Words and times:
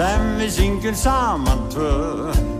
sem 0.00 0.22
við 0.38 0.52
syngjum 0.54 0.94
saman 0.96 1.66
tvö 1.72 2.59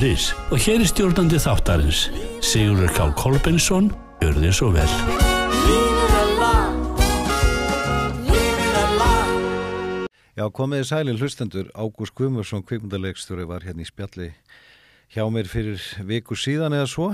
hótelbókunu.is 0.01 0.33
og 0.51 0.57
hér 0.57 0.81
er 0.81 0.89
stjórnandi 0.89 1.37
þáttarins 1.37 2.09
Sigurður 2.41 2.89
K. 2.95 3.05
Kolbensson 3.17 3.91
Gjör 4.21 4.37
þið 4.41 4.53
svo 4.57 4.69
vel 4.73 4.89
Já, 10.31 10.47
komiði 10.49 10.87
sæli 10.87 11.13
hlustendur, 11.13 11.67
Ágúst 11.75 12.15
Guðmursson, 12.17 12.63
kvikmyndalegstjóri, 12.65 13.45
var 13.45 13.61
hérna 13.61 13.83
í 13.83 13.85
spjalli 13.85 14.31
hjá 15.13 15.25
mér 15.29 15.45
fyrir 15.51 15.77
viku 16.07 16.33
síðan 16.39 16.73
eða 16.73 16.87
svo. 16.89 17.09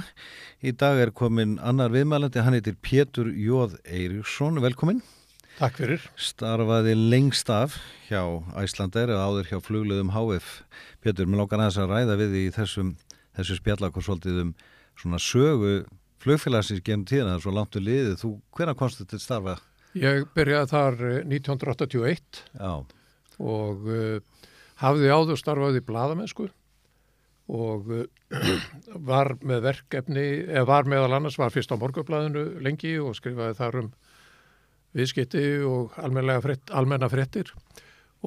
Í 0.63 0.71
dag 0.71 1.01
er 1.01 1.11
komin 1.11 1.57
annar 1.59 1.91
viðmælandi, 1.91 2.39
hann 2.45 2.55
heitir 2.55 2.77
Pétur 2.79 3.33
Jóð 3.33 3.75
Eiríksson, 3.83 4.61
velkomin. 4.63 5.01
Takk 5.57 5.79
fyrir. 5.81 6.03
Starfaði 6.13 6.93
lengst 6.93 7.49
af 7.49 7.79
hjá 8.05 8.21
Æslander 8.61 9.09
eða 9.09 9.25
áður 9.25 9.47
hjá 9.49 9.59
flugluðum 9.65 10.11
HF. 10.13 10.51
Pétur, 11.07 11.27
mér 11.29 11.39
lókar 11.39 11.61
aðeins 11.63 11.77
að 11.79 11.91
ræða 11.93 12.15
við 12.19 12.33
í 12.35 12.43
þessum, 12.51 12.89
þessu 13.37 13.55
spjallakor 13.61 14.03
svolítið 14.03 14.41
um 14.41 14.49
svona 14.99 15.19
sögu 15.23 15.77
flugfélagsins 16.19 16.83
genum 16.83 17.05
tíðan, 17.07 17.29
það 17.29 17.37
er 17.37 17.43
svo 17.45 17.53
langt 17.55 17.77
við 17.77 17.85
liðið. 17.85 18.17
Þú, 18.19 18.31
hvernig 18.57 18.79
komst 18.81 18.99
þetta 18.99 19.13
til 19.13 19.23
starfa? 19.23 19.55
Ég 19.95 20.27
byrjaði 20.35 20.69
þar 20.73 20.99
eh, 21.07 21.19
1981 21.31 22.41
Já, 22.59 22.73
og 23.55 23.87
uh, 23.87 24.43
hafði 24.83 25.13
áður 25.13 25.39
starfað 25.39 25.79
í 25.79 25.85
bladamennsku 25.87 26.49
og 27.55 27.91
uh, 27.95 28.03
var 29.09 29.37
með 29.39 29.63
verkefni, 29.69 30.27
eða 30.43 30.67
var 30.67 30.91
meðal 30.91 31.21
annars, 31.21 31.39
var 31.39 31.55
fyrst 31.55 31.71
á 31.71 31.79
morgublaðinu 31.79 32.49
lengi 32.65 32.97
og 32.99 33.15
skrifaði 33.15 33.55
þar 33.61 33.83
um 33.85 33.91
viðskipti 34.97 35.45
og 35.63 35.95
almenna 36.03 37.07
fréttir 37.13 37.55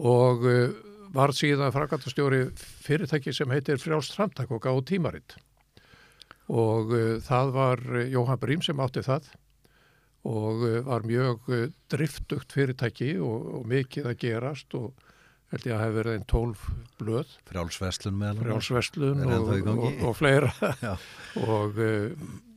og 0.00 0.48
uh, 0.48 0.70
var 1.14 1.34
síðan 1.34 1.72
frakantastjóri 1.74 2.48
fyrirtæki 2.56 3.34
sem 3.34 3.50
heitir 3.50 3.80
Frjálst 3.82 4.14
framtak 4.16 4.50
og 4.54 4.62
gáð 4.64 4.84
tímaritt 4.92 5.36
og 6.50 6.90
uh, 6.94 7.18
það 7.22 7.54
var 7.54 7.84
Jóhann 8.10 8.40
Brím 8.42 8.64
sem 8.64 8.80
átti 8.82 9.04
það 9.06 9.30
og 10.26 10.64
uh, 10.66 10.80
var 10.86 11.06
mjög 11.06 11.52
uh, 11.54 11.68
driftugt 11.92 12.52
fyrirtæki 12.54 13.14
og, 13.22 13.46
og 13.60 13.70
mikið 13.70 14.10
að 14.10 14.18
gerast 14.24 14.76
og 14.78 14.90
held 15.50 15.66
ég 15.66 15.74
að 15.74 15.82
hef 15.82 15.94
verið 15.96 16.16
einn 16.16 16.26
tólf 16.30 16.66
blöð, 17.00 17.30
frjálsverslun 17.50 18.18
meðal. 18.20 18.44
Er 18.46 19.70
og, 19.72 19.80
og, 19.88 20.04
og 20.06 20.12
fleira. 20.14 20.52
Og 21.56 21.80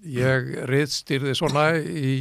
ég 0.05 0.51
riðstýrði 0.69 1.33
svona 1.33 1.63
í 1.81 2.11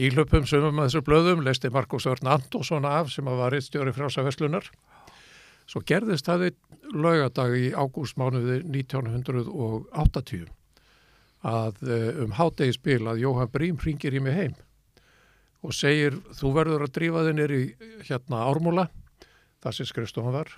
ílöpum 0.00 0.46
sumum 0.48 0.80
að 0.80 0.88
þessu 0.88 1.02
blöðum, 1.04 1.44
leisti 1.44 1.68
Markus 1.74 2.08
Örn 2.08 2.32
Antonsson 2.32 2.88
af 2.88 3.12
sem 3.12 3.28
var 3.28 3.52
riðstjóri 3.52 3.92
frjálsaverslunar 3.98 4.70
svo 5.70 5.82
gerðist 5.86 6.26
það 6.26 6.48
einn 6.48 6.96
laugadag 7.04 7.54
í 7.54 7.70
ágústmánuði 7.70 8.62
1980 8.66 10.48
að 11.46 11.78
uh, 11.86 12.24
um 12.24 12.34
hátegisbil 12.36 13.04
að 13.08 13.22
Jóhann 13.22 13.52
Brím 13.52 13.78
ringir 13.80 14.16
í 14.16 14.22
mig 14.22 14.36
heim 14.36 14.56
og 15.64 15.76
segir 15.76 16.16
þú 16.36 16.54
verður 16.56 16.86
að 16.86 16.94
drífa 16.96 17.22
þig 17.26 17.36
nýri 17.38 17.62
hérna 18.08 18.42
ármúla 18.48 18.88
það 19.60 19.76
sem 19.76 19.88
skrifstofan 19.88 20.36
var 20.36 20.52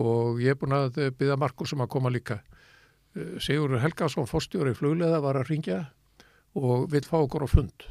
og 0.00 0.40
ég 0.42 0.54
er 0.54 0.58
búin 0.58 0.76
að 0.76 1.00
byggja 1.18 1.38
Markus 1.38 1.74
um 1.74 1.82
að 1.84 1.90
koma 1.92 2.12
líka. 2.12 2.38
Eh, 3.18 3.36
Sigurður 3.42 3.82
Helgason, 3.82 4.28
fórstjóri 4.30 4.72
flugleða 4.78 5.18
var 5.20 5.40
að 5.40 5.50
ringja 5.50 5.80
og 6.56 6.86
vill 6.92 7.04
fá 7.04 7.18
okkur 7.20 7.44
á 7.44 7.48
fund 7.50 7.86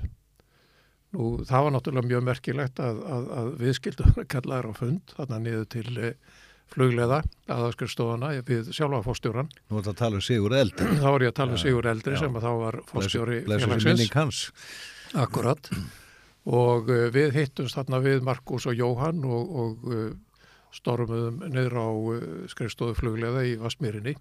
nú 1.15 1.31
það 1.47 1.65
var 1.65 1.73
náttúrulega 1.75 2.11
mjög 2.11 2.27
merkilegt 2.27 2.81
að, 2.83 3.01
að, 3.15 3.31
að 3.39 3.49
við 3.63 3.73
skildum 3.79 4.13
að 4.13 4.29
kalla 4.35 4.59
þér 4.59 4.69
á 4.69 4.73
fund 4.77 5.15
þarna 5.17 5.41
niður 5.45 5.67
til 5.73 5.87
eh, 5.97 6.37
flugleða 6.69 7.21
aðaskrifstofana 7.49 8.31
við 8.45 8.69
sjálfa 8.75 9.01
fórstjóran 9.07 9.49
Nú 9.49 9.79
er 9.79 9.81
þetta 9.81 9.93
að 9.95 10.01
tala 10.03 10.19
um 10.19 10.25
Sigur 10.25 10.55
Eld. 10.59 10.83
þá 11.01 11.07
var 11.07 11.25
ég 11.25 11.33
að 11.33 11.37
tala 11.41 11.55
um 11.55 11.61
Sigur 11.61 11.89
Eldri 11.89 12.15
já. 12.15 12.21
sem 12.23 12.37
að 12.37 12.45
þá 12.45 12.51
var 12.63 12.79
fórstjóri 12.91 13.41
félagsins. 13.47 14.41
Akkurat. 15.17 15.69
Og 16.49 16.89
uh, 16.93 17.05
við 17.13 17.33
hittumst 17.37 17.77
þarna 17.77 18.01
við 18.03 18.25
Markus 18.25 18.67
og 18.69 18.77
Jóhann 18.77 19.23
og, 19.25 19.55
og 19.63 19.87
uh, 19.89 20.11
stormuðum 20.77 21.41
niður 21.49 21.79
á 21.81 21.89
skrifstofu 22.53 22.97
flugleða 22.99 23.41
í 23.49 23.55
Vasmýrinni 23.57 24.13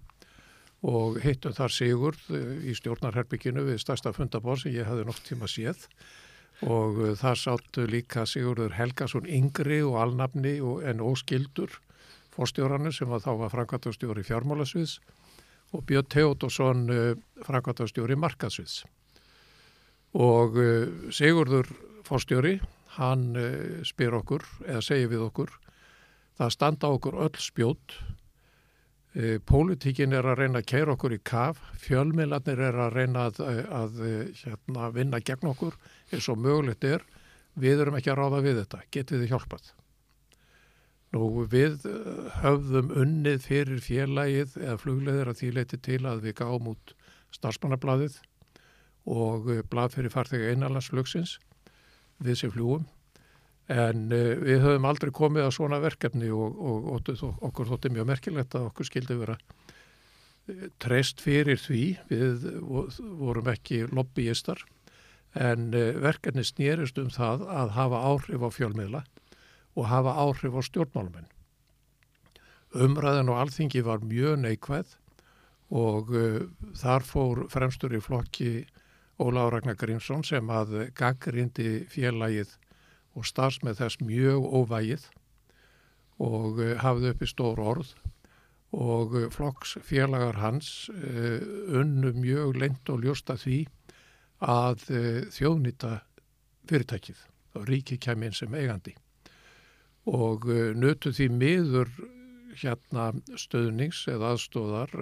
og 0.89 1.19
hittum 1.21 1.53
þar 1.53 1.75
Sigurd 1.75 2.33
uh, 2.33 2.57
í 2.65 2.73
stjórnarherbygginu 2.77 3.67
við 3.67 3.83
stærsta 3.83 4.15
fundabór 4.15 4.57
sem 4.61 4.73
ég 4.73 4.89
hafði 4.89 5.05
nokt 5.05 5.29
tíma 5.29 5.49
séð 5.51 5.85
og 6.67 6.99
uh, 6.99 7.11
þar 7.15 7.39
sáttu 7.39 7.85
líka 7.87 8.25
Sigurður 8.27 8.75
Helgason 8.75 9.27
yngri 9.29 9.79
og 9.85 9.99
alnafni 10.01 10.57
og, 10.59 10.83
en 10.83 11.03
óskildur 11.03 11.71
fórstjórannu 12.35 12.91
sem 12.95 13.09
var 13.09 13.23
þá 13.23 13.31
var 13.39 13.53
framkvæmtastjóri 13.53 14.25
fjármálasviðs 14.27 14.99
og 15.75 15.85
Björn 15.87 16.09
Teodosson 16.11 16.83
uh, 16.91 17.13
framkvæmtastjóri 17.47 18.19
markasviðs 18.19 18.83
og 20.19 20.59
uh, 20.59 21.11
Sigurður 21.15 21.71
fórstjóri, 22.09 22.57
hann 22.97 23.35
spyr 23.85 24.15
okkur, 24.17 24.41
eða 24.65 24.79
segir 24.81 25.11
við 25.11 25.27
okkur, 25.27 25.51
það 26.39 26.53
standa 26.55 26.89
okkur 26.95 27.19
öll 27.21 27.37
spjót, 27.37 27.93
pólitíkin 29.49 30.13
er 30.13 30.27
að 30.29 30.43
reyna 30.43 30.61
að 30.61 30.67
keira 30.69 30.93
okkur 30.93 31.15
í 31.15 31.19
kaf, 31.25 31.57
fjölmiðlarnir 31.81 32.61
er 32.67 32.75
að 32.85 32.93
reyna 32.93 33.25
að, 33.29 33.39
að, 33.41 33.63
að 33.79 34.03
hérna, 34.43 34.89
vinna 34.93 35.19
gegn 35.25 35.49
okkur 35.49 35.77
eins 36.13 36.29
og 36.29 36.37
mögulegt 36.37 36.85
er, 36.85 37.05
við 37.57 37.81
erum 37.81 37.97
ekki 37.97 38.13
að 38.13 38.19
ráða 38.21 38.41
við 38.45 38.59
þetta, 38.61 38.81
getið 38.93 39.23
þið 39.23 39.33
hjálpað. 39.33 39.71
Nú 41.09 41.27
við 41.49 41.87
höfðum 42.43 42.91
unnið 43.01 43.41
fyrir 43.47 43.81
félagið 43.81 44.59
eða 44.61 44.77
flugleðir 44.77 45.31
að 45.31 45.39
því 45.39 45.51
leiti 45.57 45.79
til 45.81 46.03
að 46.05 46.21
við 46.27 46.35
gáum 46.43 46.69
út 46.75 46.93
starfsmannablaðið 47.33 48.19
og 49.09 49.49
blað 49.71 49.95
fyrir 49.95 50.13
farþega 50.13 50.53
einanlandsflugsins 50.53 51.39
við 52.21 52.43
sem 52.43 52.53
fljúum 52.53 52.85
en 53.69 54.09
uh, 54.09 54.33
við 54.41 54.63
höfum 54.63 54.87
aldrei 54.89 55.11
komið 55.13 55.45
að 55.45 55.55
svona 55.59 55.79
verkefni 55.83 56.31
og, 56.33 56.57
og, 56.57 56.89
og, 57.13 57.23
okkur 57.49 57.69
þótti 57.69 57.93
mjög 57.93 58.09
merkilegt 58.09 58.57
að 58.57 58.69
okkur 58.71 58.89
skildi 58.89 59.17
vera 59.19 59.35
uh, 59.37 60.63
treyst 60.81 61.21
fyrir 61.21 61.61
því 61.61 61.83
við 62.09 62.47
vo- 62.65 62.87
vorum 63.21 63.51
ekki 63.53 63.83
lobbyistar 63.93 64.63
en 65.37 65.69
uh, 65.77 65.91
verkefni 66.01 66.45
snýrist 66.47 66.97
um 67.01 67.11
það 67.13 67.45
að 67.45 67.75
hafa 67.77 68.01
áhrif 68.09 68.45
á 68.45 68.49
fjölmiðla 68.57 69.03
og 69.77 69.85
hafa 69.85 70.15
áhrif 70.17 70.57
á 70.57 70.61
stjórnmálumenn. 70.65 71.29
Umræðin 72.73 73.29
og 73.31 73.37
alþingi 73.43 73.85
var 73.85 74.01
mjög 74.05 74.41
neikvæð 74.41 74.97
og 75.73 76.09
þar 76.77 77.05
fór 77.05 77.43
fremstur 77.53 77.93
í 77.93 78.01
flokki 78.01 78.51
Óláður 79.21 79.55
Ragnar 79.55 79.77
Grímsson 79.77 80.25
sem 80.25 80.49
að 80.53 80.75
gaggrindi 80.97 81.85
félagið 81.93 82.53
og 83.19 83.27
starfsmið 83.27 83.81
þess 83.81 83.99
mjög 84.03 84.45
óvægið 84.47 85.09
og 86.23 86.61
uh, 86.61 86.75
hafði 86.83 87.13
uppi 87.13 87.27
stór 87.27 87.59
orð. 87.63 87.91
Og 88.75 89.15
uh, 89.17 89.27
flokksfélagar 89.33 90.39
hans 90.39 90.89
uh, 90.93 91.41
unnu 91.81 92.13
mjög 92.15 92.59
lengt 92.61 92.91
og 92.91 93.03
ljósta 93.03 93.37
því 93.39 93.65
að 94.39 94.85
þjóðnýta 95.35 95.97
fyrirtækið 96.69 97.25
og 97.59 97.65
ríki 97.67 97.97
kemur 97.99 98.29
inn 98.29 98.37
sem 98.37 98.53
eigandi. 98.55 98.93
Og 100.07 100.47
nötu 100.79 101.11
því 101.11 101.27
miður 101.35 101.91
hérna 102.61 103.09
stöðnings 103.35 104.05
eða 104.07 104.29
aðstóðar 104.37 104.95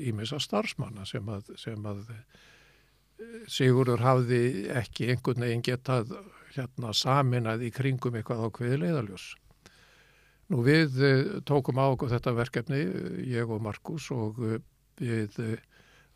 ímessa 0.00 0.40
starfsmanna 0.40 1.04
sem 1.04 1.28
að, 1.28 1.52
sem 1.60 1.84
að 1.84 2.00
Sigurður 3.50 4.02
hafði 4.04 4.40
ekki 4.78 5.08
einhvern 5.12 5.42
veginn 5.42 5.64
getað 5.66 6.12
hérna 6.58 6.94
saminað 6.96 7.66
í 7.68 7.70
kringum 7.74 8.18
eitthvað 8.18 8.48
ákveði 8.48 8.80
leiðaljós. 8.82 9.28
Nú 10.48 10.62
við 10.64 11.02
eh, 11.04 11.26
tókum 11.48 11.80
á 11.80 11.92
okkur 11.92 12.12
þetta 12.14 12.32
verkefni, 12.36 12.80
eh, 12.80 13.18
ég 13.34 13.50
og 13.52 13.60
Markus 13.64 14.08
og 14.14 14.40
eh, 14.48 14.62
við 14.98 15.36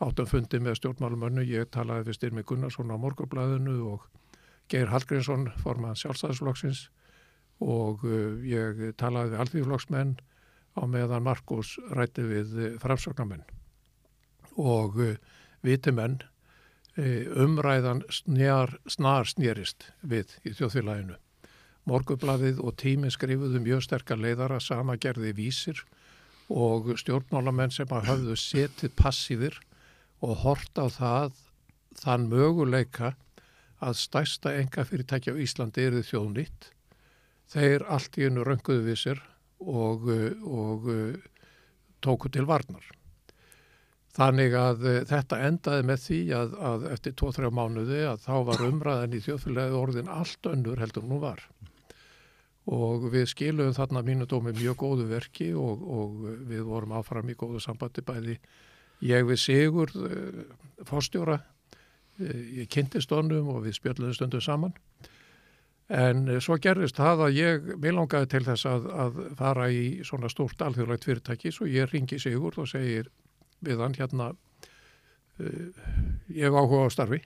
áttum 0.03 0.27
fundi 0.27 0.59
með 0.59 0.81
stjórnmálumönnu, 0.81 1.45
ég 1.47 1.69
talaði 1.71 2.09
við 2.09 2.19
Styrmi 2.19 2.45
Gunnarsson 2.49 2.91
á 2.91 2.97
morgublaðinu 2.99 3.77
og 3.93 4.09
Geir 4.73 4.91
Hallgrímsson 4.91 5.51
forman 5.63 5.99
sjálfstæðisflokksins 6.01 6.89
og 7.63 8.03
ég 8.49 8.81
talaði 8.99 9.35
við 9.35 9.43
alþýðflokksmenn, 9.45 10.17
á 10.75 10.83
meðan 10.89 11.23
Markus 11.23 11.77
rætti 11.93 12.25
við 12.27 12.57
framsóknarmenn 12.83 13.45
og 14.59 14.99
vitimenn 15.63 16.19
umræðan 16.97 18.03
snar, 18.13 18.75
snar 18.87 19.29
snérist 19.29 19.87
við 20.03 20.35
í 20.45 20.53
þjóðfélaginu. 20.59 21.17
Morgublaðið 21.89 22.61
og 22.63 22.77
tíminn 22.79 23.11
skrifuðu 23.11 23.63
mjög 23.65 23.83
sterkar 23.87 24.21
leiðara, 24.21 24.61
sama 24.61 24.99
gerði 25.01 25.33
vísir 25.35 25.81
og 26.53 26.93
stjórnmálamenn 27.01 27.73
sem 27.73 27.91
að 27.91 28.09
hafðu 28.11 28.37
setið 28.39 28.95
passífir 28.99 29.59
og 30.23 30.37
hort 30.45 30.79
á 30.79 30.87
það 30.93 31.41
þann 31.99 32.29
möguleika 32.31 33.15
að 33.83 33.99
stærsta 33.99 34.53
enga 34.61 34.85
fyrirtækja 34.87 35.35
á 35.35 35.43
Íslandi 35.43 35.89
eru 35.89 36.05
þjóðnýtt. 36.07 36.71
Þeir 37.51 37.89
allt 37.91 38.19
í 38.21 38.29
einu 38.29 38.45
rönguðu 38.47 38.85
við 38.87 39.01
sér 39.01 39.23
og, 39.59 40.07
og 40.47 40.87
tóku 42.05 42.31
til 42.31 42.47
varnar. 42.47 42.85
Þannig 44.13 44.55
að 44.59 44.83
uh, 44.85 44.99
þetta 45.09 45.41
endaði 45.47 45.85
með 45.89 46.03
því 46.05 46.21
að, 46.37 46.57
að 46.71 46.83
eftir 46.93 47.15
2-3 47.17 47.51
mánuði 47.57 48.03
að 48.11 48.25
þá 48.27 48.35
var 48.51 48.65
umræðan 48.67 49.17
í 49.17 49.21
þjóðfélagi 49.25 49.79
orðin 49.79 50.11
allt 50.13 50.49
önnur 50.51 50.83
heldur 50.83 51.07
nú 51.09 51.21
var. 51.23 51.47
Og 52.73 53.09
við 53.11 53.31
skiluðum 53.33 53.75
þarna 53.75 54.05
mínu 54.07 54.29
dómi 54.31 54.53
mjög 54.55 54.77
góðu 54.85 55.07
verki 55.11 55.49
og, 55.59 55.81
og 55.83 56.21
við 56.51 56.61
vorum 56.69 56.93
áfram 56.99 57.33
í 57.33 57.39
góðu 57.39 57.63
sambandi 57.65 58.05
bæði 58.07 58.37
ég 59.03 59.25
við 59.27 59.41
Sigur, 59.47 59.97
uh, 59.97 60.45
fórstjóra, 60.87 61.41
uh, 61.41 62.45
ég 62.61 62.69
kynntist 62.69 63.17
honum 63.17 63.49
og 63.57 63.65
við 63.65 63.81
spjöldluðum 63.81 64.19
stundum 64.19 64.45
saman. 64.45 64.77
En 65.93 66.29
svo 66.41 66.57
gerðist 66.63 67.01
það 67.01 67.27
að 67.27 67.35
ég 67.37 67.73
vilangaði 67.81 68.29
til 68.33 68.45
þess 68.45 68.69
að, 68.69 68.87
að 68.93 69.19
fara 69.41 69.67
í 69.73 69.83
svona 70.07 70.29
stórt 70.33 70.63
alþjóðlegt 70.65 71.09
fyrirtæki 71.09 71.53
svo 71.53 71.67
ég 71.69 71.91
ringi 71.91 72.21
Sigur 72.23 72.61
og 72.61 72.71
segir 72.71 73.11
við 73.63 73.83
hann 73.83 73.97
hérna 73.99 74.33
uh, 74.33 75.85
ég 76.33 76.55
áhuga 76.55 76.89
á 76.89 76.95
starfi 76.95 77.23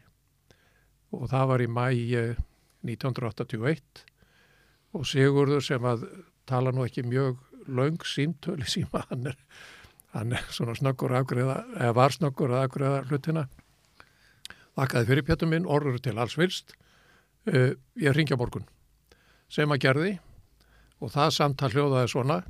og 1.15 1.29
það 1.33 1.51
var 1.53 1.65
í 1.65 1.71
mæ 1.71 1.87
uh, 2.21 2.37
1981 2.87 4.05
og 4.97 5.07
Sigurður 5.09 5.65
sem 5.65 5.85
að 5.85 6.07
tala 6.49 6.73
nú 6.73 6.87
ekki 6.87 7.05
mjög 7.07 7.41
laung 7.67 8.03
síntöli 8.07 8.69
síma 8.69 9.05
hann 9.11 9.33
er, 9.33 9.39
hann 10.15 10.35
er 10.37 10.45
svona 10.55 10.77
snöggur 10.79 11.15
afgreða, 11.19 11.63
eða 11.77 11.97
var 11.97 12.15
snöggur 12.15 12.55
að 12.55 12.67
afgreða 12.69 13.03
hlutina. 13.11 13.47
Þakkaði 14.77 15.09
fyrir 15.11 15.27
pjötum 15.27 15.53
minn, 15.53 15.67
orður 15.67 15.99
til 16.05 16.15
alls 16.21 16.37
vilst 16.39 16.77
uh, 17.51 17.73
ég 17.99 18.17
ringja 18.17 18.39
morgun. 18.39 18.69
Sem 19.49 19.73
að 19.73 19.83
gerði 19.83 20.15
og 21.01 21.13
það 21.13 21.35
samtal 21.37 21.73
hljóðaði 21.75 22.13
svona. 22.13 22.41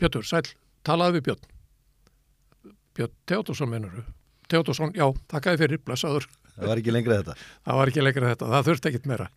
Pjötur, 0.00 0.26
sæl, 0.26 0.44
talaði 0.86 1.18
við 1.18 1.30
Björn 1.30 1.59
Björn 3.00 3.14
Teodorsson 3.28 3.72
mennuru 3.72 4.04
Teodorsson, 4.50 4.92
já, 4.98 5.06
þakkaði 5.30 5.60
fyrir, 5.60 5.82
blessaður. 5.86 6.26
Það 6.56 6.70
var 6.72 6.80
ekki 6.80 6.94
lengra 6.94 7.20
þetta. 7.20 7.36
það 7.68 7.78
var 7.78 7.92
ekki 7.92 8.02
lengra 8.02 8.32
þetta, 8.32 8.48
það 8.50 8.68
þurfti 8.68 8.90
ekkit 8.90 9.08
meira. 9.10 9.28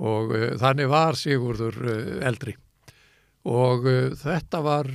Og 0.00 0.32
uh, 0.32 0.46
þannig 0.62 0.90
var 0.90 1.18
Sigurður 1.20 1.78
uh, 1.84 2.00
eldri. 2.30 2.56
Og 3.50 3.86
uh, 3.88 4.00
þetta 4.20 4.62
var 4.64 4.90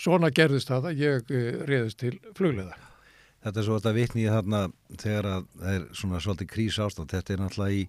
svona 0.00 0.30
gerðist 0.34 0.70
það 0.70 0.90
að 0.90 1.02
ég 1.04 1.34
reyðist 1.68 2.00
til 2.00 2.14
flugleða 2.34 2.78
Þetta 3.40 3.60
er 3.60 3.64
svo 3.64 3.76
þetta 3.78 3.92
vitni 3.96 4.24
í 4.26 4.28
þarna 4.28 4.58
þegar 5.00 5.26
að 5.30 5.44
það 5.60 5.76
er 5.76 5.84
svona 5.96 6.18
svolítið 6.20 6.48
krís 6.50 6.76
ástand. 6.84 7.12
Þetta 7.14 7.32
er 7.32 7.38
náttúrulega 7.40 7.78
í 7.78 7.84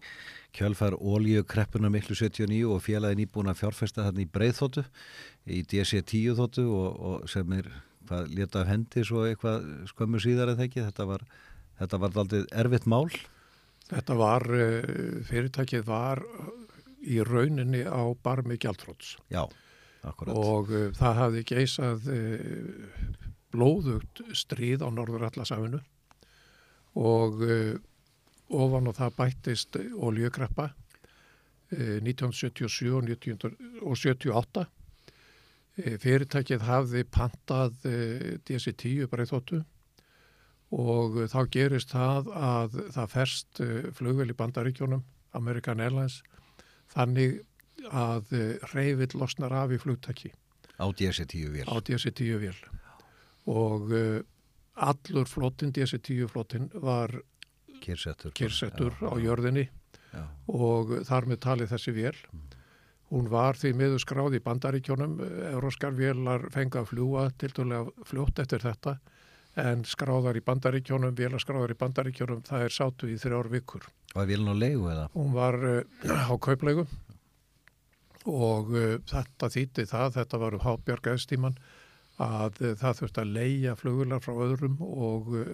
kjölfær 0.56 0.96
ólíukreppuna 0.96 1.92
miklu 1.92 2.16
79 2.16 2.70
og 2.72 2.84
félagin 2.86 3.26
íbúin 3.26 3.52
að 3.52 3.60
fjárfesta 3.60 4.06
þarna 4.06 4.24
í 4.24 4.30
breyðþóttu, 4.32 4.86
í 5.52 5.60
DC-10 5.74 6.38
þóttu 6.40 6.68
og, 6.72 7.02
og 7.10 7.32
sem 7.32 7.52
er 7.58 7.68
hvað 8.12 8.34
leta 8.36 8.62
af 8.62 8.70
hendi 8.70 9.06
svo 9.08 9.24
eitthvað 9.28 9.68
skömmu 9.94 10.20
síðar 10.22 10.54
það 10.54 10.66
ekki. 10.68 10.84
Þetta 10.90 11.08
var, 11.10 11.24
þetta 11.80 12.02
var 12.04 12.20
aldrei 12.24 12.42
erfitt 12.64 12.90
mál. 12.92 13.08
Þetta 13.92 14.18
var, 14.20 14.48
uh, 14.52 15.22
fyrirtækið 15.28 15.88
var 15.88 16.24
í 17.02 17.22
rauninni 17.26 17.82
á 17.88 18.02
barmi 18.24 18.58
gjaldróts 18.62 19.16
Já, 19.34 19.46
akkurat. 20.06 20.36
og 20.38 20.70
uh, 20.70 20.90
það 20.98 21.18
hafði 21.18 21.46
geisað 21.50 22.10
uh, 22.14 23.16
blóðugt 23.52 24.22
stríð 24.38 24.86
á 24.86 24.90
Norður-Allasafinu 24.94 25.82
og 27.02 27.42
uh, 27.42 27.74
ofan 28.52 28.92
og 28.92 28.98
það 29.00 29.18
bættist 29.18 29.80
oljökreppa 29.80 30.70
uh, 30.72 31.98
1977 32.04 32.94
og 32.94 33.10
19 33.10 33.82
og 33.82 33.98
78 33.98 34.66
uh, 34.66 34.72
fyrirtækið 35.78 36.66
hafði 36.68 37.04
pantað 37.08 37.78
uh, 37.88 38.26
DC-10 38.48 39.08
breyþóttu 39.12 39.62
og 40.76 41.18
uh, 41.22 41.28
þá 41.32 41.40
gerist 41.54 41.94
það 41.96 42.32
að 42.36 42.78
það 42.98 43.14
ferst 43.16 43.62
flugvel 43.98 44.30
í 44.32 44.38
bandaríkjónum 44.38 45.04
American 45.40 45.80
Airlines 45.80 46.22
þannig 46.92 47.40
að 47.88 48.34
reyfill 48.76 49.16
losnar 49.18 49.54
af 49.56 49.72
í 49.74 49.80
flugtæki 49.82 50.34
Á 50.82 50.86
DC-10 50.92 51.54
vél. 51.56 51.66
á 51.66 51.76
DC-10 51.80 52.42
vél 52.44 52.58
og 53.50 53.90
allur 54.76 55.26
flottin, 55.30 55.72
DC-10 55.74 56.28
flottin 56.30 56.70
var 56.74 57.16
Kyrsettur. 57.82 58.94
á 59.02 59.16
jörðinni 59.18 59.68
Já. 60.12 60.28
og 60.52 60.92
þar 61.08 61.28
með 61.30 61.40
talið 61.46 61.72
þessi 61.74 61.94
vél. 61.96 62.18
Hún 63.12 63.28
var 63.28 63.58
því 63.60 63.74
miður 63.76 64.00
skráð 64.00 64.38
í 64.38 64.44
bandaríkjónum, 64.46 65.18
euróskar 65.52 65.92
vélar 65.98 66.46
fenga 66.54 66.80
að 66.80 66.94
fljúa 66.94 67.26
til 67.36 67.52
dælega 67.58 68.08
fljótt 68.08 68.40
eftir 68.40 68.64
þetta 68.64 68.96
en 69.60 69.84
skráðar 69.84 70.38
í 70.40 70.44
bandaríkjónum, 70.46 71.16
vélar 71.18 71.42
skráðar 71.44 71.74
í 71.74 71.80
bandaríkjónum, 71.80 72.44
það 72.48 72.66
er 72.66 72.76
sátu 72.76 73.10
í 73.12 73.18
þrjár 73.20 73.50
vikur. 73.52 73.88
Var 74.16 74.30
vélun 74.30 74.54
á 74.54 74.56
leigu 74.56 74.88
eða? 74.92 75.08
Hún 75.16 75.34
var 75.36 75.58
uh, 75.60 75.82
á 76.32 76.34
kauplegu 76.40 76.86
og 78.32 78.72
uh, 78.72 78.96
þetta 79.10 79.50
þýtti 79.52 79.88
það, 79.90 80.16
þetta 80.20 80.40
var 80.42 80.56
um 80.56 80.64
hábjörgaðstíman 80.66 81.60
að 82.22 82.62
uh, 82.62 82.74
það 82.80 83.02
þurfti 83.02 83.24
að 83.24 83.36
leia 83.36 83.76
flugular 83.80 84.24
frá 84.24 84.40
öðrum 84.48 84.80
og 84.88 85.34
uh, 85.36 85.52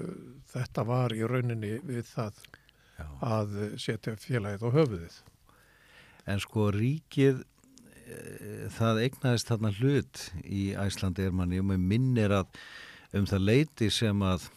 þetta 0.53 0.85
var 0.85 1.15
í 1.15 1.23
rauninni 1.25 1.77
við 1.87 2.05
það 2.11 2.43
Já. 2.97 3.07
að 3.21 3.57
setja 3.81 4.13
félagið 4.21 4.65
á 4.65 4.69
höfuðið. 4.77 5.17
En 6.27 6.41
sko 6.43 6.69
ríkið 6.75 7.41
e, 7.41 8.17
það 8.75 9.03
eignaðist 9.05 9.51
þarna 9.51 9.73
hlut 9.79 10.23
í 10.43 10.69
Æslandi 10.75 11.27
er 11.27 11.35
manni 11.35 11.61
og 11.61 11.69
með 11.71 11.85
minnir 11.93 12.35
að 12.41 12.61
um 13.17 13.27
það 13.29 13.45
leiti 13.47 13.89
sem 13.93 14.23
að 14.25 14.49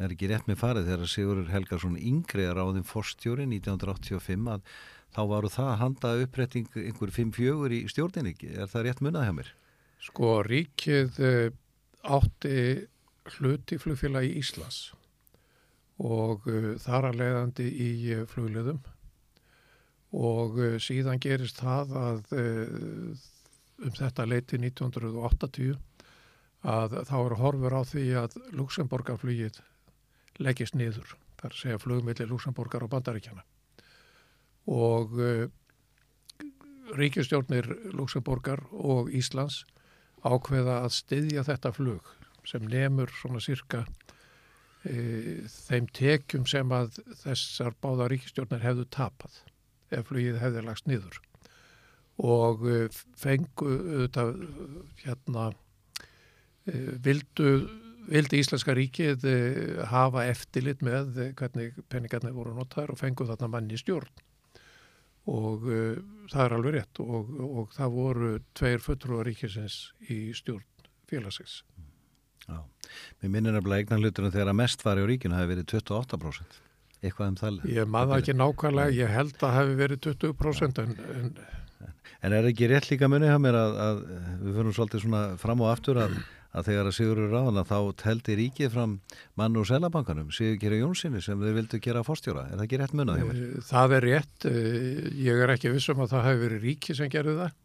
er 0.00 0.14
ekki 0.14 0.30
rétt 0.30 0.48
með 0.48 0.60
farið 0.62 0.88
þegar 0.88 1.10
Sigurður 1.12 1.52
Helgarsson 1.52 1.98
yngri 2.00 2.46
er 2.48 2.58
á 2.58 2.64
þeim 2.64 2.86
forstjóri 2.88 3.46
1985 3.48 4.48
að 4.54 4.62
þá 5.12 5.20
varu 5.28 5.50
það 5.52 5.68
að 5.72 5.80
handa 5.82 6.12
uppretting 6.24 6.78
einhver 6.80 7.12
5-4 7.12 7.76
í 7.76 7.82
stjórninni 7.92 8.32
er 8.54 8.70
það 8.72 8.86
rétt 8.86 9.02
munnað 9.04 9.28
hjá 9.28 9.34
mér? 9.36 9.52
Sko 10.02 10.32
ríkið 10.48 11.20
uh, 11.22 11.50
átti 12.02 12.56
hluti 13.36 13.78
flugfélagi 13.78 14.32
Íslands 14.40 14.80
og 16.02 16.48
uh, 16.50 16.72
þar 16.82 17.10
að 17.12 17.20
leiðandi 17.20 17.68
í 17.68 17.90
flugleðum 18.32 18.80
og 20.12 20.58
uh, 20.60 20.76
síðan 20.82 21.20
gerist 21.22 21.60
það 21.62 21.94
að 21.98 22.34
uh, 22.36 23.22
um 23.82 23.96
þetta 23.96 24.28
leiti 24.28 24.60
1980 24.60 25.78
að 26.62 26.98
þá 27.08 27.16
eru 27.18 27.38
horfur 27.40 27.74
á 27.74 27.82
því 27.82 28.04
að 28.20 28.36
Luxemburgarflugið 28.54 29.58
leggist 30.42 30.76
niður, 30.78 31.16
þar 31.40 31.56
segja 31.58 31.80
flugmiðli 31.82 32.28
Luxemburgar 32.30 32.84
og 32.86 32.92
Bandaríkjana 32.92 33.42
og 34.70 35.16
uh, 35.18 35.46
ríkistjórnir 36.98 37.66
Luxemburgar 37.96 38.62
og 38.70 39.10
Íslands 39.16 39.62
ákveða 40.22 40.82
að 40.84 40.94
styðja 40.98 41.44
þetta 41.48 41.72
flug 41.74 42.10
sem 42.46 42.64
nemur 42.68 43.10
svona 43.14 43.40
cirka 43.42 43.84
e, 44.86 45.42
þeim 45.46 45.88
tekjum 45.94 46.46
sem 46.50 46.74
að 46.74 46.98
þessar 47.22 47.74
báða 47.82 48.08
ríkistjórnir 48.12 48.62
hefðu 48.62 48.86
tapað 48.94 49.40
ef 49.92 50.08
flugið 50.08 50.40
hefði 50.42 50.64
lagst 50.66 50.88
niður 50.90 51.20
og 52.22 52.66
e, 52.68 52.80
fengu 53.18 53.76
þetta 54.06 54.26
hérna 55.04 55.46
e, 56.66 56.74
vildu 57.04 57.54
vildi 58.12 58.42
Íslenska 58.42 58.74
ríkið 58.76 59.24
e, 59.30 59.38
hafa 59.88 60.26
eftirlit 60.30 60.82
með 60.84 61.32
hvernig 61.38 61.78
peningarnir 61.92 62.34
voru 62.36 62.54
notaður 62.56 62.96
og 62.96 63.00
fengu 63.00 63.28
þarna 63.28 63.50
manni 63.54 63.78
stjórn 63.80 64.10
og 65.30 65.66
uh, 65.70 65.98
það 66.30 66.44
er 66.44 66.54
alveg 66.56 66.76
rétt 66.76 67.00
og, 67.02 67.30
og 67.46 67.70
það 67.76 67.94
voru 67.94 68.32
tveir 68.58 68.82
fulltrúar 68.82 69.28
ríkisins 69.28 69.92
í 70.10 70.32
stjórn 70.34 70.66
félagsins. 71.10 71.60
Já. 72.48 72.58
Mér 73.22 73.30
minnir 73.30 73.54
nefnilega 73.54 73.84
eignan 73.84 74.02
hlutunum 74.02 74.32
þegar 74.34 74.50
að 74.50 74.58
mest 74.58 74.82
var 74.84 74.98
í 74.98 75.06
ríkinu 75.06 75.38
hafi 75.38 75.52
verið 75.52 75.76
28%. 75.76 76.60
Eitthvað 77.02 77.32
um 77.32 77.40
það. 77.40 77.56
Ég 77.74 77.88
maður 77.90 78.20
ekki 78.22 78.36
nákvæmlega, 78.38 78.94
ég 78.94 79.10
held 79.10 79.42
að 79.42 79.56
hafi 79.56 79.74
verið 79.80 80.04
20% 80.06 80.82
en, 80.84 80.94
en 81.18 81.34
En 82.22 82.30
er 82.36 82.46
ekki 82.46 82.68
rétt 82.70 82.86
líka 82.92 83.08
munið 83.10 83.32
hjá 83.32 83.38
mér 83.42 83.56
að, 83.58 83.72
að 83.82 83.96
við 84.44 84.58
fyrir 84.58 84.74
svolítið 84.76 85.00
svona 85.02 85.22
fram 85.42 85.62
og 85.64 85.70
aftur 85.72 85.98
að, 85.98 86.12
að 86.54 86.68
þegar 86.68 86.90
að 86.90 86.94
Sigur 86.94 87.18
eru 87.18 87.30
ráðan 87.32 87.66
þá 87.66 87.78
teldi 87.98 88.36
ríkið 88.38 88.70
fram 88.76 88.92
mann 89.40 89.58
úr 89.58 89.66
selabankanum, 89.66 90.28
Sigur 90.34 90.60
Gera 90.62 90.78
Jónssoni 90.78 91.22
sem 91.24 91.42
þau 91.42 91.50
vildu 91.56 91.80
gera 91.82 92.04
fórstjóra. 92.06 92.44
Er 92.46 92.60
það 92.60 92.66
ekki 92.68 92.80
rétt 92.82 92.94
munið? 93.00 93.24
Eh, 93.32 93.56
Það 93.66 93.96
er 93.98 94.06
rétt, 94.06 94.46
eh, 94.46 95.10
ég 95.26 95.42
er 95.42 95.54
ekki 95.56 95.72
vissum 95.74 96.04
að 96.04 96.14
það 96.14 96.28
hefur 96.28 96.44
verið 96.46 96.66
ríki 96.68 96.96
sem 97.00 97.10
gerði 97.10 97.34
það 97.40 97.58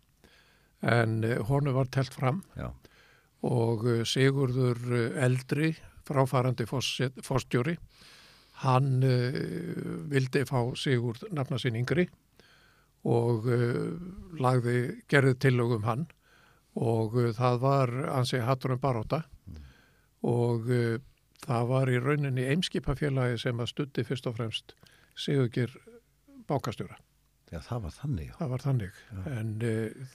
en 0.98 1.16
eh, 1.30 1.38
honum 1.52 1.78
var 1.78 1.94
telt 1.94 2.18
fram 2.18 2.42
Já, 2.58 2.72
og 3.46 3.86
Sigurður 4.10 4.82
eldri, 5.22 5.76
fráfarandi 6.10 6.66
fórstjóri, 6.66 7.78
hann 8.64 9.04
uh, 9.06 9.42
vildi 10.10 10.46
fá 10.50 10.60
Sigurð 10.80 11.28
nafna 11.36 11.60
sín 11.62 11.78
yngri 11.78 12.08
og 13.08 13.46
uh, 13.46 13.98
lagði, 14.42 15.04
gerði 15.10 15.36
tillögum 15.46 15.86
hann 15.88 16.08
og 16.78 17.18
uh, 17.18 17.32
það 17.38 17.60
var 17.64 17.94
ansi 18.18 18.42
hatturum 18.44 18.82
baróta 18.82 19.24
og 20.26 20.70
uh, 20.74 20.98
það 21.46 21.72
var 21.72 21.92
í 21.92 22.00
rauninni 22.02 22.48
eimskipafélagi 22.52 23.38
sem 23.46 23.60
að 23.62 23.74
stutti 23.74 24.06
fyrst 24.08 24.30
og 24.30 24.40
fremst 24.40 24.78
Sigurgir 25.18 25.72
bákastjóra. 26.46 26.94
Já 27.50 27.58
það 27.66 27.80
var 27.88 27.94
þannig. 27.96 28.28
Já. 28.28 28.34
Það 28.38 28.52
var 28.52 28.64
þannig. 28.66 28.98
En 29.32 29.54
uh, 29.66 30.12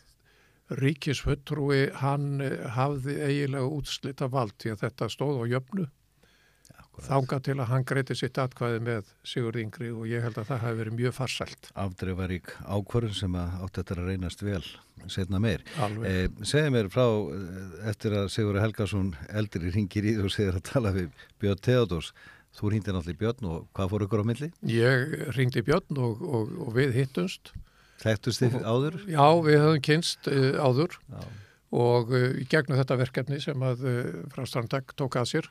ríkisfuttrúi 0.79 1.81
hann 1.99 2.43
hafði 2.77 3.17
eiginlega 3.27 3.73
útslita 3.79 4.29
vald 4.31 4.55
því 4.63 4.75
að 4.75 4.85
þetta 4.87 5.09
stóð 5.11 5.43
á 5.43 5.45
jöfnu 5.57 5.89
Þanga 7.03 7.39
til 7.43 7.57
að 7.59 7.69
hann 7.73 7.85
greiti 7.89 8.15
sitt 8.17 8.39
atkvæði 8.39 8.83
með 8.87 9.09
Sigurð 9.27 9.63
Yngri 9.63 9.89
og 9.91 10.05
ég 10.11 10.23
held 10.23 10.37
að 10.39 10.53
það 10.53 10.61
hafi 10.63 10.79
verið 10.79 10.97
mjög 11.01 11.17
farsælt. 11.17 11.71
Afdreifarík 11.83 12.53
ákvörðun 12.63 13.17
sem 13.19 13.39
átt 13.39 13.81
þetta 13.81 13.97
að 13.97 14.05
reynast 14.07 14.45
vel 14.47 14.63
setna 15.11 15.41
meir. 15.43 15.65
Eh, 16.07 16.29
segðu 16.47 16.75
mér 16.77 16.91
frá 16.93 17.07
eh, 17.07 17.91
eftir 17.91 18.15
að 18.21 18.31
Sigur 18.35 18.61
Helgason 18.63 19.11
eldri 19.35 19.73
ringir 19.75 20.07
í 20.07 20.15
þú 20.21 20.29
og 20.29 20.37
segir 20.37 20.61
að 20.61 20.67
tala 20.71 20.95
við 20.95 21.11
Björn 21.43 21.63
Theodors. 21.67 22.13
Þú 22.53 22.73
ringdi 22.75 22.93
náttúrulega 22.93 23.17
í 23.17 23.21
Björn 23.23 23.51
og 23.51 23.69
hvað 23.75 23.93
fór 23.93 24.07
ykkur 24.07 24.23
á 24.23 24.27
milli? 24.29 24.51
Ég 24.69 25.15
ringdi 25.37 25.63
Björn 25.67 26.03
og, 26.05 26.23
og, 26.23 26.51
og 26.67 26.75
við 26.77 26.99
hittumst. 27.01 27.55
Þekktust 28.03 28.43
þið 28.43 28.59
áður? 28.67 28.99
Já, 29.09 29.25
við 29.47 29.63
höfum 29.63 29.87
kynst 29.87 30.29
uh, 30.31 30.59
áður 30.59 30.99
Já. 30.99 31.23
og 31.79 32.13
uh, 32.13 32.29
í 32.35 32.45
gegnum 32.51 32.79
þetta 32.81 32.99
verkefni 33.01 33.39
sem 33.43 33.65
að 33.65 33.87
uh, 33.87 33.99
frá 34.35 34.45
Strandak 34.49 34.95
tók 34.99 35.17
að 35.21 35.31
sér 35.31 35.51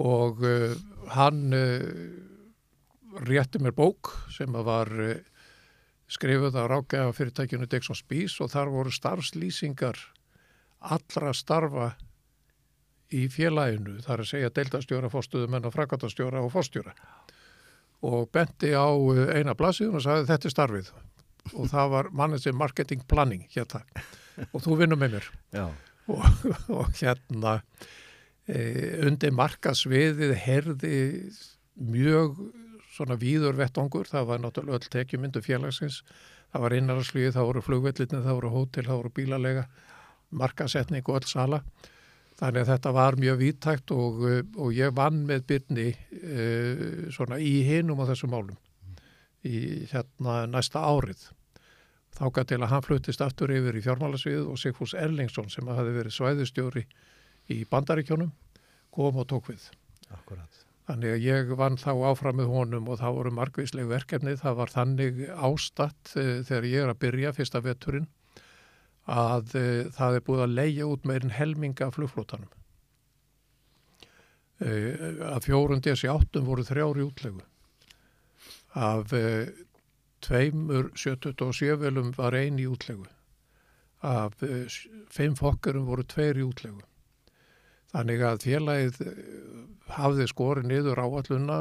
og 0.00 0.42
uh, 0.42 0.74
hann 1.14 1.54
uh, 1.54 3.22
rétti 3.28 3.60
mér 3.62 3.74
bók 3.76 4.10
sem 4.34 4.52
var 4.66 4.90
uh, 4.90 5.14
skrifuð 6.10 6.58
á 6.58 6.64
rákæða 6.70 7.12
fyrirtækjunu 7.14 7.68
Dixon 7.70 7.98
Spís 7.98 8.36
og 8.42 8.50
þar 8.52 8.72
voru 8.74 8.92
starfslýsingar 8.92 9.98
allra 10.84 11.32
starfa 11.32 11.94
í 13.14 13.28
félaginu, 13.30 14.00
þar 14.02 14.24
að 14.24 14.30
segja 14.32 14.52
deildastjóra, 14.52 15.10
fórstuðumenn 15.12 15.68
og 15.68 15.74
frakatastjóra 15.74 16.42
og 16.42 16.52
fórstjóra 16.52 16.94
og 18.04 18.28
benti 18.34 18.74
á 18.74 18.84
uh, 18.90 19.24
eina 19.32 19.54
blaðsíðun 19.56 20.00
og 20.00 20.04
sagði 20.04 20.28
þetta 20.28 20.48
er 20.48 20.54
starfið. 20.54 20.92
Og 21.54 21.68
það 21.68 21.90
var 21.92 22.08
mannins 22.16 22.46
marketing 22.56 23.04
planning 23.08 23.44
hérna 23.52 23.84
og 24.50 24.62
þú 24.64 24.78
vinnur 24.80 25.00
með 25.00 25.18
mér. 25.18 25.28
Og, 26.10 26.24
og 26.78 26.90
hérna 26.98 27.60
undir 28.44 29.32
markasviðið 29.32 30.34
herði 30.36 30.98
mjög 31.80 32.36
svona 32.94 33.16
víður 33.18 33.56
vettangur, 33.58 34.06
það 34.06 34.28
var 34.28 34.42
náttúrulega 34.42 34.78
öll 34.78 34.92
tekjumyndu 34.92 35.42
félagsins, 35.42 36.02
það 36.52 36.66
var 36.66 36.76
innarslíði, 36.76 37.32
það 37.34 37.48
voru 37.50 37.64
flugvellitni, 37.64 38.20
það 38.22 38.38
voru 38.38 38.52
hótel, 38.54 38.86
það 38.86 39.00
voru 39.00 39.12
bílalega, 39.16 39.64
markasetning 40.34 41.08
og 41.08 41.20
öll 41.20 41.30
sala. 41.30 41.62
Þannig 42.34 42.64
að 42.64 42.70
þetta 42.72 42.92
var 42.94 43.16
mjög 43.22 43.36
víttækt 43.38 43.92
og, 43.94 44.22
og 44.58 44.70
ég 44.74 44.94
vann 44.94 45.20
með 45.28 45.44
byrni 45.52 45.86
e, 45.94 46.46
svona 47.14 47.38
í 47.38 47.60
hinum 47.62 48.02
á 48.02 48.10
þessum 48.10 48.32
málum 48.34 48.58
í 49.46 49.86
hérna 49.92 50.40
næsta 50.50 50.82
árið. 50.82 51.28
Þáka 52.14 52.44
til 52.50 52.60
að 52.62 52.70
hann 52.72 52.86
fluttist 52.86 53.22
aftur 53.22 53.52
yfir 53.54 53.78
í 53.78 53.82
fjármálasvið 53.84 54.48
og 54.50 54.58
Sigfús 54.58 54.96
Erlingsson 54.98 55.50
sem 55.52 55.68
hafi 55.70 55.94
verið 55.94 56.16
svæðustjóri 56.16 56.84
í 57.52 57.64
bandaríkjónum 57.68 58.32
kom 58.94 59.18
og 59.18 59.28
tók 59.28 59.50
við. 59.50 59.66
Akkurat. 60.14 60.64
Þannig 60.84 61.14
að 61.14 61.22
ég 61.24 61.52
vann 61.56 61.78
þá 61.80 61.92
áfram 62.10 62.36
með 62.38 62.50
honum 62.52 62.90
og 62.92 62.98
það 63.00 63.14
voru 63.18 63.30
margvísleg 63.38 63.86
verkefni. 63.88 64.34
Það 64.36 64.58
var 64.58 64.72
þannig 64.74 65.22
ástatt 65.32 66.12
uh, 66.12 66.42
þegar 66.44 66.68
ég 66.68 66.84
er 66.84 66.92
að 66.92 67.00
byrja 67.06 67.32
fyrsta 67.36 67.62
veturinn 67.64 68.10
að 69.08 69.56
uh, 69.56 69.88
það 69.96 70.18
er 70.18 70.26
búið 70.26 70.44
að 70.44 70.54
leia 70.58 70.90
út 70.90 71.08
meirinn 71.08 71.32
helminga 71.32 71.88
af 71.88 71.96
flugflótanum. 71.96 72.52
Uh, 74.60 75.24
af 75.32 75.48
fjórun 75.48 75.82
DS 75.84 76.04
í 76.04 76.12
áttum 76.12 76.46
voru 76.50 76.66
þrjári 76.68 77.08
útlegu. 77.08 77.40
Af 78.74 79.12
tveimur 80.24 80.88
77 80.98 81.76
velum 81.80 82.10
var 82.16 82.34
ein 82.34 82.58
í 82.58 82.66
útlegu. 82.66 83.06
Af 84.04 84.34
fimm 85.14 85.36
fokkurum 85.38 85.86
voru 85.86 86.04
tveir 86.04 86.40
í 86.42 86.44
útlegu. 86.44 86.82
Þannig 87.94 88.24
að 88.26 88.40
félagið 88.48 89.02
eh, 89.06 89.20
hafði 89.94 90.26
skorið 90.30 90.70
niður 90.70 91.02
áalluna 91.04 91.60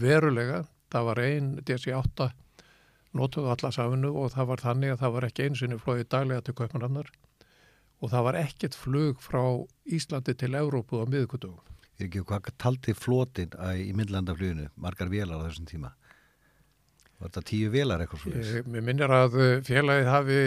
verulega. 0.00 0.66
Það 0.92 1.08
var 1.10 1.22
einn 1.24 1.48
DC-8 1.68 2.28
notuðu 3.16 3.52
alla 3.52 3.70
safinu 3.72 4.12
og 4.20 4.32
það 4.34 4.50
var 4.50 4.62
þannig 4.64 4.92
að 4.94 5.00
það 5.02 5.14
var 5.16 5.26
ekki 5.28 5.46
einsinni 5.48 5.80
flóið 5.80 6.04
daglega 6.12 6.44
til 6.44 6.54
Kaupanannar 6.58 7.08
og 7.98 8.12
það 8.12 8.26
var 8.28 8.38
ekkert 8.42 8.76
flug 8.78 9.22
frá 9.24 9.42
Íslandi 9.88 10.34
til 10.38 10.52
Európu 10.54 11.00
á 11.02 11.04
miðgutugum. 11.08 11.64
Ég 11.98 12.04
er 12.04 12.10
ekki 12.10 12.26
hvað 12.28 12.52
taldi 12.62 12.94
flotin 12.94 13.56
í 13.74 13.90
myndlandafluginu, 13.96 14.68
margar 14.78 15.10
vélar 15.10 15.42
á 15.42 15.46
þessum 15.48 15.66
tíma. 15.66 15.94
Var 17.18 17.32
þetta 17.32 17.42
tíu 17.48 17.70
vélar 17.74 18.04
eitthvað 18.04 18.28
leys? 18.30 18.50
Mér 18.70 18.84
minnir 18.86 19.10
að 19.10 19.38
eh, 19.42 19.54
félagið 19.66 20.10
hafi 20.12 20.42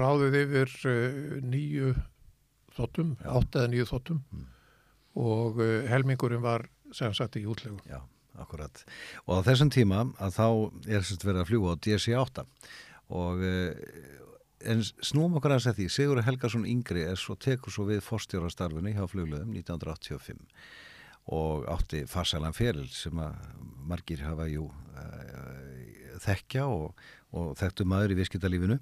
ráðið 0.00 0.38
yfir 0.40 0.72
nýju 1.46 1.92
þóttum, 2.78 3.14
Já. 3.20 3.28
átt 3.36 3.58
eða 3.60 3.72
nýju 3.74 3.88
þóttum 3.92 4.22
Mm. 4.32 4.46
og 5.18 5.58
uh, 5.58 5.82
helmingurinn 5.90 6.44
var 6.44 6.68
sem 6.94 7.12
sagt 7.16 7.36
í 7.36 7.42
útlegu. 7.50 7.80
Já, 7.90 7.98
akkurat. 8.40 8.84
Og 9.26 9.42
á 9.42 9.46
þessum 9.50 9.70
tíma 9.74 10.04
að 10.22 10.36
þá 10.38 10.46
er 10.94 11.02
semst 11.04 11.26
verið 11.26 11.42
að 11.42 11.50
fljúa 11.50 11.74
á 11.74 11.80
DC-8 11.84 12.44
og 13.18 13.42
eh, 13.44 13.72
en 14.68 14.80
snúum 14.84 15.36
okkur 15.38 15.52
aðeins 15.54 15.68
að 15.70 15.76
því, 15.80 15.86
Sigur 15.94 16.20
Helgason 16.26 16.64
yngri 16.68 17.04
er 17.08 17.16
svo 17.20 17.36
tekur 17.40 17.72
svo 17.72 17.84
við 17.88 18.00
forstjórastarfinu 18.06 18.90
hjá 18.96 19.04
flugluðum 19.08 19.52
1985 19.56 20.40
og 21.34 21.66
átti 21.68 22.02
farsælan 22.08 22.56
feril 22.56 22.88
sem 22.92 23.16
að 23.20 23.36
margir 23.88 24.22
hafa 24.24 24.46
jú 24.48 24.66
uh, 24.68 26.18
þekkja 26.24 26.66
og, 26.72 26.94
og 27.36 27.56
þekktu 27.60 27.84
maður 27.88 28.14
í 28.14 28.18
viðskiptalífinu. 28.18 28.78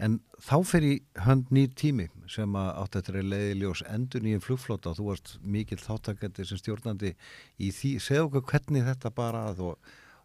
En 0.00 0.18
þá 0.40 0.56
í 0.86 0.92
hönd 1.26 1.50
nýr 1.52 1.72
tími 1.76 2.06
sem 2.30 2.54
að 2.56 2.70
átti 2.82 3.00
eftir 3.00 3.18
að 3.20 3.32
leiði 3.32 3.56
ljós 3.60 3.82
endur 3.90 4.22
nýjum 4.24 4.44
flugflóta 4.44 4.92
og 4.92 5.00
þú 5.00 5.08
varst 5.10 5.32
mikill 5.42 5.80
þáttakandi 5.82 6.46
sem 6.46 6.60
stjórnandi 6.60 7.14
í 7.58 7.70
því, 7.74 7.98
segðu 8.00 8.28
okkur 8.28 8.46
hvernig 8.52 8.86
þetta 8.86 9.12
bara 9.14 9.44
og, 9.58 9.76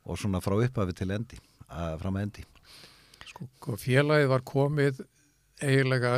og 0.05 0.21
svona 0.21 0.43
frá 0.45 0.55
upphafi 0.59 0.95
til 0.95 1.11
endi, 1.15 1.41
að, 1.67 1.97
fram 2.03 2.19
að 2.19 2.27
endi. 2.27 2.47
Sko, 3.25 3.75
félagið 3.81 4.31
var 4.31 4.45
komið 4.47 5.01
eiginlega 5.63 6.17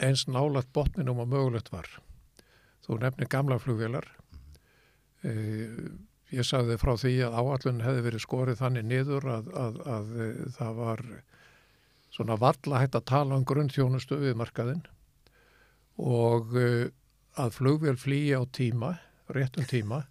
eins 0.00 0.26
nálat 0.30 0.70
botninum 0.72 1.20
og 1.22 1.28
mögulegt 1.30 1.70
var. 1.72 1.88
Þú 2.86 3.02
nefnir 3.02 3.30
gamla 3.30 3.60
flugvélar. 3.60 4.06
E, 5.22 5.34
ég 6.34 6.46
sagði 6.46 6.78
frá 6.80 6.94
því 7.00 7.14
að 7.26 7.36
áallun 7.40 7.82
hefði 7.84 8.04
verið 8.06 8.24
skorið 8.24 8.60
þannig 8.60 8.86
niður 8.86 9.26
að, 9.34 9.50
að, 9.50 9.80
að, 9.96 10.14
að 10.20 10.54
það 10.56 10.78
var 10.78 11.02
svona 12.14 12.38
valla 12.40 12.82
hægt 12.82 12.98
að 12.98 13.08
tala 13.10 13.38
um 13.38 13.46
grunnþjónustu 13.46 14.18
við 14.20 14.38
markaðinn 14.38 14.84
og 16.00 16.54
e, 16.58 16.70
að 17.40 17.52
flugvél 17.56 17.96
flýja 18.00 18.40
á 18.42 18.44
tíma, 18.50 18.94
réttum 19.30 19.66
tíma, 19.70 20.04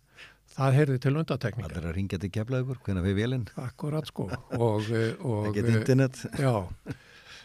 það 0.56 0.78
heyrði 0.78 1.00
til 1.04 1.16
undatekninga. 1.22 1.72
allir 1.72 1.90
að 1.90 1.98
ringja 1.98 2.20
til 2.22 2.32
keflaðugur, 2.36 2.80
hvernig 2.86 3.08
við 3.08 3.18
velinn 3.20 3.48
Akkurat 3.60 4.08
sko. 4.08 4.30
Og, 4.60 4.92
e, 4.92 5.10
og, 5.24 5.50
ekki 5.50 5.66
internet 5.80 6.22
Já, 6.40 6.56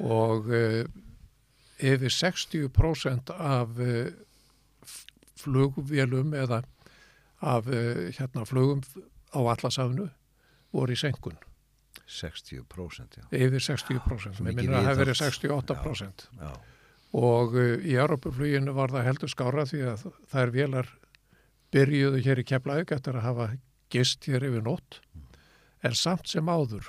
og 0.05 0.51
yfir 1.79 2.15
60% 2.15 3.35
af 3.35 3.75
flugvélum 5.45 6.35
eða 6.39 6.63
af 7.45 7.69
uh, 7.69 8.07
hérna 8.17 8.45
flugum 8.49 8.83
á 9.35 9.41
allasafnu 9.41 10.09
voru 10.75 10.95
í 10.95 10.99
senkun. 10.99 11.37
60% 12.05 13.21
já. 13.21 13.27
Yfir 13.31 13.63
60%. 13.63 14.37
Svo 14.37 14.45
Mér 14.45 14.57
minnir 14.59 14.75
að 14.77 14.89
það 14.89 14.91
hefur 14.91 15.03
verið 15.03 15.21
viðhald. 15.21 15.69
68%. 15.71 16.27
Já. 16.41 16.51
Og 17.15 17.55
uh, 17.55 17.77
í 17.85 17.95
Europafluginu 17.95 18.75
var 18.77 18.95
það 18.95 19.09
heldur 19.09 19.33
skára 19.33 19.67
því 19.71 19.85
að 19.93 20.07
þær 20.33 20.55
vélar 20.55 20.91
byrjuðu 21.75 22.23
hér 22.25 22.43
í 22.43 22.47
Keflavík 22.49 22.95
eftir 22.95 23.19
að 23.19 23.29
hafa 23.29 23.49
gist 23.93 24.27
hér 24.31 24.47
yfir 24.49 24.65
nótt. 24.65 25.01
En 25.85 25.95
samt 25.99 26.31
sem 26.31 26.49
áður 26.49 26.89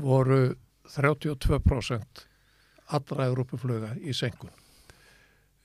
voru 0.00 0.54
32% 0.90 2.24
allra 2.90 3.26
Európufluga 3.30 3.94
í 4.00 4.14
senkun. 4.16 4.50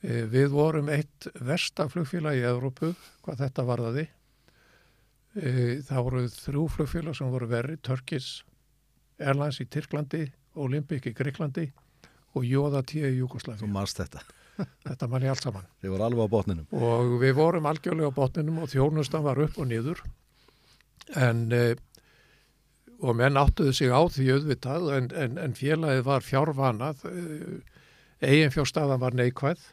E, 0.04 0.26
við 0.30 0.52
vorum 0.54 0.90
eitt 0.94 1.30
versta 1.46 1.88
flugfélag 1.92 2.38
í 2.38 2.46
Európu, 2.46 2.92
hvað 3.26 3.46
þetta 3.46 3.66
varðaði. 3.68 4.06
E, 5.36 5.52
það 5.88 6.04
voru 6.08 6.26
þrjú 6.34 6.66
flugfélag 6.76 7.18
sem 7.18 7.32
voru 7.32 7.48
verri, 7.52 7.78
Turkish 7.84 8.44
Airlines 9.20 9.62
í 9.64 9.68
Tyrklandi, 9.72 10.26
Olympic 10.60 11.08
í 11.08 11.14
Greiklandi 11.16 11.70
og 12.36 12.44
Jóða 12.48 12.84
10 12.84 13.08
í 13.08 13.14
Þú 13.14 13.22
Júkoslavi. 13.24 13.72
marst 13.72 14.02
þetta. 14.02 14.24
Þetta 14.88 15.08
mann 15.12 15.24
ég 15.26 15.34
allt 15.34 15.44
saman. 15.44 15.66
Þið 15.84 15.94
voru 15.96 16.06
alveg 16.06 16.28
á 16.28 16.34
botninum. 16.36 16.68
Og 16.76 17.16
við 17.20 17.34
vorum 17.36 17.66
algjörlega 17.68 18.12
á 18.12 18.20
botninum 18.20 18.62
og 18.64 18.70
þjónustan 18.72 19.26
var 19.26 19.42
upp 19.44 19.58
og 19.60 19.68
niður. 19.68 20.04
En, 21.20 21.42
e, 21.52 21.76
og 23.04 23.18
menn 23.20 23.40
áttuðu 23.40 23.74
sig 23.76 23.92
á 23.92 24.00
því 24.00 24.30
auðvitað, 24.36 24.92
en, 24.96 25.10
en, 25.12 25.40
en 25.44 25.58
félagið 25.58 26.06
var 26.08 26.24
fjárvanað, 26.24 27.04
eigin 28.24 28.54
fjárstaðan 28.56 29.04
var 29.04 29.18
neikvæð 29.20 29.66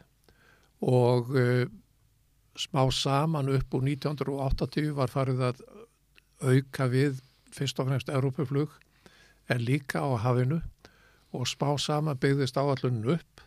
og 0.82 1.30
e, 1.38 1.46
smá 2.58 2.84
saman 2.92 3.48
upp 3.54 3.74
úr 3.74 3.86
1980 3.86 4.92
var 4.96 5.12
farið 5.12 5.44
að 5.52 5.62
auka 6.42 6.88
við 6.90 7.22
fyrst 7.54 7.78
og 7.80 7.88
fremst 7.88 8.10
Európuflug 8.10 8.74
en 9.52 9.62
líka 9.62 10.02
á 10.02 10.10
hafinu 10.24 10.60
og 11.32 11.48
smá 11.48 11.72
saman 11.80 12.18
byggðist 12.20 12.58
áallunum 12.60 13.14
upp 13.16 13.44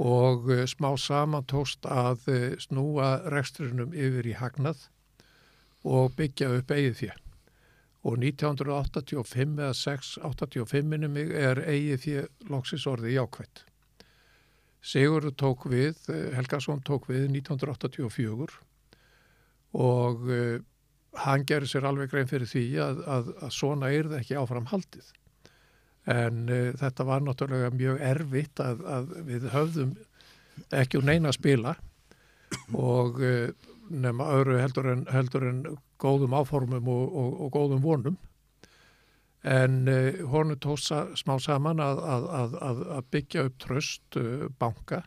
og 0.00 0.50
eh, 0.52 0.66
smá 0.68 0.94
saman 0.96 1.46
tókst 1.48 1.84
að 1.84 2.28
eh, 2.32 2.52
snúa 2.60 3.20
reksturinnum 3.32 3.92
yfir 3.92 4.30
í 4.32 4.36
hagnað 4.38 4.86
og 5.84 6.14
byggja 6.16 6.50
upp 6.58 6.72
eigið 6.72 6.96
fjö. 7.02 7.16
Og 8.08 8.16
1985 8.16 9.58
eða 9.60 9.74
6, 9.76 10.14
85 10.24 10.88
minnum 10.88 11.12
mig 11.12 11.32
er 11.36 11.60
eigið 11.60 12.04
fjö 12.04 12.22
loksis 12.48 12.86
orði 12.88 13.16
jákvætt. 13.18 13.64
Sigurður 14.80 15.34
tók 15.36 15.66
við, 15.68 15.98
eh, 16.08 16.30
Helgason 16.36 16.80
tók 16.86 17.08
við 17.10 17.26
1984 17.28 18.60
og 19.80 20.22
uh, 20.26 20.58
hann 21.22 21.44
gerir 21.46 21.68
sér 21.70 21.84
alveg 21.86 22.10
grein 22.10 22.26
fyrir 22.30 22.48
því 22.50 22.64
að, 22.82 23.02
að, 23.06 23.28
að 23.44 23.52
svona 23.54 23.90
er 23.94 24.08
það 24.10 24.22
ekki 24.22 24.38
áfram 24.40 24.66
haldið. 24.66 25.10
En 26.10 26.40
uh, 26.48 26.70
þetta 26.80 27.06
var 27.06 27.22
náttúrulega 27.22 27.70
mjög 27.76 28.00
erfitt 28.08 28.62
að, 28.64 28.82
að 28.96 29.12
við 29.28 29.46
höfðum 29.52 29.92
ekki 30.80 30.98
úr 30.98 31.06
neina 31.06 31.30
að 31.30 31.38
spila 31.38 31.76
og 32.74 33.20
uh, 33.22 33.52
nema 33.90 34.32
öðru 34.38 34.58
heldur 34.58 34.90
en, 34.90 35.06
heldur 35.12 35.46
en 35.46 35.62
góðum 36.00 36.34
áformum 36.40 36.90
og, 36.90 37.14
og, 37.14 37.38
og 37.44 37.54
góðum 37.54 37.84
vonum. 37.84 38.18
En 39.42 39.88
uh, 39.88 40.20
honu 40.28 40.56
tóst 40.60 40.90
sa, 40.90 41.06
smá 41.16 41.38
saman 41.40 41.80
að, 41.80 42.02
að, 42.04 42.24
að, 42.40 42.56
að, 42.96 43.04
byggja 43.14 43.44
upp 43.48 43.58
tröst 43.62 44.18
uh, 44.20 44.48
banka. 44.60 45.02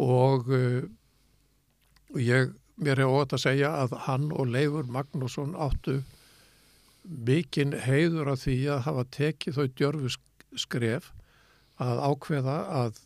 Og 0.00 0.48
uh, 0.48 0.86
ég, 2.16 2.54
mér 2.80 3.02
hefur 3.04 3.20
ótt 3.20 3.36
að 3.36 3.44
segja 3.44 3.74
að 3.82 3.98
hann 4.06 4.30
og 4.32 4.48
Leifur 4.48 4.88
Magnússon 4.88 5.52
áttu 5.54 6.00
mikinn 7.04 7.76
heiður 7.84 8.32
af 8.32 8.46
því 8.46 8.56
að 8.72 8.86
hafa 8.86 9.04
tekið 9.18 9.58
þau 9.58 9.66
djörfu 9.76 10.14
sk- 10.16 10.58
skref 10.64 11.10
að 11.82 12.00
ákveða 12.08 12.56
að 12.80 13.02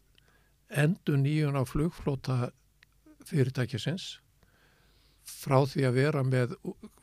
endur 0.68 1.18
nýjun 1.18 1.58
á 1.58 1.64
flugflóta 1.66 2.36
fyrirtækisins 3.28 4.18
frá 5.28 5.62
því 5.68 5.86
að 5.88 5.98
vera 5.98 6.22
með 6.24 6.54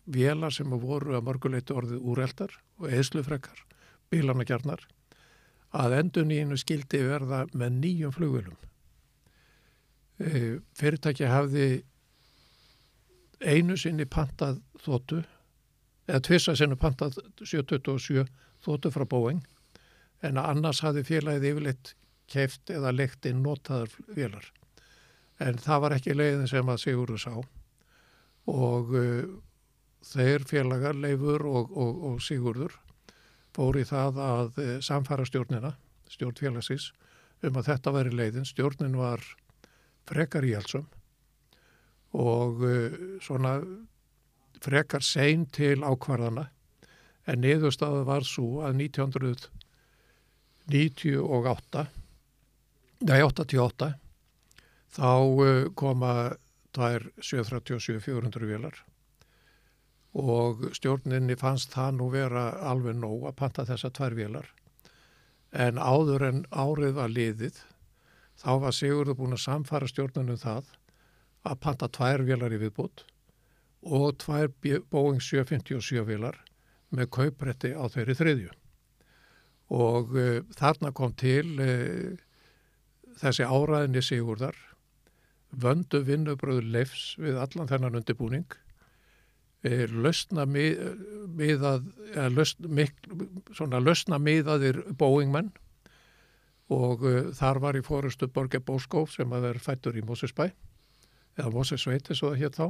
vélar 0.05 0.53
sem 0.53 0.69
voru 0.69 1.15
að 1.17 1.25
mörguleitu 1.25 1.75
orðið 1.77 2.03
úreldar 2.05 2.53
og 2.79 2.91
eðslufrekkar, 2.93 3.57
bílanagjarnar, 4.13 4.85
að 5.75 5.97
endur 5.99 6.27
nýjunu 6.29 6.57
skildi 6.59 7.01
verða 7.07 7.45
með 7.53 7.79
nýjum 7.81 8.13
flugvélum. 8.15 8.57
E, 10.21 10.59
fyrirtæki 10.77 11.27
hafði 11.27 11.67
einu 13.43 13.75
sinni 13.77 14.05
pantað 14.05 14.61
þóttu, 14.85 15.23
eða 16.07 16.23
tvissa 16.29 16.55
sinni 16.55 16.77
pantað 16.79 17.19
727 17.41 18.29
þóttu 18.63 18.93
frá 18.93 19.05
Boeing, 19.09 19.43
en 20.23 20.39
annars 20.39 20.81
hafði 20.85 21.03
félagið 21.09 21.49
yfirleitt 21.51 21.95
keift 22.31 22.71
eða 22.73 22.93
leikt 22.95 23.25
inn 23.29 23.43
notaðar 23.45 23.91
vélar. 24.15 24.47
En 25.41 25.59
það 25.59 25.81
var 25.83 25.97
ekki 25.97 26.15
leiðin 26.15 26.47
sem 26.47 26.69
að 26.71 26.81
Sigurður 26.85 27.21
sá 27.21 27.33
og 28.45 28.93
uh, 28.93 29.25
þeir 30.05 30.45
félagar, 30.47 30.95
Leifur 30.97 31.45
og, 31.49 31.71
og, 31.73 32.03
og 32.09 32.21
Sigurður 32.23 32.73
fór 33.55 33.79
í 33.79 33.85
það 33.87 34.19
að 34.21 34.59
uh, 34.61 34.79
samfara 34.83 35.25
stjórnina, 35.27 35.71
stjórn 36.11 36.37
félagsins, 36.39 36.91
um 37.45 37.57
að 37.59 37.67
þetta 37.71 37.89
væri 37.95 38.11
leiðin. 38.15 38.47
Stjórnin 38.47 38.97
var 38.99 39.19
frekar 40.09 40.43
íhalsum 40.45 40.85
og 42.15 42.63
uh, 42.63 42.91
svona 43.23 43.51
frekar 44.63 45.03
sein 45.03 45.45
til 45.53 45.83
ákvarðana 45.83 46.45
en 47.25 47.41
niðurstaðu 47.41 48.03
var 48.07 48.23
svo 48.27 48.61
að 48.65 48.75
1998 48.85 51.85
nei 53.05 53.21
88 53.21 53.93
þá 54.95 55.11
uh, 55.11 55.65
koma 55.77 56.11
þær 56.75 57.01
737-400 57.19 58.49
vélar 58.49 58.75
og 60.15 60.69
stjórninni 60.75 61.35
fannst 61.35 61.73
það 61.75 61.97
nú 61.97 62.09
vera 62.13 62.45
alveg 62.63 62.95
nóg 62.95 63.25
að 63.27 63.37
panta 63.41 63.65
þessa 63.67 63.91
tvær 63.91 64.15
vélar. 64.15 64.47
En 65.51 65.79
áður 65.79 66.23
en 66.29 66.43
árið 66.51 66.95
var 66.95 67.11
liðið 67.11 67.59
þá 68.39 68.51
var 68.63 68.75
Sigurður 68.75 69.19
búin 69.19 69.35
að 69.35 69.43
samfara 69.43 69.89
stjórnunum 69.91 70.39
það 70.39 70.71
að 71.45 71.59
panta 71.63 71.91
tvær 71.91 72.23
vélar 72.27 72.55
í 72.55 72.59
viðbútt 72.63 73.05
og 73.85 74.15
tvær 74.23 74.49
Boeing 74.89 75.21
757 75.21 76.05
vélar 76.07 76.39
með 76.95 77.11
kauprætti 77.11 77.73
á 77.75 77.83
þeirri 77.91 78.15
þriðju. 78.17 78.53
Og 79.75 80.15
uh, 80.15 80.39
þarna 80.55 80.93
kom 80.95 81.13
til 81.17 81.59
uh, 81.59 82.15
þessi 83.19 83.45
áræðinni 83.45 84.03
Sigurðar 84.05 84.57
vöndu 85.51 86.01
vinnubröðu 86.05 86.65
leifs 86.71 87.15
við 87.19 87.37
allan 87.39 87.69
þennan 87.69 87.99
undirbúning 87.99 88.47
lausna 89.91 90.45
mið, 90.45 90.81
miðað, 91.39 91.85
mik, 92.69 92.95
svona 93.57 93.79
lausna 93.81 94.19
miðaðir 94.21 94.83
Boeing-menn 94.99 95.49
og 96.73 97.03
uh, 97.05 97.31
þar 97.37 97.59
var 97.63 97.77
í 97.77 97.83
fórustu 97.85 98.27
Borge 98.33 98.59
Bóskóf 98.65 99.13
sem 99.15 99.33
að 99.33 99.47
vera 99.49 99.61
fættur 99.61 99.97
í 99.97 100.03
Mósesbæ 100.05 100.47
eða 101.35 101.51
Mósesveiti 101.53 102.15
svo 102.17 102.31
það 102.33 102.43
hétt 102.45 102.59
þá 102.61 102.67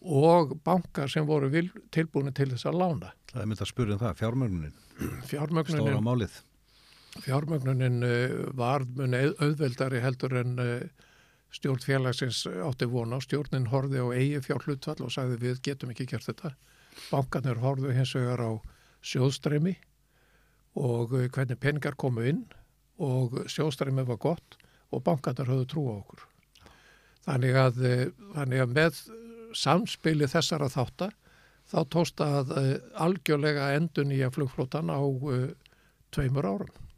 og 0.00 0.54
bankar 0.64 1.10
sem 1.12 1.26
voru 1.28 1.50
vil, 1.52 1.66
tilbúinu 1.92 2.32
til 2.32 2.46
þess 2.54 2.64
að 2.70 2.78
lána. 2.80 3.10
Það 3.34 3.42
er 3.42 3.48
mynd 3.50 3.60
að 3.60 3.68
spyrja 3.68 3.96
um 3.96 4.00
það, 4.00 4.14
fjármögnunin, 4.22 4.78
stóra 4.96 5.26
Fjármögnunin, 5.28 5.98
málið. 6.06 6.38
fjármögnunin 7.26 7.98
var 8.56 8.86
mun 8.96 9.16
au- 9.18 9.34
auðveldari 9.44 10.00
heldur 10.00 10.38
en 10.40 10.54
stjórn 11.54 11.82
félagsins 11.82 12.44
átti 12.46 12.88
vona. 12.90 13.20
Stjórnin 13.22 13.68
horfði 13.70 14.02
á 14.02 14.06
eigi 14.14 14.42
fjárhlutfall 14.46 15.00
og 15.04 15.12
sagði 15.14 15.38
við 15.44 15.62
getum 15.66 15.92
ekki 15.92 16.08
gert 16.10 16.28
þetta. 16.28 16.54
Bankarnir 17.10 17.60
horfðu 17.62 17.94
hins 17.94 18.14
vegar 18.16 18.42
á 18.42 18.50
sjóðstreymi 19.00 19.76
og 20.78 21.14
uh, 21.16 21.28
hvernig 21.32 21.58
peningar 21.60 21.96
komu 21.98 22.26
inn 22.30 22.44
og 23.00 23.38
sjóðstreymi 23.50 24.04
var 24.06 24.20
gott 24.20 24.58
og 24.90 25.02
bankarnir 25.06 25.48
höfðu 25.50 25.70
trú 25.70 25.86
á 25.90 25.94
okkur. 25.98 26.26
Þannig 27.26 27.58
að, 27.62 27.80
uh, 27.86 28.04
þannig 28.36 28.64
að 28.64 28.76
með 28.76 29.00
samspili 29.56 30.28
þessara 30.30 30.70
þáttar 30.70 31.16
þá 31.70 31.80
tósta 31.90 32.28
að 32.40 32.54
uh, 32.54 32.70
algjörlega 33.06 33.72
endun 33.78 34.14
í 34.14 34.22
að 34.26 34.36
flugflótan 34.38 34.92
á 34.92 35.00
tveimur 36.14 36.46
árum 36.46 36.89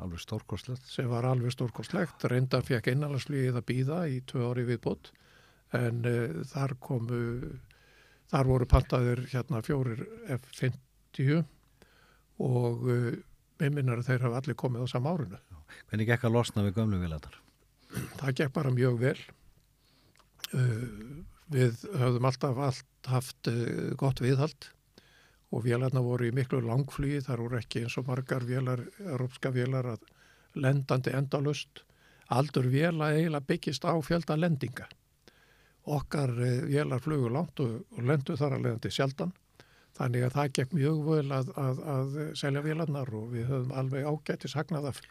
Alveg 0.00 0.22
stórkostlegt. 0.22 0.86
sem 0.88 1.08
var 1.10 1.26
alveg 1.28 1.52
stórkostlegt. 1.52 2.24
Reyndar 2.30 2.64
fekk 2.64 2.90
innanlandsflugið 2.92 3.58
að 3.60 3.66
býða 3.68 3.98
í 4.08 4.20
tvö 4.28 4.46
ári 4.50 4.64
viðbútt 4.68 5.12
en 5.76 6.00
uh, 6.08 6.40
þar 6.50 6.74
komu, 6.82 7.20
þar 8.32 8.48
voru 8.50 8.68
pantaðir 8.70 9.24
hérna 9.30 9.62
fjórir 9.66 10.02
F-50 10.38 11.44
og 12.40 12.88
uh, 12.88 13.12
meiminar 13.60 14.02
þeir 14.06 14.26
hafa 14.26 14.40
allir 14.40 14.58
komið 14.58 14.88
á 14.88 14.92
sama 14.94 15.14
árinu. 15.14 15.38
Hvernig 15.90 16.10
gekk 16.10 16.26
að 16.26 16.36
losna 16.38 16.64
við 16.66 16.80
gömlu 16.80 16.98
vilatar? 17.02 17.36
Það 18.18 18.36
gekk 18.40 18.56
bara 18.56 18.74
mjög 18.74 18.98
vel. 19.04 19.16
Uh, 20.50 21.22
við 21.50 21.84
höfðum 21.98 22.28
alltaf 22.30 22.60
allt 22.66 23.10
haft 23.10 23.48
gott 23.98 24.20
viðhald 24.22 24.70
og 25.50 25.64
vélarna 25.66 26.02
voru 26.04 26.28
í 26.28 26.34
miklu 26.34 26.60
langflugi, 26.62 27.20
þar 27.26 27.42
voru 27.44 27.58
ekki 27.58 27.84
eins 27.84 27.96
og 27.98 28.06
margar 28.06 28.46
vélar, 28.46 28.84
európska 29.02 29.50
vélar 29.54 29.88
að 29.96 30.04
lendandi 30.54 31.14
endalust. 31.16 31.82
Aldur 32.30 32.68
véla 32.70 33.10
eiginlega 33.16 33.46
byggist 33.48 33.84
á 33.86 33.94
fjölda 34.06 34.36
lendinga. 34.38 34.86
Okkar 35.90 36.30
uh, 36.30 36.62
vélar 36.70 37.02
flugu 37.02 37.32
langt 37.32 37.60
og, 37.60 37.80
og 37.96 38.06
lendu 38.06 38.36
þar 38.38 38.58
að 38.58 38.66
leiðandi 38.66 38.94
sjaldan. 38.94 39.34
Þannig 39.98 40.28
að 40.28 40.36
það 40.36 40.54
gekk 40.56 40.74
mjög 40.78 41.02
vel 41.08 41.34
að, 41.34 41.52
að, 41.58 41.84
að 41.94 42.16
selja 42.38 42.62
vélarnar 42.64 43.10
og 43.18 43.32
við 43.34 43.50
höfum 43.50 43.74
alveg 43.82 44.06
ágættis 44.06 44.54
hagnað 44.56 44.92
af 44.92 45.02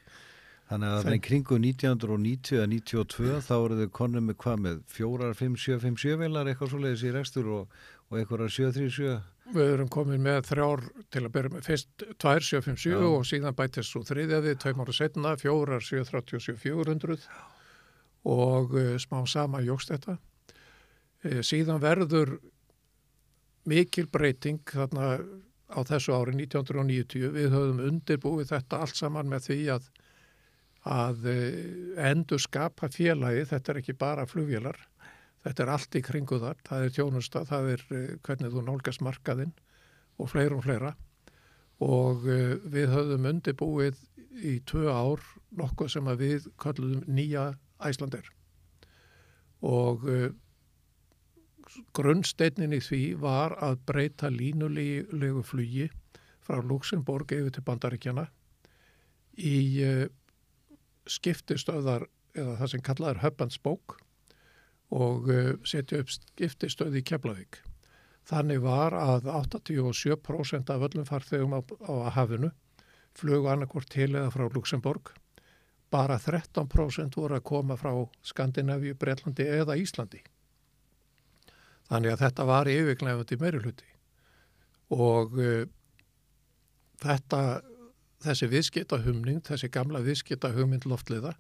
Þannig 0.70 0.92
að 0.94 1.06
Þeim- 1.06 1.16
í 1.16 1.22
kringu 1.26 1.58
1990 1.58 2.58
eða 2.60 2.68
92 2.70 3.38
þá 3.42 3.54
eru 3.58 3.78
þau 3.80 3.92
konum 4.00 4.28
með 4.30 4.36
hvað 4.44 4.60
með 4.66 4.82
fjórar, 4.94 5.32
fimm, 5.34 5.56
sjö, 5.58 5.80
fimm, 5.82 5.98
sjö 5.98 6.18
velar 6.22 6.46
eitthvað 6.46 6.70
svoleiðis 6.76 7.06
í 7.10 7.14
rekstur 7.16 7.50
og, 7.56 7.80
og 8.10 8.20
eitthvað 8.20 8.52
sjö, 8.54 8.70
þrjú, 8.76 8.90
sjö. 8.94 9.16
Við 9.50 9.72
erum 9.74 9.90
komin 9.90 10.22
með 10.22 10.44
þrjár 10.52 10.84
til 11.10 11.24
að 11.24 11.32
byrja 11.34 11.52
með 11.56 11.66
fyrst 11.66 12.04
2757 12.22 12.92
Já. 12.92 13.06
og 13.08 13.24
síðan 13.26 13.56
bætist 13.58 13.90
svo 13.90 14.04
þriðjaði, 14.06 14.54
tveim 14.62 14.84
ára 14.84 14.94
setna, 14.94 15.32
fjórar 15.42 15.86
737 15.86 16.58
400 16.62 17.18
og 18.30 18.76
uh, 18.78 18.92
smá 19.02 19.24
sama 19.30 19.64
jógst 19.66 19.94
þetta. 19.94 20.18
Uh, 21.26 21.40
síðan 21.46 21.82
verður 21.82 22.36
mikil 23.70 24.06
breyting 24.12 24.62
þarna 24.70 25.16
á 25.70 25.80
þessu 25.88 26.14
ári 26.14 26.36
1990. 26.38 27.34
Við 27.34 27.50
höfum 27.54 27.82
undirbúið 27.88 28.54
þetta 28.54 28.84
allt 28.84 29.02
saman 29.02 29.30
með 29.34 29.50
því 29.50 29.60
að, 29.80 29.90
að 30.94 31.30
uh, 31.34 31.50
endur 32.12 32.46
skapa 32.46 32.92
félagi, 32.94 33.48
þetta 33.50 33.74
er 33.74 33.82
ekki 33.82 33.98
bara 33.98 34.30
flugvélar, 34.30 34.78
þetta 35.46 35.64
er 35.64 35.72
allt 35.74 35.96
í 35.96 36.02
kringu 36.04 36.40
þar, 36.42 36.60
það 36.68 36.86
er 36.86 36.96
tjónusta, 36.96 37.44
það 37.48 37.70
er 37.76 37.86
uh, 37.90 38.02
hvernig 38.26 38.56
þú 38.56 38.66
nálgast 38.66 39.04
markaðinn 39.06 39.54
og 40.20 40.32
fleira 40.34 40.58
og 40.58 40.66
fleira. 40.66 40.96
Og 41.86 42.28
uh, 42.28 42.58
við 42.68 42.92
höfum 42.94 43.30
undirbúið 43.32 44.04
í 44.46 44.58
tvö 44.68 44.92
ár 44.92 45.24
nokkuð 45.60 45.94
sem 45.96 46.12
að 46.12 46.26
við 46.26 46.52
kalluðum 46.62 47.08
nýja 47.08 47.52
Æslander 47.84 48.28
og 49.66 50.06
uh, 50.08 50.30
grunnsteinnin 51.96 52.76
í 52.76 52.82
því 52.84 53.02
var 53.22 53.56
að 53.64 53.82
breyta 53.88 54.30
línulegu 54.32 55.44
flugi 55.46 55.90
frá 56.44 56.60
Luxemburg 56.64 57.32
yfir 57.36 57.54
til 57.54 57.64
Bandaríkjana 57.68 58.26
í 59.38 59.60
skiptistöðar 61.10 62.08
eða 62.34 62.56
það 62.62 62.72
sem 62.74 62.84
kallað 62.86 63.22
er 63.28 63.52
spoke 63.54 64.00
og 64.96 65.30
uh, 65.30 65.52
setja 65.68 66.02
upp 66.02 66.12
skiptistöð 66.14 66.98
í 67.00 67.04
Keflavík. 67.06 67.62
Þannig 68.30 68.62
var 68.62 68.94
að 68.94 69.30
87% 69.32 70.70
af 70.70 70.84
öllum 70.86 71.06
farþegum 71.08 71.56
á, 71.58 71.62
á 71.66 71.94
hafinu 72.14 72.52
flugu 73.18 73.50
annarkvort 73.50 73.90
til 73.90 74.12
eða 74.14 74.30
frá 74.34 74.46
Luxemburg. 74.54 75.14
Bara 75.90 76.20
13% 76.22 77.18
voru 77.18 77.40
að 77.40 77.46
koma 77.50 77.78
frá 77.80 77.92
Skandinavíu, 78.26 78.94
Breitlandi 79.00 79.48
eða 79.50 79.78
Íslandi. 79.82 80.22
Þannig 81.90 82.14
að 82.14 82.24
þetta 82.26 82.46
var 82.46 82.70
yfirgnefandi 82.70 83.40
meiri 83.42 83.62
hluti. 83.64 83.90
Og 84.94 85.34
uh, 85.42 85.66
þetta, 87.02 87.42
þessi 88.26 88.50
viðskiptahumning, 88.54 89.42
þessi 89.46 89.72
gamla 89.74 90.04
viðskiptahumynd 90.06 90.86
loftliða, 90.90 91.34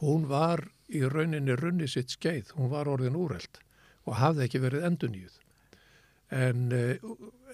hún 0.00 0.26
var 0.28 0.64
í 0.88 1.02
rauninni 1.06 1.54
runni 1.58 1.88
sitt 1.88 2.14
skeið, 2.14 2.54
hún 2.56 2.70
var 2.72 2.88
orðin 2.90 3.18
úreld 3.18 3.60
og 4.08 4.16
hafði 4.18 4.46
ekki 4.46 4.62
verið 4.62 4.86
endunnýjuð. 4.88 5.36
En 6.30 6.70
uh, 6.74 7.12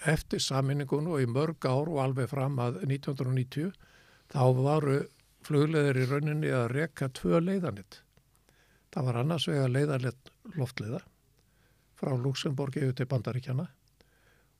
eftir 0.08 0.42
saminningun 0.42 1.08
og 1.10 1.22
í 1.24 1.28
mörg 1.30 1.66
ár 1.66 1.90
og 1.90 2.00
alveg 2.02 2.30
fram 2.30 2.58
að 2.62 2.82
1990 2.84 3.72
þá 4.32 4.42
varu 4.58 4.98
flugleðir 5.46 6.02
í 6.02 6.08
rauninni 6.10 6.52
að 6.52 6.70
reka 6.74 7.08
tvö 7.14 7.40
leiðanitt. 7.42 8.00
Það 8.92 9.08
var 9.08 9.20
annars 9.22 9.48
vega 9.48 9.68
leiðanett 9.70 10.32
loftleiða 10.56 11.02
frá 11.96 12.12
Luxemburg 12.20 12.76
yfir 12.76 12.96
til 12.96 13.08
Bandaríkjana 13.10 13.66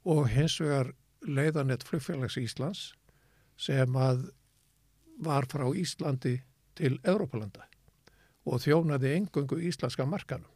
og 0.09 0.29
hins 0.33 0.59
vegar 0.62 0.92
leiðanett 1.27 1.85
flugfélags 1.87 2.38
Íslands 2.40 2.90
sem 3.61 3.96
að 3.96 4.29
var 5.25 5.49
frá 5.51 5.64
Íslandi 5.77 6.38
til 6.77 6.99
Európalanda 7.05 7.64
og 8.46 8.62
þjónaði 8.62 9.12
engöngu 9.18 9.59
íslenska 9.68 10.06
markanum. 10.06 10.50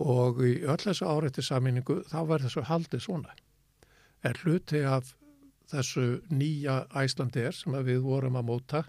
Og 0.00 0.40
í 0.46 0.54
öll 0.64 0.80
þessu 0.80 1.08
áreiti 1.08 1.44
saminningu 1.44 2.00
þá 2.08 2.20
var 2.28 2.44
þessu 2.44 2.64
haldið 2.64 3.04
svona. 3.04 3.34
Er 4.24 4.38
hluti 4.44 4.80
af 4.84 5.14
þessu 5.70 6.22
nýja 6.32 6.84
Æslandir 6.96 7.54
sem 7.54 7.76
við 7.84 8.00
vorum 8.06 8.38
að 8.40 8.48
móta 8.48 8.84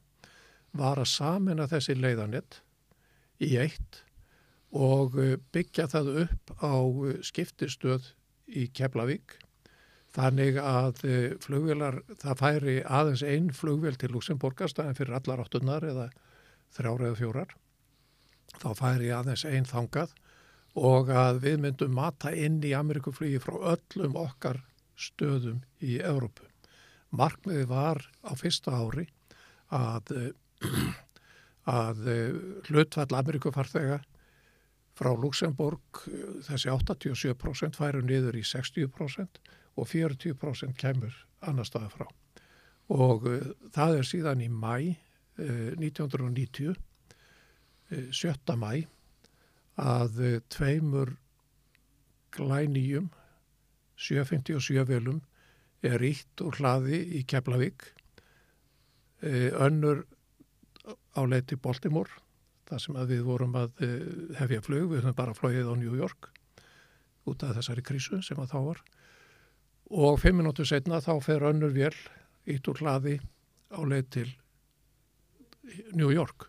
var 0.77 1.01
að 1.01 1.11
samina 1.11 1.67
þessi 1.67 1.97
leiðanett 1.99 2.61
í 3.43 3.57
eitt 3.59 4.01
og 4.71 5.17
uh, 5.19 5.35
byggja 5.51 5.89
það 5.91 6.11
upp 6.23 6.53
á 6.63 6.75
uh, 6.79 7.15
skiptistöð 7.27 8.13
í 8.47 8.69
Keflavík. 8.71 9.35
Þannig 10.15 10.59
að 10.63 11.03
uh, 11.07 11.33
flugvélar, 11.43 11.99
það 12.23 12.39
færi 12.39 12.77
aðeins 12.87 13.25
einn 13.27 13.51
flugvél 13.55 13.99
til 13.99 14.13
Luxemburgast 14.15 14.79
en 14.79 14.95
fyrir 14.95 15.17
allar 15.19 15.43
áttunar 15.43 15.83
eða 15.87 16.07
þrjára 16.77 17.11
eða 17.11 17.19
fjórar. 17.19 17.53
Þá 18.61 18.69
færi 18.77 19.09
aðeins 19.13 19.45
einn 19.49 19.65
þangað 19.65 20.13
og 20.77 21.09
að 21.09 21.41
við 21.45 21.57
myndum 21.65 21.95
mata 21.97 22.31
inn 22.31 22.61
í 22.63 22.75
Amerikuflugi 22.77 23.41
frá 23.43 23.57
öllum 23.73 24.15
okkar 24.21 24.61
stöðum 24.95 25.63
í 25.81 25.97
Európu. 25.99 26.45
Markmiði 27.11 27.65
var 27.67 28.05
á 28.23 28.31
fyrsta 28.39 28.71
ári 28.77 29.07
að, 29.73 30.13
eh, 30.15 30.67
að 31.81 32.07
eh, 32.07 32.37
hlutfall 32.69 33.11
Amerikufarþega 33.17 33.99
frá 34.95 35.11
Luxemburg 35.17 36.05
eh, 36.07 36.37
þessi 36.47 36.71
87% 36.71 37.79
færu 37.79 38.03
niður 38.05 38.39
í 38.39 38.45
60% 38.47 39.41
og 39.79 39.87
40% 39.87 40.77
kemur 40.79 41.15
annar 41.41 41.67
staða 41.67 41.89
frá. 41.91 42.07
Og 42.91 43.27
uh, 43.29 43.43
það 43.71 44.01
er 44.01 44.07
síðan 44.07 44.41
í 44.43 44.49
mæ 44.51 44.73
uh, 44.83 45.69
1990, 45.79 46.75
uh, 47.91 48.07
7. 48.11 48.55
mæ, 48.59 48.85
að 49.81 50.19
uh, 50.21 50.37
tveimur 50.51 51.15
glænýjum 52.35 53.09
757 53.99 54.87
velum 54.89 55.21
er 55.85 56.03
ítt 56.05 56.41
úr 56.43 56.57
hlaði 56.59 57.01
í 57.19 57.23
Keflavík. 57.27 57.85
Uh, 59.21 59.51
önnur 59.61 60.05
á 61.15 61.21
leið 61.27 61.51
til 61.51 61.61
Baltimore 61.61 62.21
þar 62.71 62.81
sem 62.81 62.97
við 63.09 63.25
vorum 63.27 63.55
að 63.59 63.81
hefja 64.39 64.61
flug, 64.63 64.93
við 64.93 65.01
höfum 65.03 65.15
bara 65.17 65.35
flogið 65.35 65.67
á 65.67 65.75
New 65.75 65.97
York 65.99 66.29
út 67.27 67.43
af 67.43 67.57
þessari 67.57 67.83
krísu 67.83 68.21
sem 68.23 68.39
að 68.39 68.53
þá 68.53 68.59
var. 68.69 68.79
Og 69.91 70.15
fimm 70.23 70.39
minútur 70.39 70.69
setna 70.69 71.01
þá 71.03 71.17
fer 71.25 71.43
önnur 71.51 71.75
vél 71.75 71.97
ítt 72.47 72.69
úr 72.71 72.79
hlaði 72.79 73.17
á 73.75 73.79
leið 73.83 74.07
til 74.15 74.29
New 75.91 76.09
York 76.15 76.47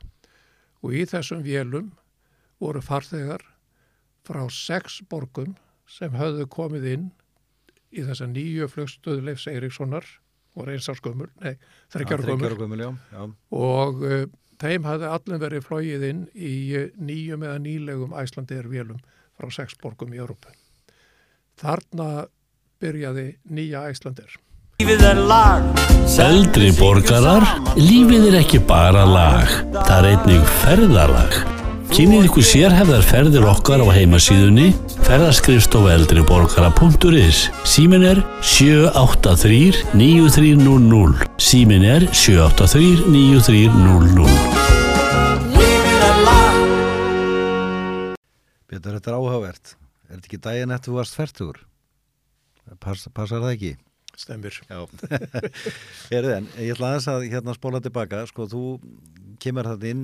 og 0.82 0.94
í 0.94 1.04
þessum 1.08 1.42
vélum 1.46 1.92
voru 2.62 2.82
farþegar 2.84 3.44
frá 4.26 4.42
sex 4.54 5.00
borgum 5.10 5.56
sem 5.90 6.14
höfðu 6.14 6.46
komið 6.50 6.88
inn 6.92 7.08
í 7.92 8.04
þessa 8.06 8.28
nýju 8.30 8.68
flugstöðu 8.72 9.26
Leifs 9.26 9.48
Eiríkssonar 9.50 10.06
og 10.56 10.68
reynsarskömmur, 10.68 11.30
nei, 11.40 11.54
já. 13.12 13.22
og 13.56 14.02
uh, 14.04 14.26
þeim 14.60 14.88
hafði 14.88 15.08
allir 15.08 15.42
verið 15.46 15.64
flóið 15.68 16.06
inn 16.10 16.26
í 16.34 16.54
uh, 16.76 16.90
nýjum 17.00 17.46
eða 17.48 17.62
nýlegum 17.64 18.16
æslandir 18.20 18.68
vélum 18.72 19.00
frá 19.38 19.48
sex 19.54 19.78
borgum 19.80 20.12
í 20.12 20.20
Európu. 20.20 20.52
Þarna 21.60 22.26
byrjaði 22.82 23.32
nýja 23.48 23.88
æslandir. 23.92 24.38
Eldri 26.20 26.68
borgarar, 26.76 27.40
lífið 27.78 28.26
er 28.28 28.34
ekki 28.42 28.58
bara 28.68 29.06
lag, 29.08 29.48
það 29.86 29.96
er 29.96 30.06
einnig 30.10 30.42
ferðalag. 30.60 31.32
Kynnið 31.92 32.24
ykkur 32.26 32.44
sérhefðar 32.44 33.02
ferðir 33.04 33.44
okkar 33.48 33.80
á 33.80 33.88
heimasíðunni 33.96 34.68
ferðarskrifstofa 35.06 35.92
eldriborgara.is 35.96 37.38
Símin 37.68 38.02
er 38.08 38.18
783-9300 38.44 41.26
Símin 41.36 41.84
er 41.84 42.02
783-9300 42.16 44.24
Lífið 45.52 46.02
er 46.08 46.16
lag 46.24 46.56
Pétur, 48.68 48.92
þetta 48.96 49.10
er 49.12 49.16
áhugavert. 49.16 49.64
Er 50.08 50.14
þetta 50.16 50.26
ekki 50.28 50.44
daginn 50.48 50.74
eftir 50.76 50.90
þú 50.92 50.96
varst 51.00 51.16
færtugur? 51.20 51.58
Pass, 52.80 53.00
passar 53.12 53.40
það 53.44 53.54
ekki? 53.56 53.72
Stemmir. 54.18 54.58
Já. 54.68 54.84
Erðu 56.16 56.34
en, 56.36 56.48
ég 56.60 56.74
ætla 56.74 56.92
aðeins 56.92 57.08
að 57.10 57.26
hérna 57.32 57.54
spóla 57.56 57.80
tilbaka, 57.84 58.22
sko, 58.28 58.46
þú 58.50 58.64
kemur 59.42 59.66
það 59.72 59.86
inn 59.90 60.02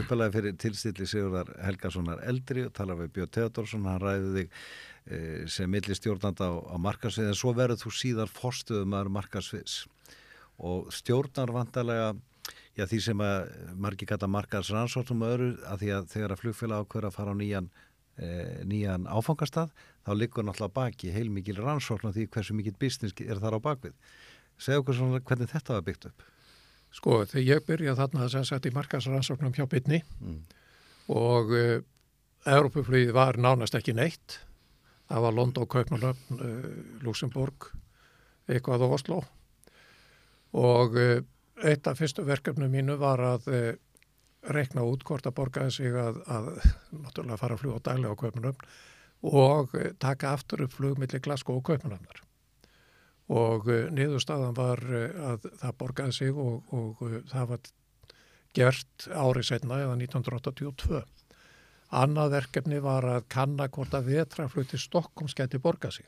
uppalega 0.00 0.34
fyrir 0.36 0.54
tilstilli 0.60 1.08
Sigurðar 1.08 1.50
Helgasonar 1.66 2.22
eldri 2.28 2.64
og 2.66 2.72
talar 2.76 3.00
við 3.02 3.12
Björn 3.18 3.32
Teodorsson, 3.36 3.88
hann 3.90 4.00
ræði 4.00 4.30
þig 4.36 4.54
e, 4.54 5.18
sem 5.52 5.70
milli 5.70 5.96
stjórnanda 5.98 6.48
á, 6.48 6.54
á 6.72 6.76
markarsvið, 6.80 7.32
en 7.32 7.38
svo 7.38 7.52
verður 7.56 7.82
þú 7.82 7.92
síðar 7.98 8.32
forstuðum 8.32 8.96
að 8.96 9.12
markarsviðs 9.18 9.76
og 10.56 10.88
stjórnar 10.94 11.52
vantarlega 11.52 12.14
já, 12.76 12.86
því 12.86 13.00
sem 13.08 13.24
að 13.24 13.50
margi 13.86 14.08
kata 14.08 14.28
markarsrannsóttum 14.30 15.24
og 15.24 15.34
öðru, 15.34 15.50
að 15.68 15.82
því 15.82 15.92
að 15.98 16.08
þegar 16.14 16.34
að 16.34 16.42
flugfélag 16.44 16.86
ákveður 16.86 17.08
að 17.10 17.18
fara 17.18 17.36
á 17.36 17.40
nýjan 17.40 17.68
nýjan 18.16 19.04
áfangastað, 19.12 19.74
þá 20.06 20.10
liggur 20.16 20.46
náttúrulega 20.46 20.72
baki 20.78 21.10
heilmikil 21.12 21.58
rannsókn 21.60 22.08
á 22.08 22.14
því 22.16 22.28
hversu 22.32 22.56
mikil 22.56 22.72
business 22.80 23.12
er 23.20 23.42
þar 23.42 23.58
á 23.58 23.60
bakvið. 23.60 23.92
Segðu 24.56 24.82
okkur 24.84 24.96
svona 24.96 25.20
hvernig 25.20 25.50
þetta 25.52 25.76
var 25.76 25.84
byggt 25.84 26.08
upp. 26.08 26.24
Sko, 26.96 27.18
þegar 27.28 27.44
ég 27.44 27.66
byrjaði 27.66 27.98
þarna 28.00 28.28
sem 28.32 28.44
sagt 28.48 28.68
í 28.68 28.72
markasrannsóknum 28.72 29.52
hjá 29.52 29.66
Bytni 29.68 30.02
Mm. 30.22 30.38
og 31.12 31.52
uh, 31.52 31.80
Europaflugið 32.46 33.12
var 33.12 33.36
nánast 33.36 33.74
ekki 33.74 33.92
neitt. 33.92 34.38
Það 35.10 35.22
var 35.26 35.34
London, 35.34 35.66
Kaupmannöfn, 35.66 36.40
uh, 36.40 37.02
Luxemburg, 37.04 37.68
eitthvað 38.48 38.86
á 38.86 38.88
Oslo 38.96 39.24
og 40.56 40.96
uh, 40.96 41.20
eitt 41.66 41.86
af 41.86 41.98
fyrstu 42.00 42.24
verkefnum 42.26 42.72
mínu 42.72 42.96
var 43.00 43.20
að 43.20 43.48
uh, 43.50 43.72
rekna 44.54 44.84
út 44.86 45.04
hvort 45.06 45.26
að 45.26 45.36
borgaði 45.38 45.74
sig 45.78 45.96
að, 45.96 46.20
að 46.30 46.50
náttúrulega 46.92 47.40
fara 47.40 47.56
að 47.56 47.62
fljúa 47.62 47.82
dæli 47.84 48.10
á 48.10 48.20
Kaupmannöfn 48.20 48.68
og 49.26 49.74
uh, 49.74 49.88
taka 50.02 50.34
aftur 50.36 50.66
upp 50.66 50.76
flug 50.76 51.00
millir 51.00 51.22
Glasgow 51.24 51.58
og 51.60 51.66
Kaupmannöfnar. 51.68 52.22
Og 53.32 53.66
uh, 53.70 53.88
niðurstaðan 53.94 54.56
var 54.56 54.82
uh, 54.86 55.32
að 55.32 55.48
það 55.62 55.78
borgaði 55.82 56.16
sig 56.18 56.36
og, 56.46 56.68
og 56.74 57.02
það 57.32 57.48
var 57.54 57.70
gert 58.56 59.08
árið 59.12 59.48
setna 59.50 59.80
eða 59.84 59.96
1982. 59.98 61.02
Annað 61.96 62.36
verkefni 62.36 62.78
var 62.82 63.06
að 63.08 63.26
kanna 63.30 63.68
hvort 63.70 63.94
að 63.94 64.10
vetraflug 64.10 64.70
til 64.70 64.80
Stokkums 64.82 65.36
geti 65.38 65.62
borga 65.62 65.92
sig 65.94 66.06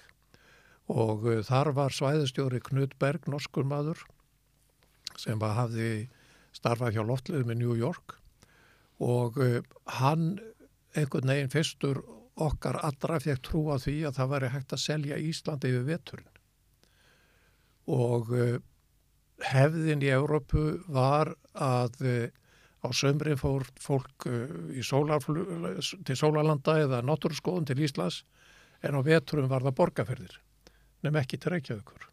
og 0.89 1.27
þar 1.45 1.69
var 1.77 1.93
svæðistjóri 1.93 2.63
Knut 2.65 2.95
Berg, 2.97 3.27
norskur 3.29 3.67
maður 3.69 4.01
sem 5.21 5.41
að 5.45 5.57
hafði 5.59 5.91
starfað 6.57 6.97
hjá 6.97 7.03
loftliðum 7.07 7.53
í 7.53 7.59
New 7.61 7.77
York 7.79 8.18
og 8.99 9.39
uh, 9.39 9.61
hann 9.99 10.39
einhvern 10.97 11.31
veginn 11.31 11.53
fyrstur 11.53 12.01
okkar 12.39 12.79
allra 12.87 13.19
fekk 13.23 13.43
trú 13.47 13.65
á 13.71 13.77
því 13.83 14.01
að 14.09 14.19
það 14.19 14.33
væri 14.33 14.51
hægt 14.55 14.75
að 14.75 14.83
selja 14.83 15.21
Íslandi 15.23 15.71
yfir 15.73 15.87
veturinn. 15.87 16.35
Og 17.95 18.33
uh, 18.35 18.59
hefðin 19.47 20.03
í 20.03 20.11
Európu 20.15 20.67
var 20.91 21.33
að 21.55 22.03
uh, 22.03 22.27
á 22.83 22.89
sömri 22.95 23.35
fór 23.39 23.67
fólk 23.83 24.27
sólarflug, 24.87 25.49
til 26.07 26.19
Sólarlanda 26.19 26.77
eða 26.85 27.01
náttúrskoðun 27.03 27.67
til 27.67 27.83
Íslands 27.83 28.23
en 28.87 28.95
á 28.95 29.03
veturum 29.03 29.51
var 29.51 29.67
það 29.67 29.75
borgarferðir 29.81 30.37
nefn 31.03 31.19
ekki 31.19 31.41
til 31.43 31.57
Reykjavíkur. 31.57 32.05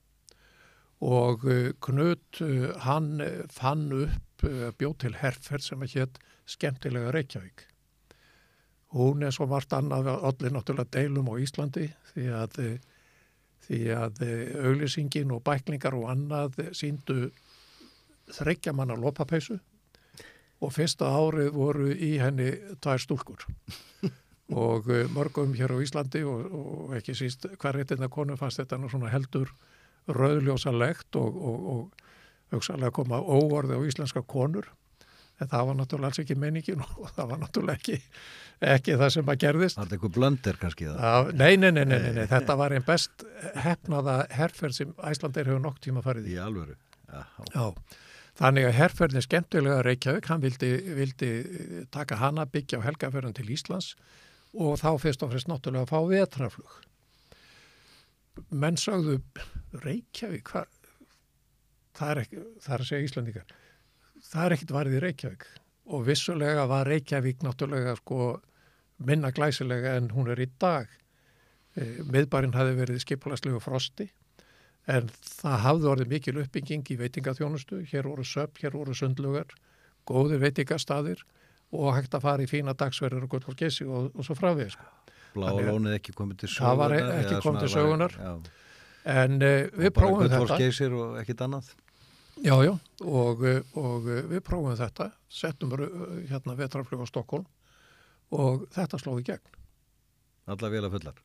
Og 1.05 1.45
Knut 1.85 2.39
hann 2.81 3.21
fann 3.53 3.91
upp 3.93 4.34
bjóð 4.79 4.97
til 5.03 5.15
herrferð 5.19 5.65
sem 5.65 5.85
að 5.85 5.95
hétt 5.99 6.19
skemmtilega 6.49 7.13
Reykjavík. 7.15 7.65
Hún 8.95 9.25
er 9.25 9.33
svo 9.35 9.47
margt 9.49 9.73
annað 9.75 10.11
allir 10.13 10.53
náttúrulega 10.55 10.93
deilum 10.93 11.31
á 11.31 11.35
Íslandi 11.41 11.89
því 12.13 12.27
að 12.41 12.59
því 13.65 13.79
að 13.97 14.19
auglýsingin 14.61 15.31
og 15.33 15.41
bæklingar 15.45 15.95
og 15.97 16.09
annað 16.11 16.59
síndu 16.77 17.31
þreggja 18.33 18.73
manna 18.77 18.97
lopapeysu 18.99 19.57
og 20.63 20.73
fyrsta 20.73 21.09
árið 21.09 21.51
voru 21.55 21.89
í 21.91 22.15
henni 22.21 22.51
tvær 22.83 23.01
stúlkur. 23.01 23.47
Og 24.53 24.85
uh, 24.93 25.07
mörgum 25.09 25.55
hér 25.57 25.73
á 25.73 25.81
Íslandi 25.81 26.19
og, 26.21 26.51
og 26.53 26.91
ekki 26.93 27.15
síst 27.17 27.47
hver 27.57 27.79
réttina 27.79 28.05
konu 28.13 28.35
fannst 28.37 28.59
þetta 28.61 28.77
nú 28.77 28.91
svona 28.91 29.09
heldur 29.09 29.49
rauðljósalegt 30.05 31.17
og, 31.17 31.39
og, 31.49 31.63
og 31.73 32.04
hugsalega 32.55 32.95
koma 32.95 33.21
óorði 33.21 33.77
á 33.77 33.81
íslenska 33.87 34.23
konur 34.25 34.71
en 35.41 35.51
það 35.51 35.67
var 35.67 35.77
náttúrulega 35.79 36.11
alls 36.11 36.21
ekki 36.23 36.37
meiningin 36.39 36.83
og 37.01 37.11
það 37.15 37.29
var 37.33 37.41
náttúrulega 37.43 37.79
ekki, 37.79 37.97
ekki 38.75 38.97
það 39.01 39.13
sem 39.17 39.31
að 39.33 39.41
gerðist. 39.43 39.79
Það 39.79 39.85
er 39.85 39.97
eitthvað 39.97 40.15
blöndir 40.17 40.59
kannski 40.61 40.87
það. 40.87 41.03
Það, 41.03 41.29
nei, 41.41 41.51
nei, 41.59 41.69
nei, 41.75 41.83
nei, 41.83 41.99
nei, 42.05 42.11
nei, 42.19 42.25
þetta 42.31 42.57
var 42.61 42.75
einn 42.75 42.87
best 42.87 43.27
hefnaða 43.65 44.17
herferð 44.35 44.79
sem 44.79 44.95
Æslandeir 45.11 45.51
hefur 45.51 45.63
nokk 45.65 45.81
tíma 45.83 46.03
farið 46.05 46.31
í. 46.31 46.37
Í 46.37 46.41
alvöru. 46.45 46.77
Já, 47.05 47.23
Já, 47.51 47.65
þannig 48.39 48.69
að 48.69 48.77
herferðin 48.79 49.25
skemmtilega 49.25 49.83
Reykjavík, 49.85 50.31
hann 50.31 50.43
vildi, 50.43 50.71
vildi 50.97 51.31
taka 51.93 52.19
hana 52.19 52.47
byggja 52.49 52.81
á 52.81 52.85
helgaferðin 52.87 53.35
til 53.37 53.51
Íslands 53.55 53.93
og 54.55 54.79
þá 54.79 54.89
fyrst 55.03 55.23
og 55.23 55.33
fremst 55.33 55.51
náttúrulega 55.51 55.83
að 55.83 55.91
fá 55.91 55.99
vetraflug. 56.11 56.81
Menn 58.51 58.79
sagðu 58.79 59.19
Reykjavík, 59.83 60.47
hvað? 60.51 60.71
Það 61.95 62.11
er, 62.11 62.21
ekki, 62.25 62.41
það 62.65 62.73
er 62.75 62.83
að 62.83 62.89
segja 62.89 63.07
Íslandíkar. 63.09 63.53
Það 64.25 64.45
er 64.47 64.55
ekkit 64.57 64.73
varðið 64.75 65.03
Reykjavík 65.05 65.45
og 65.95 66.03
vissulega 66.07 66.65
var 66.67 66.87
Reykjavík 66.89 67.43
náttúrulega 67.45 67.93
sko 67.99 68.19
minna 69.05 69.31
glæsilega 69.35 69.95
en 69.99 70.09
hún 70.15 70.29
er 70.33 70.41
í 70.43 70.47
dag. 70.59 70.89
Eh, 71.75 72.01
Miðbarinn 72.07 72.55
hafi 72.55 72.75
verið 72.77 73.01
skipulagslegu 73.03 73.59
frosti 73.63 74.09
en 74.87 75.07
það 75.41 75.55
hafði 75.65 75.89
orðið 75.93 76.11
mikil 76.11 76.35
uppbygging 76.43 76.83
í 76.93 76.97
veitingaþjónustu, 76.99 77.79
hér 77.89 78.05
voru 78.09 78.23
söp, 78.27 78.59
hér 78.61 78.75
voru 78.77 78.93
sundlugar, 78.95 79.47
góðir 80.07 80.43
veitingastadir 80.43 81.23
og 81.73 81.95
hægt 81.97 82.13
að 82.15 82.21
fara 82.27 82.45
í 82.45 82.49
fína 82.49 82.75
dagsverður 82.77 83.25
og 83.25 83.31
gullfólkessi 83.33 83.87
og, 83.87 84.11
og 84.13 84.27
svo 84.27 84.35
frá 84.37 84.51
við. 84.55 84.75
Sko. 84.75 84.85
Þannig 85.35 85.65
að- 85.65 85.71
lónið 85.73 85.95
ekki 85.97 86.13
komið 86.15 86.37
til 86.43 86.49
Það 86.53 86.77
var 86.79 86.93
sögunar. 86.95 87.17
ekki 87.23 87.41
komið 87.43 87.65
til 87.65 87.73
sögunar. 87.73 88.19
Já, 88.19 88.35
En 89.05 89.35
uh, 89.37 89.67
við 89.69 89.91
bara 89.93 90.07
prófum 90.07 90.21
þetta. 90.23 90.37
Gullfossgeysir 90.39 90.93
og 90.97 91.17
ekkit 91.21 91.41
annað. 91.45 91.67
Já, 92.43 92.55
já, 92.65 92.73
og, 93.07 93.43
og 93.79 94.07
við 94.09 94.41
prófum 94.43 94.75
þetta, 94.75 95.11
settum 95.31 95.71
hérna 96.27 96.55
vetraflug 96.59 97.05
á 97.05 97.07
Stokkólm 97.07 97.45
og 98.35 98.65
þetta 98.75 98.99
sló 98.99 99.15
í 99.21 99.23
gegn. 99.23 99.55
Alla 100.51 100.69
vila 100.73 100.89
fullar. 100.91 101.21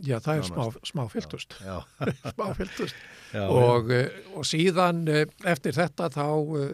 Já, 0.00 0.16
það 0.24 0.38
er 0.38 0.46
smá, 0.48 0.64
smá 0.90 1.02
fylltust, 1.12 1.56
Já, 1.60 1.76
smá 2.32 2.46
fylltust. 2.56 3.00
já, 3.34 3.42
og, 3.44 3.90
og 4.32 4.46
síðan 4.48 5.02
uh, 5.10 5.24
eftir 5.50 5.76
þetta 5.76 6.08
þá 6.14 6.24
uh, 6.32 6.70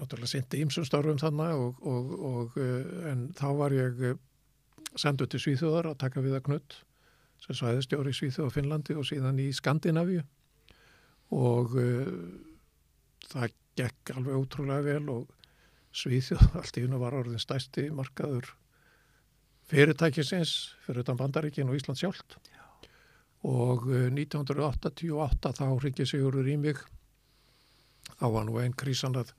náttúrulega 0.00 0.32
sindi 0.32 0.64
ímsum 0.64 0.86
störfum 0.88 1.20
þannig 1.22 1.54
og, 1.54 1.84
og, 1.86 2.16
og 2.30 2.58
uh, 2.58 3.10
en 3.12 3.28
þá 3.38 3.46
var 3.60 3.76
ég 3.76 4.02
sendur 4.98 5.28
til 5.30 5.42
Svíþjóðar 5.44 5.92
að 5.92 6.00
taka 6.02 6.24
við 6.24 6.38
að 6.40 6.46
knutt 6.48 6.80
sem 7.44 7.58
svæðistjóri 7.58 8.14
í 8.14 8.16
Svíþjóð 8.16 8.48
og 8.48 8.54
Finnlandi 8.56 8.96
og 8.96 9.06
síðan 9.06 9.38
í 9.44 9.50
Skandinavíu 9.54 10.24
og 11.34 11.74
uh, 11.80 12.10
það 13.26 13.56
gekk 13.76 14.12
alveg 14.16 14.38
ótrúlega 14.38 14.86
vel 14.86 15.10
og 15.12 15.32
Svíþjóð 15.96 16.52
allt 16.60 16.76
í 16.76 16.84
hennu 16.84 17.00
var 17.00 17.16
orðin 17.16 17.40
stæsti 17.40 17.88
markaður 17.94 18.50
fyrirtækisins 19.70 20.52
fyrir 20.84 21.02
utan 21.02 21.18
Bandaríkin 21.18 21.70
og 21.70 21.78
Ísland 21.78 21.98
sjálft. 21.98 22.36
Og 23.46 23.88
uh, 23.88 24.06
1988 24.12 25.54
þá 25.56 25.66
ringið 25.82 26.12
Sigurður 26.12 26.52
í 26.52 26.58
mig. 26.60 26.82
Þá 28.20 28.26
var 28.34 28.46
nú 28.46 28.60
einn 28.60 28.76
krísan 28.76 29.18
að 29.18 29.32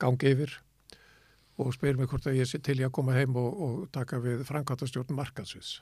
gangi 0.00 0.32
yfir 0.32 0.56
og 1.56 1.72
spyr 1.72 1.96
mig 1.96 2.08
hvort 2.10 2.26
að 2.28 2.40
ég 2.40 2.48
sé 2.48 2.60
til 2.60 2.78
í 2.80 2.84
að 2.84 2.94
koma 2.98 3.14
heim 3.16 3.36
og, 3.40 3.60
og 3.64 3.76
taka 3.92 4.20
við 4.20 4.42
framkvæmtastjórn 4.48 5.16
markaðsins 5.16 5.78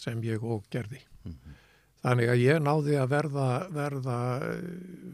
sem 0.00 0.22
ég 0.24 0.44
og 0.44 0.64
gerði. 0.72 1.02
Þannig 2.02 2.32
að 2.32 2.40
ég 2.42 2.60
náði 2.62 2.96
að 2.98 3.10
verða, 3.12 3.48
verða 3.70 4.18
eh, 4.42 4.62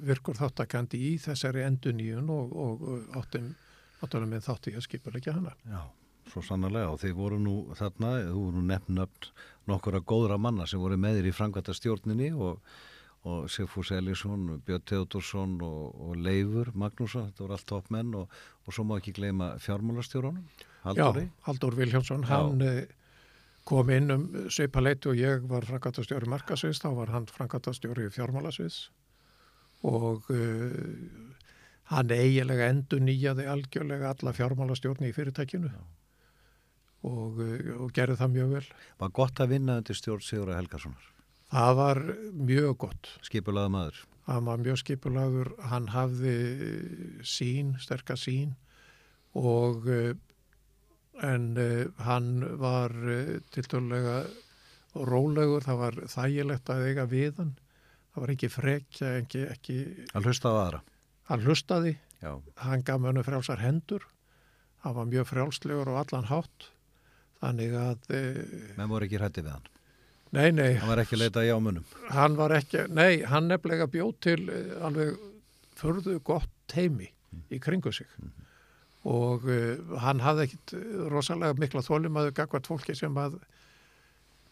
virkur 0.09 0.39
þáttakandi 0.39 1.01
í 1.11 1.15
þessari 1.21 1.65
enduníun 1.67 2.31
og, 2.33 2.53
og, 2.57 2.85
og 2.89 3.19
áttum 3.21 3.51
náttúrulega 3.99 4.33
með 4.33 4.45
þátti 4.47 4.77
að 4.79 4.85
skipulegja 4.87 5.35
hana. 5.37 5.53
já, 5.69 5.81
svo 6.33 6.43
sannarlega 6.47 6.93
og 6.95 7.01
þið 7.03 7.17
voru 7.19 7.41
nú 7.43 7.57
þarna, 7.77 8.13
þú 8.31 8.45
voru 8.45 8.61
nú 8.61 8.67
nefn 8.71 9.01
nöfn 9.01 9.33
nokkura 9.69 10.01
góðra 10.01 10.39
manna 10.41 10.67
sem 10.67 10.81
voru 10.81 10.97
með 10.97 11.19
þér 11.19 11.29
í 11.29 11.35
frangvæta 11.37 11.75
stjórninni 11.77 12.31
og, 12.33 12.63
og 13.29 13.51
Sigfús 13.53 13.91
Elísson, 13.93 14.47
Björn 14.65 14.87
Teodorsson 14.89 15.59
og, 15.67 15.99
og 16.09 16.17
Leifur 16.25 16.71
Magnússon, 16.73 17.29
þetta 17.29 17.45
voru 17.45 17.59
allt 17.59 17.69
toppmenn 17.69 18.15
og, 18.17 18.39
og 18.65 18.77
svo 18.77 18.87
má 18.89 18.97
ekki 18.97 19.17
gleyma 19.19 19.57
fjármálastjóranum, 19.61 20.47
Halldóri. 20.87 21.27
Já, 21.27 21.43
Haldur 21.49 21.77
Vilhjámsson, 21.77 22.25
Já. 22.25 22.31
hann 22.33 22.63
eh, 22.65 22.87
kom 23.69 23.91
inn 23.93 24.13
um 24.15 24.25
svipaleiti 24.53 25.11
og 25.11 25.19
ég 25.21 25.45
var 25.51 25.67
frangatastjóri 25.69 26.29
markasviðs, 26.31 26.81
þá 26.81 26.89
var 26.97 27.13
hann 27.13 27.29
frangatastjóri 27.29 28.09
fjármálasviðs 28.15 28.79
og 29.89 30.31
uh, 30.33 31.37
hann 31.93 32.15
eiginlega 32.15 32.71
endur 32.73 33.03
nýjaði 33.05 33.47
algjörlega 33.53 34.15
alla 34.15 34.35
fjármálastjórni 34.35 35.11
í 35.11 35.15
fyrirtækinu 35.17 35.71
og, 37.07 37.39
uh, 37.39 37.75
og 37.85 37.93
gerði 37.95 38.19
það 38.23 38.35
mjög 38.35 38.55
vel. 38.57 38.65
Var 39.03 39.15
gott 39.21 39.43
að 39.45 39.55
vinna 39.55 39.79
undir 39.83 39.99
stjórn 39.99 40.25
Sigurða 40.25 40.59
Helgasonar, 40.59 41.11
Það 41.53 41.75
var 41.79 42.01
mjög 42.35 42.73
gott. 42.85 43.11
skipulaða 43.25 43.73
maður. 43.73 44.01
Hann 44.29 44.45
var 44.45 44.59
mjög 44.61 44.81
skipulagur, 44.83 45.53
hann 45.71 45.87
hafði 45.89 46.35
sín, 47.25 47.77
sterka 47.81 48.17
sín 48.17 48.57
og 49.37 49.87
uh, 49.89 50.17
en 51.23 51.47
uh, 51.59 51.87
hann 52.07 52.29
var 52.61 52.93
uh, 52.95 53.39
tiltölulega 53.55 54.21
rólegur, 55.09 55.63
það 55.67 55.79
var 55.83 55.97
þægilegt 56.11 56.71
að 56.73 56.85
eiga 56.89 57.05
við 57.11 57.37
hann, 57.41 57.55
það 58.15 58.23
var 58.25 58.33
ekki 58.35 58.49
frekja, 58.51 59.11
ekki, 59.23 59.43
ekki, 59.53 59.77
Hann 60.15 60.25
hlusta 60.27 60.51
á 60.51 60.55
aðra. 60.65 60.81
hann 61.31 61.45
hlustaði, 61.45 61.97
Já, 62.23 62.33
hann 62.65 62.83
gaf 62.83 62.99
mönu 63.05 63.23
frjálsar 63.23 63.61
hendur, 63.63 64.03
hann 64.83 64.95
var 64.97 65.07
mjög 65.07 65.29
frjálslegur 65.31 65.91
og 65.93 66.01
allan 66.01 66.27
hátt, 66.31 66.71
þannig 67.43 67.75
að, 67.79 68.09
uh, 68.11 68.73
menn 68.79 68.91
voru 68.91 69.07
ekki 69.07 69.21
hrætti 69.21 69.45
við 69.47 69.53
hann. 69.55 69.69
nei, 70.35 70.51
nei, 70.53 70.73
Hann 70.81 70.89
var 70.91 71.03
ekki 71.05 71.15
að 71.17 71.23
leita 71.27 71.45
í 71.47 71.53
ámunum. 71.55 71.85
hann 72.11 72.35
var 72.37 72.57
ekki, 72.59 72.87
nei, 72.91 73.23
hann 73.25 73.47
nefnilega 73.49 73.87
bjóð 73.93 74.15
til 74.21 74.41
eh, 74.51 74.75
alveg 74.85 75.15
förðu 75.79 76.19
gott 76.27 76.51
teimi 76.69 77.07
í 77.55 77.61
kringu 77.63 77.93
sig 77.93 78.07
og 79.07 79.47
uh, 79.47 79.99
hann 80.03 80.21
hafði 80.25 80.49
ekkit 80.49 80.75
rosalega 81.13 81.59
mikla 81.59 81.85
þólum 81.87 82.19
að 82.19 82.33
gagvat 82.39 82.67
fólki 82.67 82.97
sem 82.99 83.15
að 83.21 83.39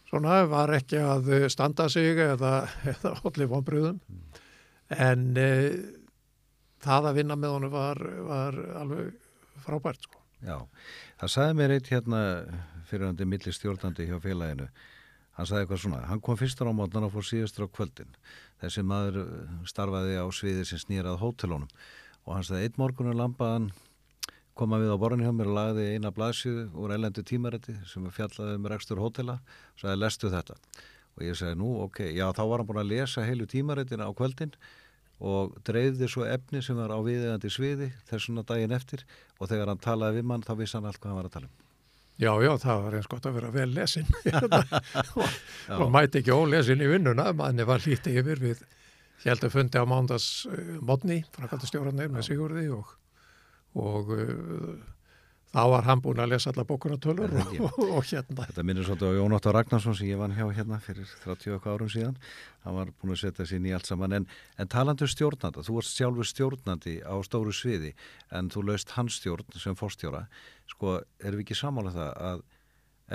svona 0.07 0.41
var 0.47 0.71
ekki 0.77 1.01
að 1.03 1.31
uh, 1.33 1.47
standa 1.51 1.89
sig 1.91 2.19
eða, 2.23 2.67
eða 2.93 3.15
allir 3.27 3.51
vonbröðum 3.51 3.99
en 4.95 5.25
uh, 5.35 5.71
það 6.83 7.09
að 7.09 7.19
vinna 7.19 7.39
með 7.39 7.57
honum 7.57 7.73
var, 7.73 8.03
var 8.27 8.61
alveg 8.83 9.11
frábært 9.65 10.07
sko. 10.07 10.21
Já, 10.45 10.61
það 11.19 11.33
sagði 11.33 11.57
mér 11.57 11.73
eitt 11.75 11.89
hérna 11.91 12.21
fyrirhandi 12.87 13.25
milli 13.27 13.51
stjórnandi 13.51 14.05
hjá 14.07 14.19
félaginu. 14.23 14.67
Hann 15.37 15.47
sagði 15.49 15.65
eitthvað 15.65 15.81
svona, 15.81 16.03
hann 16.09 16.21
kom 16.23 16.37
fyrstur 16.37 16.69
á 16.69 16.73
mótnan 16.77 17.07
og 17.07 17.13
fór 17.13 17.25
síðustur 17.25 17.65
á 17.67 17.73
kvöldin. 17.73 18.13
Þessi 18.61 18.83
maður 18.85 19.17
starfaði 19.69 20.21
á 20.21 20.25
sviði 20.33 20.63
sem 20.65 20.81
snýrað 20.81 21.19
hótelónum 21.21 21.67
og 22.25 22.37
hann 22.37 22.45
sagði 22.45 22.69
eitt 22.69 22.79
morgunur 22.81 23.17
lampaðan 23.17 23.71
koma 24.57 24.79
við 24.81 24.93
á 24.93 24.97
borðin 25.01 25.25
hjá 25.25 25.33
mér 25.35 25.51
og 25.51 25.57
lagði 25.57 25.85
eina 25.93 26.11
blaðsjöðu 26.15 26.65
úr 26.81 26.93
eilendu 26.95 27.23
tímarætti 27.27 27.75
sem 27.89 28.07
fjallaði 28.13 28.57
um 28.57 28.67
rekstur 28.71 29.01
hótela 29.01 29.37
og 29.39 29.83
sagði 29.83 30.01
lestu 30.01 30.31
þetta? 30.33 30.57
Og 31.17 31.23
ég 31.25 31.37
sagði 31.37 31.59
nú 31.61 31.71
ok, 31.85 32.03
já 32.13 32.25
þá 32.35 32.43
var 32.43 32.61
hann 32.61 32.69
búin 32.69 32.81
að 32.83 32.91
lesa 32.91 33.25
heilu 33.25 33.47
tímarættina 33.49 34.09
á 34.09 34.11
kvöldin 34.17 34.53
og 35.17 35.55
dreifði 35.65 36.09
svo 36.11 36.27
efni 36.29 36.61
sem 36.61 36.77
var 36.77 36.93
á 36.93 36.99
viðegandi 37.01 37.49
sviði 37.49 37.91
þessuna 38.09 38.45
daginn 38.45 38.75
eftir 38.75 39.05
og 39.39 39.49
þegar 39.49 39.71
hann 39.73 39.81
talaði 39.81 40.19
við 40.19 40.29
mann 40.29 40.45
þá 40.45 40.53
vissi 40.59 40.77
hann 40.77 40.89
allt 40.89 41.01
hvað 41.01 41.13
hann 41.13 41.21
var 41.21 41.29
að 41.31 41.37
tala 41.37 41.49
um. 41.49 41.55
Já, 42.17 42.31
já, 42.41 42.49
það 42.57 42.79
var 42.81 42.95
eins 42.97 43.09
gott 43.11 43.25
að 43.29 43.35
vera 43.37 43.49
vel 43.53 43.67
lesin. 43.75 44.07
Og, 45.21 45.83
og 45.83 45.91
mæti 45.93 46.23
ekki 46.23 46.33
ólesin 46.33 46.81
í 46.81 46.87
vinnuna, 46.89 47.29
manni 47.37 47.65
var 47.67 47.83
lítið 47.85 48.21
yfir 48.23 48.41
við 48.41 48.63
heldum 49.25 49.53
fundi 49.53 49.81
á 49.81 49.85
mándas 49.89 50.45
uh, 50.49 50.77
modni, 50.85 51.21
frakaldastjóranir 51.35 52.09
með 52.13 52.27
Sigurði 52.29 52.67
og, 52.73 52.93
og 53.75 54.11
uh, 54.15 54.77
þá 55.51 55.61
var 55.71 55.85
hann 55.87 56.01
búin 56.03 56.19
að 56.21 56.33
lesa 56.33 56.51
alla 56.51 56.65
bókunartölur 56.67 57.33
og, 57.37 57.77
og 57.83 58.03
hérna 58.07 58.47
Þetta 58.49 58.65
minnir 58.67 58.87
svolítið 58.87 59.15
á 59.15 59.17
Jón 59.17 59.37
Óttar 59.37 59.55
Ragnarsson 59.57 59.95
sem 59.97 60.11
ég 60.11 60.19
vann 60.19 60.35
hjá 60.37 60.45
hérna 60.53 60.79
fyrir 60.83 61.07
30 61.23 61.55
okkar 61.57 61.77
árum 61.77 61.91
síðan. 61.91 62.17
Hann 62.65 62.77
var 62.77 62.91
búin 62.99 63.15
að 63.15 63.21
setja 63.23 63.47
sér 63.47 63.69
allt 63.77 63.89
saman. 63.89 64.17
En, 64.19 64.27
en 64.57 64.71
talandu 64.71 65.07
stjórnanda, 65.09 65.63
þú 65.65 65.79
varst 65.79 65.97
sjálfur 65.97 66.27
stjórnandi 66.27 66.99
á 67.01 67.15
stóru 67.25 67.55
sviði 67.55 67.95
en 68.35 68.51
þú 68.53 68.67
laust 68.69 68.93
hans 68.97 69.21
stjórn 69.21 69.57
sem 69.57 69.77
fórstjóra. 69.77 70.27
Sko, 70.69 70.99
erum 71.23 71.41
við 71.41 71.47
ekki 71.47 71.59
sammála 71.61 71.95
það 71.95 72.13
að 72.31 72.45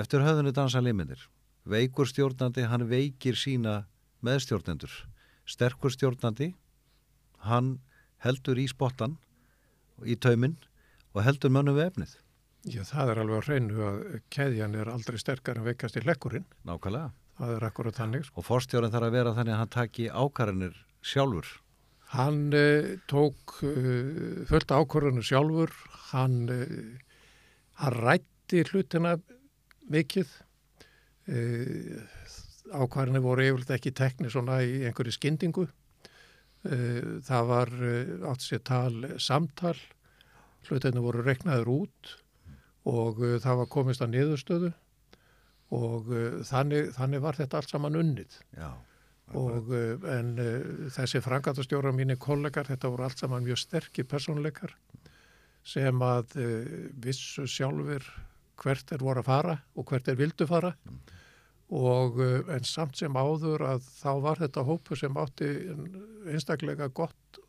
eftir 0.03 0.25
höfðunni 0.25 0.57
dansa 0.57 0.83
liminir. 0.83 1.29
Veikur 1.69 2.09
stjórnandi, 2.11 2.65
hann 2.67 2.89
veikir 2.91 3.39
sína 3.39 3.85
meðstjórnendur. 4.25 4.91
Sterkur 5.47 5.93
stjórnandi, 5.95 6.53
hann 7.47 7.77
heldur 8.23 8.59
í 8.59 8.67
spottan, 8.71 9.19
í 10.05 10.17
tauminn 10.17 10.59
og 11.13 11.25
heldur 11.27 11.53
mönnum 11.53 11.77
við 11.79 11.91
efnið. 11.91 12.13
Já, 12.71 12.83
það 12.87 13.11
er 13.11 13.21
alveg 13.23 13.43
á 13.43 13.47
hreinu 13.49 13.83
að 13.89 13.99
keðjan 14.31 14.77
er 14.79 14.91
aldrei 14.93 15.19
sterkar 15.19 15.59
en 15.59 15.67
veikast 15.67 15.97
í 15.99 16.05
lekkurinn 16.07 16.45
Nákvæmlega. 16.69 17.11
það 17.41 17.55
er 17.57 17.67
akkurat 17.67 17.99
þannig 17.99 18.27
sko. 18.29 18.39
Og 18.39 18.47
fórstjóran 18.47 18.93
þarf 18.95 19.09
að 19.09 19.17
vera 19.17 19.35
þannig 19.35 19.57
að 19.57 19.61
hann 19.63 19.73
taki 19.75 20.07
ákvarðanir 20.09 20.77
sjálfur. 21.03 21.49
Hann 22.13 22.41
uh, 22.55 22.93
tók 23.11 23.57
uh, 23.65 24.45
fullt 24.47 24.71
ákvörðinu 24.71 25.25
sjálfur, 25.27 25.73
hann, 26.13 26.39
uh, 26.53 27.19
hann 27.81 27.99
rætti 27.99 28.63
hlutina 28.69 29.17
mikið, 29.91 30.31
uh, 31.33 32.03
ákvarðinu 32.73 33.25
voru 33.25 33.49
yfirlega 33.49 33.81
ekki 33.81 33.95
tekni 33.97 34.31
svona 34.31 34.61
í 34.63 34.85
einhverju 34.87 35.17
skyndingu, 35.17 35.67
það 36.63 37.49
var 37.49 37.73
uh, 37.75 38.31
átt 38.31 38.45
sér 38.45 38.63
tal 38.67 38.95
samtal, 39.19 39.77
hlutinu 40.69 41.03
voru 41.03 41.25
reknaður 41.27 41.73
út 41.73 42.15
og 42.89 43.19
uh, 43.23 43.37
það 43.43 43.61
var 43.63 43.71
komist 43.73 44.05
að 44.05 44.15
niðurstöðu 44.15 44.73
og 45.73 46.09
þannig, 46.45 46.91
þannig 46.93 47.23
var 47.25 47.39
þetta 47.39 47.57
allt 47.59 47.71
saman 47.73 47.95
unnið. 47.97 48.35
Já. 48.59 48.75
og 49.41 49.71
en 50.13 50.35
þessi 50.93 51.23
frangatastjóra 51.25 51.95
mínir 51.97 52.19
kollegar, 52.21 52.69
þetta 52.69 52.91
voru 52.93 53.07
allt 53.07 53.23
saman 53.23 53.47
mjög 53.47 53.63
sterkir 53.63 54.05
personleikar 54.05 54.75
sem 55.65 56.05
að 56.05 56.37
vissu 57.01 57.47
sjálfur 57.49 58.05
hvert 58.61 58.93
er 58.93 59.01
voru 59.01 59.23
að 59.23 59.31
fara 59.31 59.57
og 59.73 59.89
hvert 59.89 60.13
er 60.13 60.21
vildu 60.21 60.45
fara 60.51 60.75
og 61.73 62.21
uh, 62.21 62.53
en 62.53 62.69
samt 62.69 63.01
sem 63.01 63.17
áður 63.17 63.65
að 63.71 63.89
þá 63.89 64.13
var 64.27 64.43
þetta 64.43 64.67
hópu 64.69 64.99
sem 64.99 65.17
átti 65.17 65.49
einstaklega 66.29 66.91
gott 66.93 67.41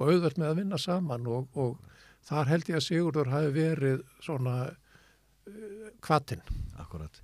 og 0.00 0.08
auðvöld 0.08 0.40
með 0.40 0.50
að 0.50 0.60
vinna 0.62 0.80
saman 0.80 1.28
og, 1.30 1.48
og 1.54 1.78
þar 2.26 2.50
held 2.50 2.70
ég 2.72 2.80
að 2.80 2.86
Sigurður 2.88 3.32
hafi 3.32 3.54
verið 3.54 4.04
svona 4.24 4.56
uh, 4.70 5.88
kvatinn. 6.02 6.42
Akkurat. 6.80 7.22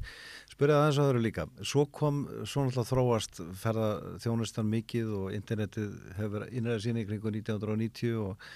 Spyrjaði 0.52 0.80
aðeins 0.80 0.98
að 0.98 1.04
það 1.04 1.12
eru 1.12 1.22
líka. 1.24 1.46
Svo 1.68 1.87
kom, 1.92 2.22
svo 2.48 2.64
náttúrulega 2.64 2.90
þróast 2.92 3.40
ferða 3.61 3.88
þjónustan 4.24 4.68
mikið 4.72 5.14
og 5.18 5.37
internetið 5.37 5.94
hefur 6.16 6.46
innræða 6.48 6.85
síni 6.87 7.04
í 7.04 7.09
kringu 7.09 7.32
1990 7.35 8.20
og, 8.22 8.50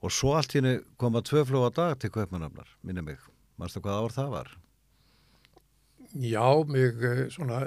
og 0.00 0.14
svo 0.14 0.34
allt 0.38 0.56
hérna 0.56 0.78
koma 0.98 1.22
tvö 1.26 1.44
flóa 1.46 1.70
dag 1.74 1.98
til 2.00 2.10
Kaupmannafnar, 2.14 2.70
minni 2.82 3.04
mig. 3.06 3.20
Manstu 3.60 3.82
hvað 3.84 4.06
ár 4.06 4.16
það 4.16 4.32
var? 4.32 4.56
Já, 6.16 6.64
mig 6.68 6.96
uh, 7.02 7.26
svona 7.30 7.66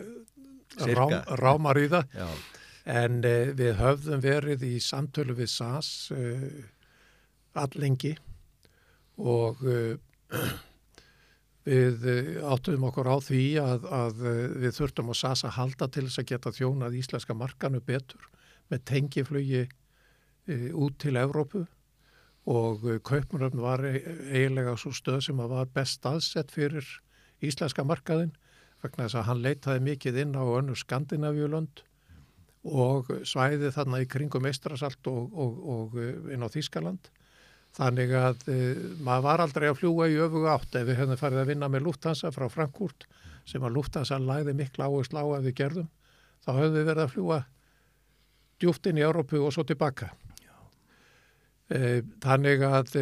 Sirka. 0.77 0.93
rám, 0.95 1.13
rámar 1.39 1.77
í 1.77 1.87
það. 1.91 2.15
Já, 2.15 2.27
en 2.89 3.19
uh, 3.25 3.51
við 3.57 3.75
höfðum 3.79 4.23
verið 4.23 4.65
í 4.65 4.75
samtölu 4.81 5.35
við 5.37 5.51
SAS 5.53 5.89
uh, 6.15 6.47
allengi 7.59 8.15
og 9.19 9.61
uh, 9.65 9.97
við 11.69 12.05
uh, 12.09 12.53
áttum 12.53 12.87
okkur 12.89 13.09
á 13.11 13.17
því 13.21 13.43
að, 13.61 13.89
að 13.93 14.23
við 14.63 14.77
þurftum 14.79 15.11
á 15.11 15.15
SAS 15.19 15.45
að 15.45 15.57
halda 15.59 15.89
til 15.89 16.07
þess 16.07 16.23
að 16.23 16.29
geta 16.33 16.55
þjónað 16.55 17.01
íslenska 17.01 17.35
markanu 17.37 17.81
betur 17.85 18.29
með 18.71 18.85
tengiflugi 18.89 19.65
uh, 19.67 20.69
út 20.73 20.97
til 21.01 21.19
Evrópu. 21.19 21.67
Og 22.49 22.81
Kaupmannöfn 23.05 23.59
var 23.61 23.83
e- 23.85 23.99
eiginlega 24.31 24.71
svo 24.79 24.89
stöð 24.95 25.19
sem 25.27 25.41
að 25.43 25.51
var 25.53 25.67
best 25.75 26.05
aðsett 26.07 26.49
fyrir 26.55 26.87
íslenska 27.45 27.83
markaðin 27.85 28.31
vegna 28.83 29.05
þess 29.05 29.19
að 29.19 29.27
hann 29.29 29.43
leitaði 29.43 29.85
mikið 29.85 30.19
inn 30.23 30.35
á 30.39 30.43
önnu 30.43 30.75
Skandinavíulönd 30.77 31.83
og 32.69 33.09
svæði 33.27 33.71
þarna 33.75 34.01
í 34.03 34.07
kringum 34.09 34.47
Eistrasalt 34.49 35.07
og, 35.07 35.31
og, 35.31 35.59
og 35.73 35.97
uh, 35.99 36.31
inn 36.33 36.43
á 36.43 36.49
Þískaland. 36.51 37.09
Þannig 37.77 38.13
að 38.17 38.43
uh, 38.51 38.81
maður 39.05 39.25
var 39.27 39.43
aldrei 39.45 39.67
að 39.69 39.79
fljúa 39.79 40.09
í 40.11 40.19
öfuga 40.19 40.57
átt 40.57 40.79
ef 40.79 40.87
við 40.89 40.99
hefðum 40.99 41.21
farið 41.21 41.43
að 41.43 41.51
vinna 41.53 41.71
með 41.71 41.85
Lufthansa 41.87 42.33
frá 42.35 42.47
Frankúrt 42.51 43.07
sem 43.47 43.63
að 43.63 43.77
Lufthansa 43.77 44.19
læði 44.21 44.55
mikla 44.57 44.89
áherslu 44.89 45.23
á 45.23 45.25
að 45.37 45.49
við 45.49 45.57
gerðum. 45.61 45.89
Þá 46.43 46.51
höfðum 46.55 46.77
við 46.77 46.89
verið 46.91 47.03
að 47.03 47.13
fljúa 47.15 47.39
djúft 48.59 48.89
inn 48.89 48.99
í 48.99 49.05
Európu 49.07 49.39
og 49.43 49.55
svo 49.55 49.63
tilbaka. 49.67 50.11
Uh, 51.69 52.01
þannig 52.23 52.65
að 52.65 52.95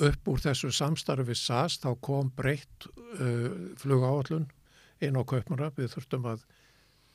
upp 0.00 0.28
úr 0.28 0.42
þessu 0.42 0.72
samstarfi 0.72 1.36
SAS 1.36 1.78
þá 1.82 1.92
kom 2.04 2.32
breytt 2.36 2.88
uh, 3.18 3.74
flugáallun 3.80 4.48
inn 5.02 5.18
á 5.18 5.22
Kaupmanna. 5.26 5.72
Við 5.76 5.92
þurftum 5.96 6.28
að 6.32 6.44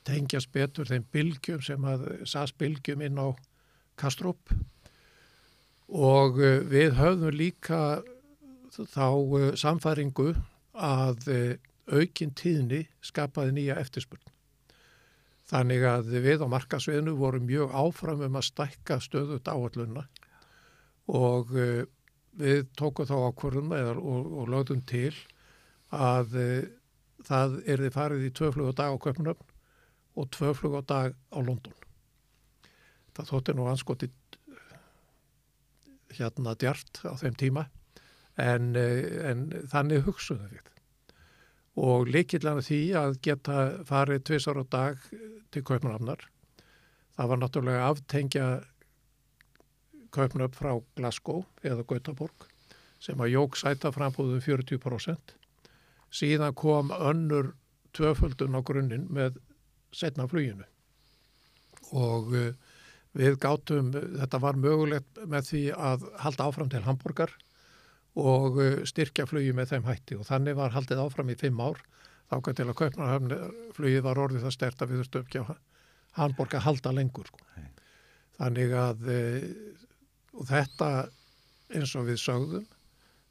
tengjast 0.07 0.51
betur 0.55 0.87
þeim 0.87 1.07
bylgjum 1.11 1.63
sem 1.63 1.87
að 1.87 2.07
SAS 2.29 2.53
bylgjum 2.55 3.03
inn 3.07 3.19
á 3.19 3.33
Kastrup 3.97 4.53
og 5.87 6.39
uh, 6.39 6.61
við 6.67 6.95
höfðum 6.99 7.35
líka 7.35 7.81
þá 8.77 9.07
uh, 9.09 9.51
samfæringu 9.57 10.33
að 10.77 11.29
uh, 11.33 11.53
aukin 11.87 12.33
tíðni 12.35 12.85
skapaði 13.01 13.55
nýja 13.55 13.77
eftirspurn. 13.81 14.33
Þannig 15.47 15.85
að 15.87 16.09
við 16.19 16.43
á 16.43 16.47
markasviðinu 16.51 17.13
vorum 17.15 17.45
mjög 17.47 17.71
áfram 17.71 18.25
um 18.27 18.35
að 18.35 18.49
stækka 18.49 18.99
stöðut 18.99 19.47
áallunna 19.47 20.03
og 21.07 21.53
uh, 21.55 21.85
við 22.37 22.67
tókum 22.77 23.07
þá 23.09 23.15
ákvörðum 23.31 23.73
og, 23.73 24.29
og 24.41 24.51
lögðum 24.51 24.83
til 24.89 25.13
að 25.93 26.37
uh, 26.37 26.69
það 27.27 27.57
er 27.65 27.83
þið 27.85 27.95
farið 27.95 28.27
í 28.27 28.33
tvöflug 28.37 28.71
á 28.71 28.79
dag 28.81 28.93
á 28.93 29.03
Köpnöfn 29.05 29.53
og 30.17 30.29
tvöflug 30.35 30.77
á 30.77 30.81
dag 30.85 31.17
á 31.33 31.39
London. 31.41 31.75
Það 33.17 33.31
þótti 33.31 33.57
nú 33.57 33.67
anskoti 33.71 34.11
hérna 36.17 36.55
djart 36.57 37.01
á 37.05 37.13
þeim 37.19 37.37
tíma 37.37 37.67
en, 38.37 38.73
uh, 38.77 39.03
en 39.31 39.47
þannig 39.71 40.05
hugsuðum 40.07 40.53
við. 40.53 40.73
Og 41.77 42.09
líkillan 42.09 42.63
því 42.65 42.81
að 42.97 43.19
geta 43.25 43.57
farið 43.85 44.23
tvisar 44.25 44.57
á 44.57 44.65
dag 44.65 45.03
til 45.53 45.61
Kaupmannafnar. 45.61 46.23
Það 47.17 47.29
var 47.31 47.39
náttúrulega 47.41 47.89
aftengja 47.91 48.47
Kaupmannöfn 50.15 50.57
frá 50.57 50.71
Glasgow 50.97 51.43
eða 51.65 51.85
Gautaborg 51.87 52.47
sem 53.03 53.19
að 53.21 53.33
jók 53.35 53.57
sæta 53.59 53.91
frambúðum 53.93 54.41
40%. 54.41 55.35
Síðan 56.13 56.55
kom 56.57 56.93
önnur 56.95 57.53
tvöföldun 57.97 58.57
á 58.57 58.61
grunninn 58.65 59.05
með 59.13 59.37
setna 59.95 60.27
fluginu. 60.29 60.65
Og 61.93 62.33
uh, 62.33 62.49
við 63.17 63.37
gátum, 63.41 63.91
þetta 63.93 64.41
var 64.43 64.59
mögulegt 64.59 65.21
með 65.25 65.51
því 65.51 65.63
að 65.73 66.07
halda 66.23 66.49
áfram 66.49 66.71
til 66.73 66.83
Hamburgar 66.85 67.33
og 68.17 68.59
uh, 68.61 68.81
styrkja 68.89 69.27
flugi 69.29 69.53
með 69.55 69.75
þeim 69.75 69.87
hætti 69.87 70.17
og 70.17 70.27
þannig 70.29 70.57
var 70.57 70.75
haldið 70.75 71.03
áfram 71.05 71.31
í 71.33 71.37
fimm 71.39 71.61
ár 71.61 71.81
þákað 72.31 72.59
til 72.59 72.67
að 72.67 72.77
Kaupmannahöfn 72.81 74.03
var 74.03 74.19
orðið 74.19 74.47
það 74.47 74.55
stert 74.55 74.81
að 74.83 74.91
við 74.91 75.03
þurftum 75.03 75.27
ekki 75.27 75.43
á 75.43 75.45
Hamburg 76.17 76.55
að 76.57 76.65
halda 76.65 76.93
lengur 76.97 77.29
sko. 77.29 77.43
þannig 78.37 78.73
að 78.75 79.05
og 80.37 80.47
þetta 80.49 80.89
eins 81.73 81.93
og 81.97 82.07
við 82.07 82.21
sögðum 82.21 82.65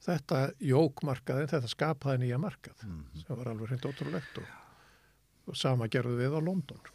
þetta 0.06 0.42
jókmarkaði, 0.62 1.48
þetta 1.50 1.70
skapaði 1.70 2.26
nýja 2.26 2.38
markað 2.40 2.84
sem 2.84 3.32
var 3.32 3.50
alveg 3.52 3.72
hreint 3.72 3.88
ótrúlegt 3.88 4.38
og, 4.42 4.52
og 5.50 5.58
sama 5.58 5.90
gerðu 5.90 6.20
við 6.20 6.36
á 6.36 6.40
London 6.40 6.80
sko. 6.82 6.94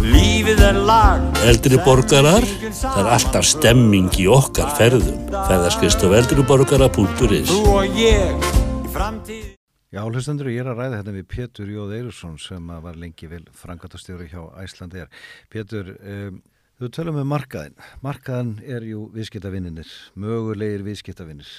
Lífið 0.00 0.62
er 0.64 0.78
lag 0.86 1.40
Eldri 1.44 1.76
borgarar, 1.84 2.46
það 2.70 3.00
er 3.02 3.12
alltaf 3.18 3.48
stemming 3.50 4.08
í 4.22 4.28
okkar 4.30 4.70
ferðum. 4.78 5.26
Ferðarskist 5.34 6.06
á 6.06 6.08
eldriborgara.is 6.22 7.50
Þú 7.50 7.62
og 7.74 7.98
ég 7.98 8.46
í 8.46 8.92
framtíð 8.94 9.56
Já, 9.90 10.04
hlustendur, 10.06 10.46
ég 10.54 10.62
er 10.62 10.68
að 10.70 10.84
ræða 10.84 10.98
hérna 11.00 11.12
við 11.16 11.24
Pétur 11.32 11.70
Jóð 11.74 11.96
Eirusson 11.96 12.36
sem 12.38 12.68
að 12.70 12.84
var 12.84 12.98
lengi 13.02 13.26
vel 13.26 13.40
frangatastjóri 13.58 14.28
hjá 14.30 14.44
Æslandir. 14.62 15.08
Pétur, 15.50 15.90
um, 15.98 16.36
þú 16.80 16.88
tölum 16.96 17.18
með 17.18 17.26
markaðin. 17.28 17.74
Markaðin 18.00 18.54
er 18.64 18.86
jú 18.88 19.04
viðskiptavinninir, 19.12 19.90
mögulegir 20.16 20.84
viðskiptavinnir. 20.86 21.50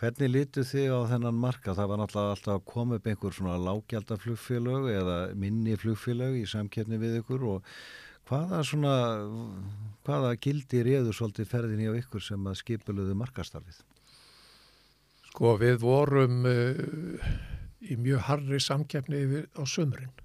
Hvernig 0.00 0.30
lítu 0.32 0.64
þið 0.64 0.94
á 0.96 1.00
þennan 1.10 1.36
markað? 1.36 1.76
Það 1.76 1.90
var 1.90 2.00
náttúrulega 2.00 2.36
alltaf 2.36 2.54
að 2.54 2.68
koma 2.70 2.96
upp 2.96 3.08
einhver 3.10 3.34
svona 3.36 3.58
lágjaldaflugfélög 3.60 4.88
eða 4.94 5.18
minni 5.36 5.76
flugfélög 5.76 6.38
í 6.40 6.46
samkeppni 6.48 6.96
við 7.02 7.18
ykkur 7.18 7.44
og 7.50 7.68
hvaða 8.30 8.62
svona, 8.64 8.94
hvaða 10.08 10.32
gildi 10.40 10.80
reyður 10.88 11.18
svolítið 11.18 11.50
ferðinni 11.52 11.92
á 11.92 12.00
ykkur 12.00 12.24
sem 12.24 12.48
að 12.48 12.60
skipuluðu 12.62 13.18
markastarfið? 13.20 13.84
Sko 15.28 15.52
við 15.60 15.82
vorum 15.84 16.48
uh, 16.48 17.30
í 17.84 18.00
mjög 18.00 18.24
harri 18.30 18.56
yfir 18.56 19.50
á 19.52 19.62
sömurinn. 19.68 20.16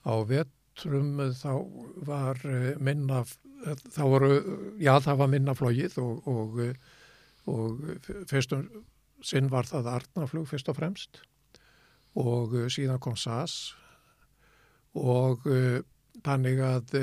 Á 0.00 0.16
vetrum 0.24 0.56
uh, 0.84 1.30
þá 1.36 1.52
var 2.06 2.40
uh, 2.44 2.74
minna, 2.82 3.22
uh, 3.22 3.78
þá 3.94 4.02
voru, 4.04 4.30
já 4.82 4.94
það 5.04 5.22
var 5.22 5.32
minna 5.32 5.54
flogið 5.56 5.98
og, 6.02 6.28
og, 6.28 6.60
og 7.50 7.88
fyrstum 8.28 8.68
sinn 9.24 9.50
var 9.50 9.68
það 9.68 9.90
Arnaflug 9.94 10.48
fyrst 10.50 10.68
og 10.68 10.78
fremst 10.78 11.22
og 12.16 12.54
síðan 12.72 13.00
kom 13.02 13.16
SAS 13.16 13.74
og 14.96 15.42
þannig 16.24 16.60
að 16.64 16.94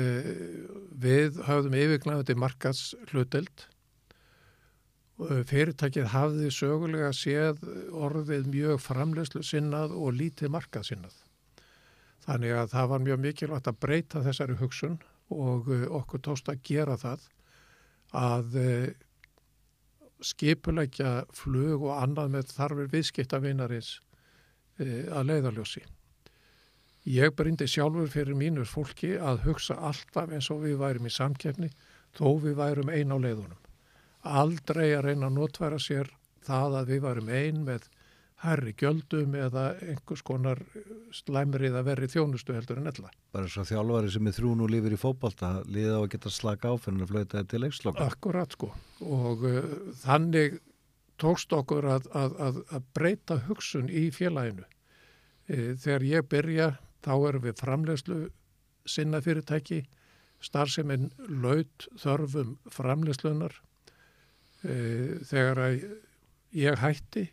við 0.98 1.38
höfðum 1.46 1.76
yfirglæðandi 1.78 2.34
markas 2.38 2.80
hluteld 3.12 3.66
fyrirtækið 5.18 6.08
hafði 6.10 6.50
sögulega 6.54 7.12
séð 7.14 7.62
orðið 7.94 8.48
mjög 8.50 8.82
framlegslu 8.82 9.44
sinnað 9.46 9.94
og 9.94 10.16
lítið 10.18 10.50
markað 10.50 10.90
sinnað. 10.90 11.23
Þannig 12.24 12.54
að 12.56 12.70
það 12.72 12.90
var 12.92 13.02
mjög 13.04 13.22
mikilvægt 13.24 13.70
að 13.70 13.80
breyta 13.84 14.22
þessari 14.24 14.58
hugsun 14.60 14.98
og 15.34 15.68
uh, 15.72 15.86
okkur 16.00 16.22
tóst 16.24 16.48
að 16.48 16.62
gera 16.64 16.96
það 17.00 17.26
að 18.14 18.56
uh, 18.60 18.86
skipulegja 20.24 21.12
flug 21.36 21.84
og 21.84 21.98
annað 21.98 22.32
með 22.36 22.54
þarfir 22.54 22.92
viðskiptavinarins 22.94 23.90
uh, 23.98 25.02
að 25.12 25.28
leiðarljósi. 25.32 25.84
Ég 27.12 27.34
brindi 27.36 27.68
sjálfur 27.68 28.08
fyrir 28.08 28.38
mínur 28.38 28.68
fólki 28.68 29.12
að 29.20 29.44
hugsa 29.44 29.76
alltaf 29.76 30.32
eins 30.32 30.48
og 30.54 30.64
við 30.64 30.78
værum 30.80 31.10
í 31.10 31.12
samkeppni 31.12 31.68
þó 32.16 32.26
við 32.40 32.56
værum 32.62 32.88
ein 32.94 33.12
á 33.12 33.18
leiðunum 33.20 33.60
aldrei 34.24 34.94
að 34.96 35.04
reyna 35.08 35.28
að 35.28 35.36
notværa 35.38 35.78
sér 35.80 36.08
það 36.44 36.78
að 36.80 36.92
við 36.92 37.02
varum 37.04 37.28
ein 37.28 37.60
með 37.66 37.88
herri 38.44 38.74
gjöldum 38.76 39.34
eða 39.38 39.64
einhvers 39.82 40.22
konar 40.26 40.60
slæmrið 41.14 41.78
að 41.78 41.88
verri 41.88 42.08
þjónustu 42.12 42.54
heldur 42.56 42.80
en 42.80 42.90
ella. 42.90 43.10
Bara 43.34 43.50
svo 43.50 43.64
þjálfari 43.68 44.12
sem 44.12 44.28
er 44.28 44.36
þrún 44.36 44.62
og 44.64 44.70
lifir 44.72 44.96
í 44.96 45.00
fótbolta, 45.00 45.56
liða 45.70 45.98
á 45.98 46.02
að 46.02 46.10
geta 46.14 46.32
slaka 46.32 46.72
á 46.72 46.74
fyrir 46.76 47.06
að 47.06 47.12
flöita 47.14 47.44
til 47.48 47.62
leiksloka. 47.64 48.06
Akkurat 48.10 48.54
sko 48.56 48.70
og 49.04 49.44
uh, 49.48 49.60
þannig 50.04 50.60
tókst 51.20 51.52
okkur 51.54 51.86
að, 51.88 52.08
að, 52.16 52.38
að, 52.42 52.62
að 52.74 52.88
breyta 52.96 53.38
hugsun 53.48 53.90
í 53.90 54.08
félaginu. 54.14 54.64
E, 55.46 55.74
þegar 55.78 56.06
ég 56.08 56.30
byrja 56.30 56.70
þá 57.04 57.12
erum 57.28 57.44
við 57.44 57.60
framlegslu 57.60 58.18
sinna 58.88 59.20
fyrirtæki, 59.24 59.84
starfseminn 60.44 61.10
laut 61.28 61.86
þörfum 62.00 62.56
framlegslunar 62.72 63.54
e, 64.64 64.74
þegar 65.24 65.62
að 65.68 65.86
ég 66.54 66.82
hætti 66.82 67.28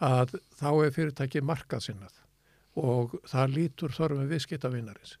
að 0.00 0.36
þá 0.56 0.70
er 0.72 0.94
fyrirtæki 0.96 1.42
markað 1.44 1.86
sinnað 1.88 2.18
og 2.80 3.16
það 3.28 3.56
lítur 3.56 3.94
þörfum 3.94 4.30
viðskiptavinnarins 4.30 5.16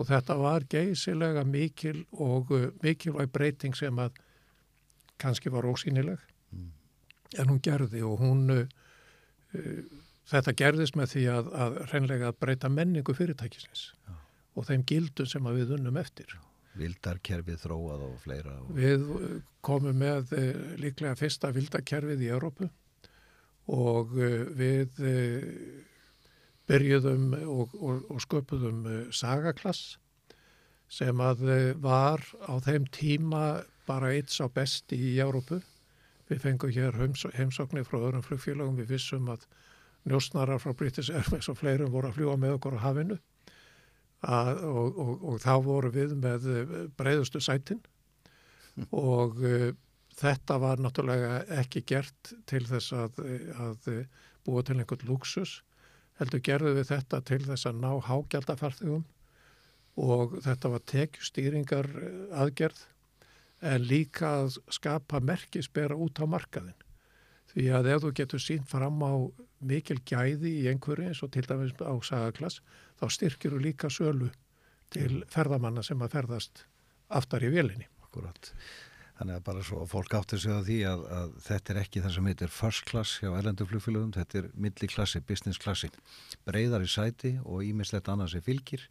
og 0.00 0.08
þetta 0.08 0.36
var 0.40 0.66
geysilega 0.70 1.44
mikil 1.44 2.04
og 2.12 2.52
uh, 2.54 2.68
mikilvæg 2.84 3.32
breyting 3.32 3.76
sem 3.76 3.98
að 3.98 4.18
kannski 5.20 5.52
var 5.52 5.68
ósýnileg 5.68 6.20
en 7.38 7.50
hún 7.50 7.60
gerði 7.62 8.02
og 8.06 8.22
hún 8.22 8.46
uh, 8.54 8.62
uh, 9.54 9.82
þetta 10.30 10.54
gerðist 10.58 10.98
með 10.98 11.14
því 11.14 11.24
að, 11.34 11.50
að 11.64 11.80
reynlega 11.92 12.30
að 12.30 12.38
breyta 12.44 12.70
menningu 12.72 13.14
fyrirtækisins 13.16 13.90
Já. 14.06 14.14
og 14.56 14.68
þeim 14.70 14.86
gildum 14.88 15.28
sem 15.30 15.46
að 15.46 15.60
við 15.60 15.74
unnum 15.78 16.00
eftir. 16.00 16.36
Vildarkerfið 16.78 17.64
þróað 17.64 18.04
og 18.06 18.18
fleira. 18.22 18.56
Og... 18.62 18.74
Við 18.78 19.06
uh, 19.16 19.32
komum 19.66 19.98
með 20.00 20.34
uh, 20.38 20.50
líklega 20.80 21.16
fyrsta 21.18 21.52
vildakerfið 21.54 22.26
í 22.26 22.30
Európu 22.34 22.70
og 23.68 24.14
uh, 24.16 24.44
við 24.56 25.00
uh, 25.04 25.48
byrjuðum 26.70 27.34
og, 27.40 27.74
og, 27.74 28.06
og 28.10 28.22
sköpuðum 28.24 28.86
uh, 28.86 29.00
sagaklass 29.12 29.98
sem 30.90 31.20
að 31.22 31.44
var 31.78 32.22
á 32.50 32.58
þeim 32.64 32.88
tíma 32.90 33.60
bara 33.86 34.10
eitt 34.10 34.32
sá 34.34 34.48
besti 34.50 34.96
í 34.98 35.12
Európu. 35.22 35.60
Við 36.26 36.40
fengum 36.42 36.72
hér 36.74 36.96
heims, 36.98 37.22
heimsóknir 37.36 37.86
frá 37.86 38.00
öðrum 38.00 38.24
flugfélagum, 38.26 38.78
við 38.78 38.96
vissum 38.96 39.28
að 39.30 39.44
njósnarar 40.10 40.58
frá 40.58 40.74
British 40.74 41.14
Airways 41.14 41.46
og 41.50 41.60
fleirum 41.60 41.92
voru 41.94 42.10
að 42.10 42.18
fljúa 42.18 42.34
með 42.42 42.56
okkur 42.56 42.74
á 42.74 42.84
hafinu. 42.88 43.20
Að, 44.20 44.64
og, 44.66 44.98
og, 44.98 45.12
og 45.30 45.38
þá 45.46 45.54
voru 45.62 45.92
við 45.94 46.16
með 46.18 46.50
breiðustu 46.98 47.40
sætin. 47.42 47.80
Og 48.94 49.38
þetta 50.20 50.58
var 50.60 50.82
náttúrulega 50.82 51.40
ekki 51.60 51.82
gert 51.88 52.34
til 52.50 52.62
þess 52.68 52.92
að, 52.96 53.20
að 53.56 53.90
búa 54.46 54.64
til 54.66 54.78
einhvern 54.78 55.08
luxus 55.08 55.60
heldur 56.20 56.42
gerðu 56.44 56.74
við 56.76 56.90
þetta 56.92 57.22
til 57.28 57.40
þess 57.46 57.68
að 57.70 57.80
ná 57.80 57.90
hágjaldafarþugum 58.08 59.06
og 60.00 60.36
þetta 60.44 60.72
var 60.74 60.84
tekjustýringar 60.92 61.88
aðgerð 62.42 62.84
en 63.70 63.84
líka 63.84 64.34
að 64.42 64.60
skapa 64.72 65.20
merkisbera 65.24 65.96
út 65.96 66.20
á 66.20 66.24
markaðin 66.28 66.76
því 67.50 67.66
að 67.76 67.88
ef 67.94 68.04
þú 68.04 68.12
getur 68.20 68.42
sínt 68.42 68.68
fram 68.70 69.00
á 69.02 69.12
mikil 69.60 69.98
gæði 70.06 70.52
í 70.62 70.68
einhverju 70.70 71.10
eins 71.10 71.22
og 71.24 71.32
til 71.34 71.44
dæmis 71.48 71.74
á 71.82 71.92
sagaklass 72.06 72.60
þá 73.00 73.06
styrkir 73.16 73.56
þú 73.56 73.64
líka 73.64 73.90
sölu 73.92 74.30
til 74.94 75.22
ferðamanna 75.30 75.82
sem 75.86 76.00
að 76.02 76.14
ferðast 76.16 76.64
aftar 77.10 77.44
í 77.46 77.50
vélinni. 77.52 77.88
Akkurat. 78.04 78.52
Þannig 79.20 79.36
að 79.36 79.42
bara 79.44 79.62
svo 79.68 79.82
fólk 79.84 80.14
áttur 80.16 80.40
sig 80.40 80.54
á 80.56 80.64
því 80.64 80.76
að, 80.88 81.00
að 81.12 81.32
þetta 81.44 81.72
er 81.72 81.78
ekki 81.82 82.00
það 82.00 82.14
sem 82.14 82.28
heitir 82.30 82.52
first 82.56 82.84
class 82.88 83.18
hjá 83.20 83.28
erlendu 83.36 83.66
flugfélögum, 83.68 84.14
þetta 84.16 84.38
er 84.40 84.46
milliklassi, 84.56 85.20
business 85.28 85.60
klassi, 85.60 85.90
breyðar 86.48 86.86
í 86.86 86.88
sæti 86.88 87.34
og 87.44 87.60
ímislegt 87.66 88.08
annað 88.08 88.30
sem 88.32 88.46
fylgir 88.46 88.86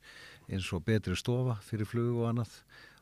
eins 0.46 0.70
og 0.78 0.84
betri 0.86 1.18
stofa 1.18 1.58
fyrir 1.66 1.90
flug 1.90 2.20
og 2.22 2.30
annað 2.30 2.54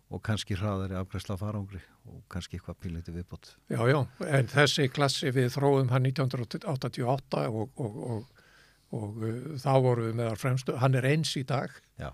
og 0.07 0.23
kannski 0.23 0.55
hraðari 0.55 0.95
afgræsla 0.95 1.36
farangri 1.39 1.82
og 2.07 2.21
kannski 2.32 2.61
eitthvað 2.61 2.80
píliti 2.86 3.11
viðbót. 3.11 3.49
Já, 3.75 3.82
já, 3.91 3.99
en 4.23 4.47
þessi 4.53 4.88
klassi 4.88 5.34
við 5.36 5.51
þróum 5.57 5.91
hann 5.91 6.07
1988 6.07 7.43
og, 7.51 7.75
og, 7.75 7.97
og, 8.07 8.45
og 8.95 9.19
uh, 9.19 9.51
þá 9.59 9.73
vorum 9.84 10.07
við 10.07 10.15
með 10.21 10.32
að 10.32 10.39
fremstu, 10.45 10.78
hann 10.80 10.95
er 10.95 11.09
eins 11.11 11.36
í 11.36 11.43
dag, 11.47 11.75
Já, 11.99 12.13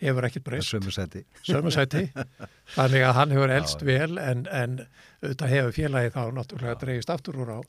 hefur 0.00 0.26
ekkert 0.28 0.44
breyst. 0.46 0.70
sömu 0.72 0.92
sæti. 0.94 1.24
sömursæti 1.46 2.06
þannig 2.76 3.04
að 3.08 3.14
hann 3.18 3.34
hefur 3.36 3.52
elst 3.56 3.84
vel 3.86 4.18
en, 4.18 4.46
en 4.50 4.78
auðvitað 5.22 5.54
hefur 5.54 5.76
félagi 5.76 6.12
þá 6.16 6.22
náttúrulega 6.38 6.78
dreigist 6.80 7.12
aftur 7.12 7.40
úr 7.44 7.54
á 7.56 7.60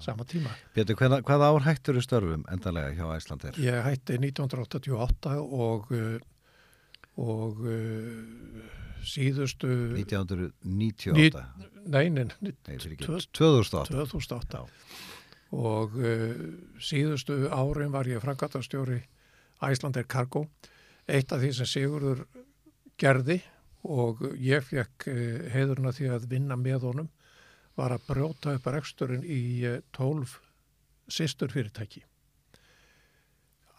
sama 0.00 0.24
tíma. 0.24 0.48
Pétur, 0.72 0.96
hvaða, 0.96 1.20
hvaða 1.28 1.48
ár 1.52 1.64
hættur 1.66 1.98
störfum 2.00 2.44
endanlega 2.48 2.94
hjá 2.96 3.10
Æslandir? 3.18 3.58
Ég 3.60 3.82
hætti 3.84 4.16
1988 4.16 5.34
og 5.44 5.90
uh, 5.92 6.16
og 7.20 7.60
uh, 7.60 8.64
síðustu 9.04 9.68
1998. 9.98 11.44
neinin, 11.90 12.32
Nei. 12.40 12.54
Tvö- 12.78 13.26
2008. 13.36 13.92
2008 13.92 14.64
og 15.52 15.96
uh, 15.98 16.42
síðustu 16.80 17.42
árin 17.52 17.92
var 17.92 18.08
ég 18.08 18.22
frangatastjóri 18.22 19.02
Æslander 19.66 20.06
Cargo 20.08 20.46
eitt 21.10 21.32
af 21.32 21.42
því 21.42 21.50
sem 21.56 21.68
Sigurður 21.68 22.24
gerði 23.00 23.40
og 23.88 24.20
ég 24.36 24.64
fekk 24.66 25.08
heiðurna 25.54 25.92
því 25.96 26.10
að 26.14 26.28
vinna 26.30 26.56
með 26.60 26.86
honum 26.90 27.08
var 27.80 27.94
að 27.94 28.06
brjóta 28.10 28.54
upp 28.56 28.68
reksturinn 28.74 29.24
í 29.24 29.40
eh, 29.66 29.80
12 29.96 30.36
sýstur 31.10 31.52
fyrirtæki. 31.52 32.04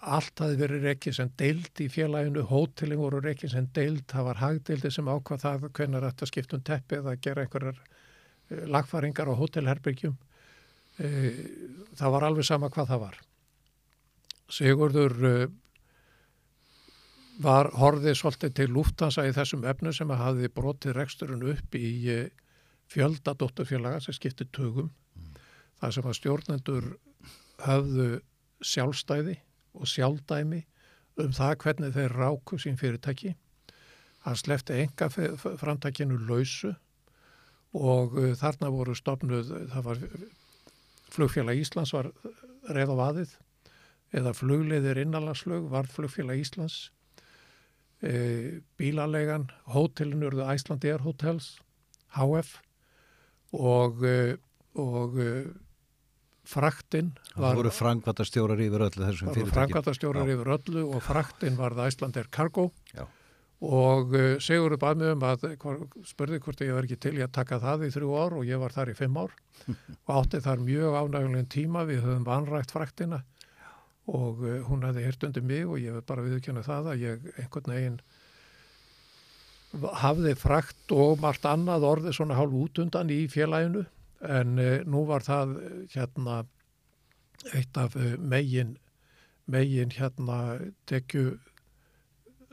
Allt 0.01 0.41
hafi 0.41 0.57
verið 0.57 0.88
reikið 0.88 1.13
sem 1.13 1.29
deild 1.38 1.82
í 1.84 1.88
félaginu, 1.93 2.41
hótelin 2.49 2.99
voru 2.99 3.19
reikið 3.21 3.53
sem 3.53 3.67
deild, 3.75 4.07
það 4.09 4.27
var 4.32 4.39
hagdeildi 4.41 4.91
sem 4.91 5.11
ákvað 5.11 5.43
það 5.43 5.67
hvernig 5.77 6.05
þetta 6.07 6.29
skiptum 6.32 6.63
teppi 6.65 6.97
eða 6.97 7.17
gera 7.21 7.45
einhverjar 7.45 7.82
eh, 7.82 8.63
lagfæringar 8.65 9.29
á 9.29 9.39
hótelherbyggjum. 9.41 10.17
Eh, 11.01 11.43
Það 11.99 12.13
var 12.15 12.23
alveg 12.25 12.47
sama 12.47 12.69
hvað 12.73 12.89
það 12.89 13.03
var. 13.05 13.19
Sigurður 14.51 15.13
eh, 15.29 15.43
var 17.41 17.71
horfið 17.77 18.17
svolítið 18.17 18.53
til 18.57 18.71
lúftansa 18.75 19.25
í 19.25 19.33
þessum 19.35 19.65
efnu 19.69 19.93
sem 19.95 20.11
að 20.13 20.21
hafi 20.21 20.49
brotið 20.53 20.97
reksturinn 20.97 21.45
upp 21.53 21.77
í 21.77 21.91
eh, 22.11 22.27
fjölda 22.91 23.33
dótturfélaga 23.37 24.01
sem 24.03 24.15
skipti 24.15 24.45
tögum. 24.53 24.91
Það 25.81 25.95
sem 25.95 26.09
að 26.09 26.17
stjórnendur 26.19 26.89
höfðu 27.65 28.09
sjálfstæði 28.61 29.37
og 29.73 29.89
sjálfdæmi 29.89 30.61
um 31.21 31.33
það 31.35 31.57
hvernig 31.63 31.95
þeir 31.95 32.15
ráku 32.17 32.59
sín 32.61 32.77
fyrirtæki. 32.79 33.35
Hann 34.25 34.37
slefti 34.37 34.77
enga 34.83 35.09
framtækinu 35.09 36.19
lausu 36.27 36.75
og 37.73 38.17
uh, 38.19 38.33
þarna 38.37 38.69
voru 38.69 38.93
stopnuð, 38.95 39.53
það 39.71 39.85
var 39.87 40.01
flugfélag 41.11 41.61
Íslands 41.61 41.93
var 41.95 42.11
reið 42.69 42.93
á 42.93 42.95
vaðið 42.99 43.37
eða 44.19 44.33
flugleiðir 44.35 44.99
innanlandsflug 45.05 45.69
var 45.71 45.87
flugfélag 45.89 46.43
Íslands 46.43 46.91
bílalegan 48.02 49.49
hótelin 49.70 50.24
urðu 50.26 50.47
Æsland 50.49 50.86
Air 50.89 51.04
Hotels 51.06 51.60
HF 52.16 52.56
og, 53.54 54.04
e, 54.04 54.38
og 54.80 55.18
e, 55.22 55.32
fraktinn 56.47 57.14
Það 57.36 57.58
voru 57.62 57.74
frangvatastjórar 57.76 58.62
yfir 58.64 58.86
öllu 58.88 59.06
þessum 59.06 59.32
fyrirtækjum. 59.32 59.56
Frangvatastjórar 59.56 60.28
Já. 60.28 60.36
yfir 60.36 60.54
öllu 60.58 60.86
og 60.89 61.04
fraktinn 61.06 61.58
var 61.60 61.76
það 61.78 61.91
Æsland 61.91 62.20
Air 62.20 62.30
Cargo 62.34 62.68
Já. 62.95 63.06
og 63.62 64.16
uh, 64.18 64.34
Sigurður 64.41 64.82
bað 64.82 65.02
mig 65.02 65.14
um 65.16 65.26
að 65.28 65.45
spurði 66.10 66.41
hvort 66.43 66.64
ég 66.66 66.74
var 66.76 66.88
ekki 66.88 66.99
til 67.06 67.16
í 67.20 67.26
að 67.26 67.36
taka 67.38 67.62
það 67.62 67.88
í 67.88 67.91
þrjú 67.95 68.16
ár 68.18 68.38
og 68.39 68.49
ég 68.49 68.62
var 68.62 68.76
þar 68.76 68.93
í 68.93 68.97
fimm 68.97 69.20
ár 69.22 69.36
og 70.08 70.16
átti 70.18 70.41
þar 70.43 70.66
mjög 70.66 70.97
ánægulegin 70.97 71.52
tíma 71.52 71.86
við 71.89 72.04
höfum 72.08 72.26
vanrægt 72.28 72.74
fraktina 72.74 73.22
og 74.10 74.41
uh, 74.41 74.60
hún 74.66 74.86
hefði 74.86 75.06
hirt 75.06 75.24
undir 75.28 75.45
mig 75.45 75.66
og 75.68 75.80
ég 75.80 75.95
hef 75.95 76.06
bara 76.10 76.26
viðkjöna 76.26 76.64
það 76.66 76.91
að 76.93 77.04
ég 77.06 77.28
einhvern 77.38 77.74
veginn 77.76 77.99
hafði 80.02 80.34
frakt 80.36 80.91
og 80.91 81.22
margt 81.24 81.45
annað 81.47 81.86
orðið 81.88 82.18
svona 82.18 82.36
hálf 82.36 82.56
út 82.60 82.82
undan 82.84 83.12
í 83.14 83.22
félaginu. 83.32 83.86
En 84.22 84.58
uh, 84.60 84.82
nú 84.86 85.06
var 85.10 85.26
það 85.26 85.56
eh, 85.62 85.78
hérna 85.95 86.43
eitt 87.58 87.78
af 87.78 87.95
megin 88.22 88.76
megin 89.49 89.89
hérna 89.95 90.60
tekju 90.86 91.39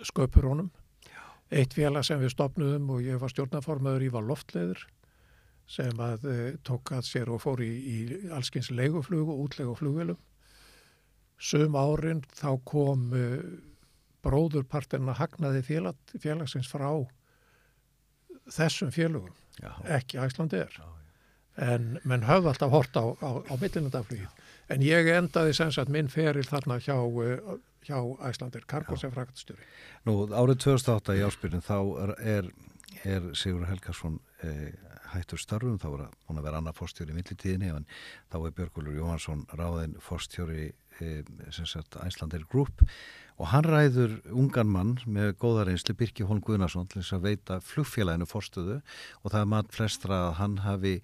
sköpurunum 0.00 0.70
eitt 1.52 1.74
félag 1.76 2.06
sem 2.08 2.22
við 2.22 2.32
stopnuðum 2.32 2.88
og 2.94 3.02
ég 3.04 3.20
var 3.20 3.28
stjórnaformaður 3.28 4.06
í 4.06 4.08
var 4.14 4.24
loftleður 4.24 4.86
sem 5.68 6.00
að 6.00 6.24
tók 6.64 6.94
að 6.96 7.04
sér 7.04 7.28
og 7.28 7.42
fór 7.44 7.60
í, 7.60 7.68
í 7.68 7.98
allskins 8.32 8.70
leiguflug 8.72 9.28
og 9.28 9.44
útlegu 9.44 9.76
flugvelum 9.76 10.16
sum 11.38 11.76
árin 11.78 12.24
þá 12.34 12.50
kom 12.66 13.08
bróðurpartin 14.26 15.08
að 15.12 15.20
hagnaði 15.22 15.62
félag, 15.66 15.98
félagsins 16.18 16.70
frá 16.70 16.90
þessum 18.50 18.90
félögum 18.94 19.34
Já. 19.60 19.72
ekki 19.98 20.20
Æslandi 20.22 20.62
er 20.64 20.78
en 21.58 21.96
menn 22.06 22.26
höfðu 22.26 22.52
alltaf 22.52 22.72
hort 22.72 22.98
á, 22.98 23.04
á, 23.18 23.30
á 23.42 23.54
millinandaflugið 23.58 24.28
en 24.72 24.84
ég 24.84 25.10
endaði 25.10 25.56
sem 25.56 25.72
sagt 25.74 25.90
minn 25.92 26.10
feril 26.12 26.46
þarna 26.46 26.78
hjá, 26.82 26.96
uh, 26.98 27.58
hjá 27.86 27.98
Æslandir 28.28 28.66
Kargo 28.70 28.98
sem 29.00 29.12
frækastjóri 29.14 29.64
Nú, 30.06 30.20
árið 30.30 30.62
2008 30.66 31.18
í 31.18 31.24
áspyrjun 31.26 31.64
þá 31.66 31.78
er, 32.04 32.14
er, 32.34 32.50
er 33.16 33.30
Sigur 33.38 33.66
Helgarsson 33.68 34.20
eh, 34.46 34.70
hættur 35.12 35.40
starfum, 35.40 35.78
þá 35.80 35.88
að 35.88 36.04
hún 36.28 36.40
að 36.40 36.48
vera 36.48 36.60
annað 36.60 36.78
fórstjóri 36.80 37.14
í 37.14 37.18
millitíðinni, 37.18 37.72
en 37.74 37.88
þá 38.32 38.38
er 38.40 38.54
Björgulur 38.58 38.98
Jóhansson 38.98 39.46
ráðin 39.58 39.96
fórstjóri 40.04 40.70
Æslandir 40.98 42.44
Group. 42.50 42.82
Og 43.38 43.46
hann 43.52 43.66
ræður 43.66 44.16
ungan 44.34 44.70
mann 44.70 44.96
með 45.06 45.36
góða 45.38 45.68
reynsli 45.68 45.94
Birki 45.94 46.26
Holm 46.26 46.40
Guðnarsson 46.42 46.88
til 46.90 47.02
þess 47.02 47.14
að 47.14 47.26
veita 47.28 47.60
flugfélaginu 47.62 48.26
fórstöðu 48.26 48.80
og 49.22 49.30
það 49.30 49.40
er 49.40 49.52
mat 49.52 49.70
flestra 49.70 50.18
að 50.24 50.32
hann 50.40 50.56
hafi 50.64 50.94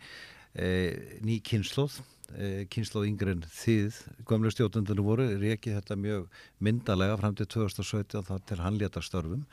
eh, 0.58 1.20
ný 1.22 1.38
kynnslóð 1.46 2.00
eh, 2.34 2.64
kynnslóð 2.74 3.06
yngri 3.12 3.36
en 3.36 3.44
þið 3.46 4.00
gömlu 4.26 4.50
stjórnundinu 4.50 5.06
voru, 5.06 5.28
reikið 5.38 5.78
þetta 5.78 5.98
mjög 6.00 6.40
myndalega 6.58 7.20
fram 7.20 7.38
til 7.38 7.46
2017 7.54 8.26
þar 8.26 8.42
til 8.48 8.60
hann 8.64 8.80
leta 8.82 9.02
störfum. 9.04 9.46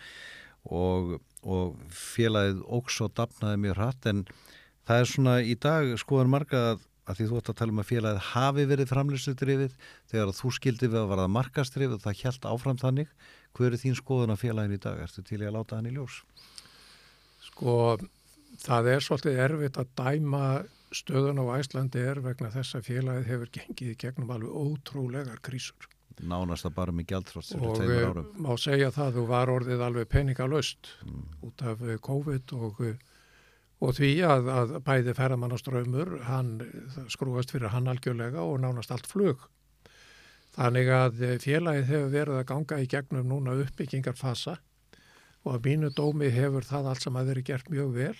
Og, 0.73 1.19
og 1.41 1.75
félagið 1.95 2.61
óks 2.67 3.01
og 3.05 3.13
dapnaði 3.17 3.59
mjög 3.65 3.77
hratt 3.79 4.07
en 4.11 4.23
það 4.87 5.03
er 5.03 5.11
svona 5.11 5.35
í 5.41 5.57
dag 5.57 5.91
skoðan 6.01 6.33
marga 6.33 6.63
að, 6.71 6.87
að 7.09 7.19
því 7.19 7.27
þú 7.29 7.41
ætti 7.41 7.53
að 7.53 7.59
tala 7.61 7.75
um 7.75 7.83
að 7.83 7.91
félagið 7.91 8.23
hafi 8.31 8.65
verið 8.71 8.91
framlýstudrifið 8.91 9.77
þegar 10.11 10.31
að 10.31 10.39
þú 10.41 10.55
skildi 10.57 10.91
við 10.91 11.01
að 11.01 11.11
varða 11.13 11.29
markastrifið 11.37 11.97
og 11.97 12.03
það 12.05 12.19
hjælt 12.21 12.49
áfram 12.53 12.81
þannig 12.81 13.13
hver 13.57 13.71
er 13.71 13.81
þín 13.81 13.97
skoðun 13.99 14.33
af 14.35 14.43
félagin 14.43 14.77
í 14.77 14.81
dag? 14.81 14.99
Ertu 15.01 15.23
til 15.25 15.41
að 15.41 15.55
láta 15.57 15.79
hann 15.79 15.89
í 15.89 15.95
ljós? 15.95 16.21
sko 17.51 17.73
það 18.61 18.91
er 18.93 19.05
svolítið 19.05 19.41
erfitt 19.45 19.79
að 19.81 19.91
dæma 19.99 20.43
stöðun 20.95 21.41
á 21.41 21.55
Æslandi 21.55 22.03
er 22.03 22.21
vegna 22.23 22.51
þess 22.53 22.77
að 22.77 22.87
félagið 22.89 23.29
hefur 23.31 23.51
gengið 23.57 23.97
gegnum 24.03 24.33
alveg 24.35 24.55
ótrúlegar 24.63 25.41
krísur 25.45 25.87
Nánast 26.21 26.67
að 26.67 26.75
bara 26.77 26.93
gjaldfrátt 26.93 27.49
fyrir 27.49 28.09
og 28.09 28.19
eh, 28.19 28.33
má 28.43 28.51
segja 28.59 28.91
það 28.93 29.15
þú 29.17 29.23
var 29.29 29.51
orðið 29.53 29.83
alveg 29.85 30.09
peningalöst 30.11 30.91
út 31.41 31.63
af 31.65 31.81
eh, 31.81 31.97
COVID 32.03 32.53
og, 32.57 32.81
eh, 32.85 32.99
og 33.81 33.95
því 33.97 34.11
að, 34.27 34.49
að 34.53 34.75
bæði 34.85 35.15
ferðamannaströymur 35.17 36.11
hann 36.27 36.51
skrúast 37.09 37.53
fyrir 37.53 37.73
hann 37.73 37.89
algjörlega 37.89 38.43
og 38.43 38.59
nánast 38.61 38.93
allt 38.93 39.09
flug. 39.09 39.47
Þannig 40.51 40.91
að 40.91 41.23
félagið 41.41 41.87
hefur 41.87 42.11
verið 42.11 42.41
að 42.41 42.49
ganga 42.51 42.81
í 42.83 42.91
gegnum 42.91 43.29
núna 43.31 43.55
uppbyggingarfasa 43.63 44.57
og 45.41 45.55
að 45.55 45.65
mínu 45.69 45.89
dómi 45.95 46.29
hefur 46.29 46.67
það 46.67 46.91
allt 46.91 47.07
sem 47.07 47.17
að 47.17 47.31
verið 47.31 47.47
gert 47.47 47.71
mjög 47.71 47.95
vel 47.95 48.17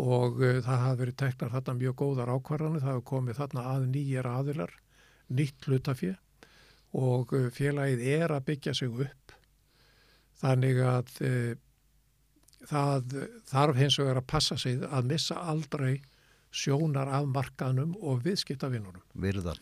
og 0.00 0.40
það 0.40 0.70
hafa 0.72 0.98
verið 1.02 1.18
teknar 1.20 1.52
þarna 1.52 1.74
mjög 1.76 1.96
góðar 2.00 2.32
ákvarðanir, 2.32 2.80
það 2.80 2.94
hafa 2.94 3.08
komið 3.12 3.38
þarna 3.42 3.64
að 3.74 3.82
nýjir 3.92 4.28
aðilar, 4.30 4.72
nýtt 5.28 5.68
hlutafjö 5.68 6.14
og 6.92 7.34
uh, 7.36 7.48
félagið 7.54 8.04
er 8.14 8.34
að 8.34 8.46
byggja 8.50 8.74
sig 8.76 9.02
upp. 9.06 9.34
Þannig 10.42 10.80
að 10.84 11.12
uh, 11.24 11.52
það 12.68 13.16
þarf 13.50 13.80
hins 13.80 13.98
vegar 14.00 14.20
að 14.22 14.30
passa 14.34 14.58
sig 14.60 14.82
að 14.88 15.10
missa 15.12 15.40
aldrei 15.40 15.96
sjónar 16.52 17.08
af 17.08 17.26
markaðnum 17.32 17.96
og 18.00 18.22
viðskiptavinnunum. 18.26 19.02
Virðan. 19.14 19.60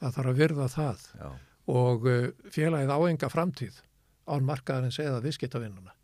Það 0.00 0.16
þarf 0.16 0.32
að 0.32 0.40
virða 0.40 0.68
það. 0.72 1.06
Já, 1.20 1.30
og 1.70 2.08
uh, 2.08 2.28
félagið 2.50 2.92
áenga 2.96 3.30
framtíð 3.30 3.80
án 4.30 4.46
markaðarins 4.46 5.00
eða 5.02 5.22
viðskiptavinnuna 5.24 5.94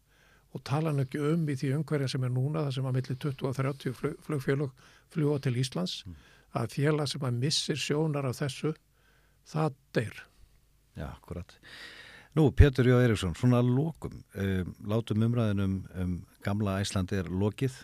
og 0.57 0.63
tala 0.65 0.93
nú 0.95 1.05
ekki 1.05 1.21
um 1.21 1.45
í 1.53 1.57
því 1.59 1.73
umhverja 1.77 2.09
sem 2.09 2.25
er 2.25 2.33
núna 2.33 2.65
það 2.67 2.77
sem 2.79 2.87
að 2.89 2.97
milli 2.97 3.17
20 3.25 3.49
og 3.49 3.57
30 3.59 3.97
flug, 3.99 4.15
flugfélög 4.25 4.87
fljúa 5.13 5.41
til 5.45 5.59
Íslands 5.61 5.99
að 6.57 6.77
félag 6.79 7.11
sem 7.11 7.27
að 7.29 7.43
missir 7.43 7.81
sjónar 7.81 8.29
af 8.29 8.39
þessu 8.39 8.73
það 9.47 9.77
deyr. 9.97 10.23
Já, 10.97 11.07
akkurat. 11.09 11.57
Nú, 12.37 12.51
Pétur 12.53 12.89
Jó 12.89 12.99
Eriksson, 13.01 13.33
svona 13.37 13.63
að 13.63 13.73
lokum 13.73 14.19
um, 14.37 14.75
látum 14.85 15.23
umræðin 15.25 15.63
um, 15.65 15.77
um 15.97 16.13
gamla 16.45 16.81
Æslandi 16.83 17.17
er 17.23 17.31
lokið. 17.33 17.79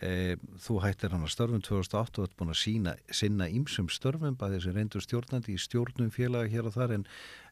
Um, 0.00 0.44
þú 0.62 0.76
hættir 0.84 1.10
hann 1.10 1.26
að 1.26 1.32
störfum 1.34 1.64
2008 1.66 2.20
og 2.22 2.28
ert 2.28 2.36
búin 2.38 2.52
að 2.52 2.60
sína, 2.60 2.94
sinna 3.10 3.48
ýmsum 3.50 3.88
störfum 3.90 4.36
bæði 4.38 4.60
þessi 4.60 4.74
reyndur 4.76 5.02
stjórnandi 5.02 5.56
í 5.56 5.58
stjórnum 5.60 6.12
félaga 6.14 6.52
hér 6.52 6.68
og 6.70 6.76
þar 6.76 6.94
en, 7.00 7.06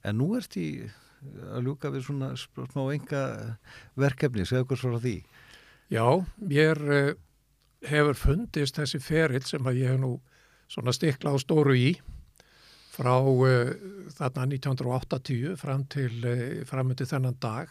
en 0.07 0.20
nú 0.20 0.30
ert 0.38 0.55
í 0.61 0.68
að 1.51 1.66
ljúka 1.66 1.90
við 1.90 2.07
svona 2.07 2.28
smá 2.38 2.82
enga 2.94 3.22
verkefni, 3.99 4.46
segja 4.46 4.62
okkur 4.62 4.78
svo 4.78 4.92
frá 4.94 5.03
því. 5.03 5.16
Já, 5.90 6.07
mér 6.38 6.84
uh, 6.86 7.11
hefur 7.90 8.18
fundist 8.18 8.78
þessi 8.78 9.03
ferill 9.03 9.42
sem 9.46 9.66
að 9.66 9.82
ég 9.82 9.92
hef 9.94 10.01
nú 10.03 10.12
svona 10.70 10.94
stikla 10.94 11.34
á 11.34 11.36
stóru 11.42 11.74
í 11.74 11.96
frá 12.99 13.14
uh, 13.22 13.70
þarna 14.16 14.46
1980 14.51 15.59
fram 15.61 15.84
til 15.92 16.24
uh, 16.26 16.62
framöndi 16.68 17.07
þennan 17.09 17.38
dag. 17.42 17.70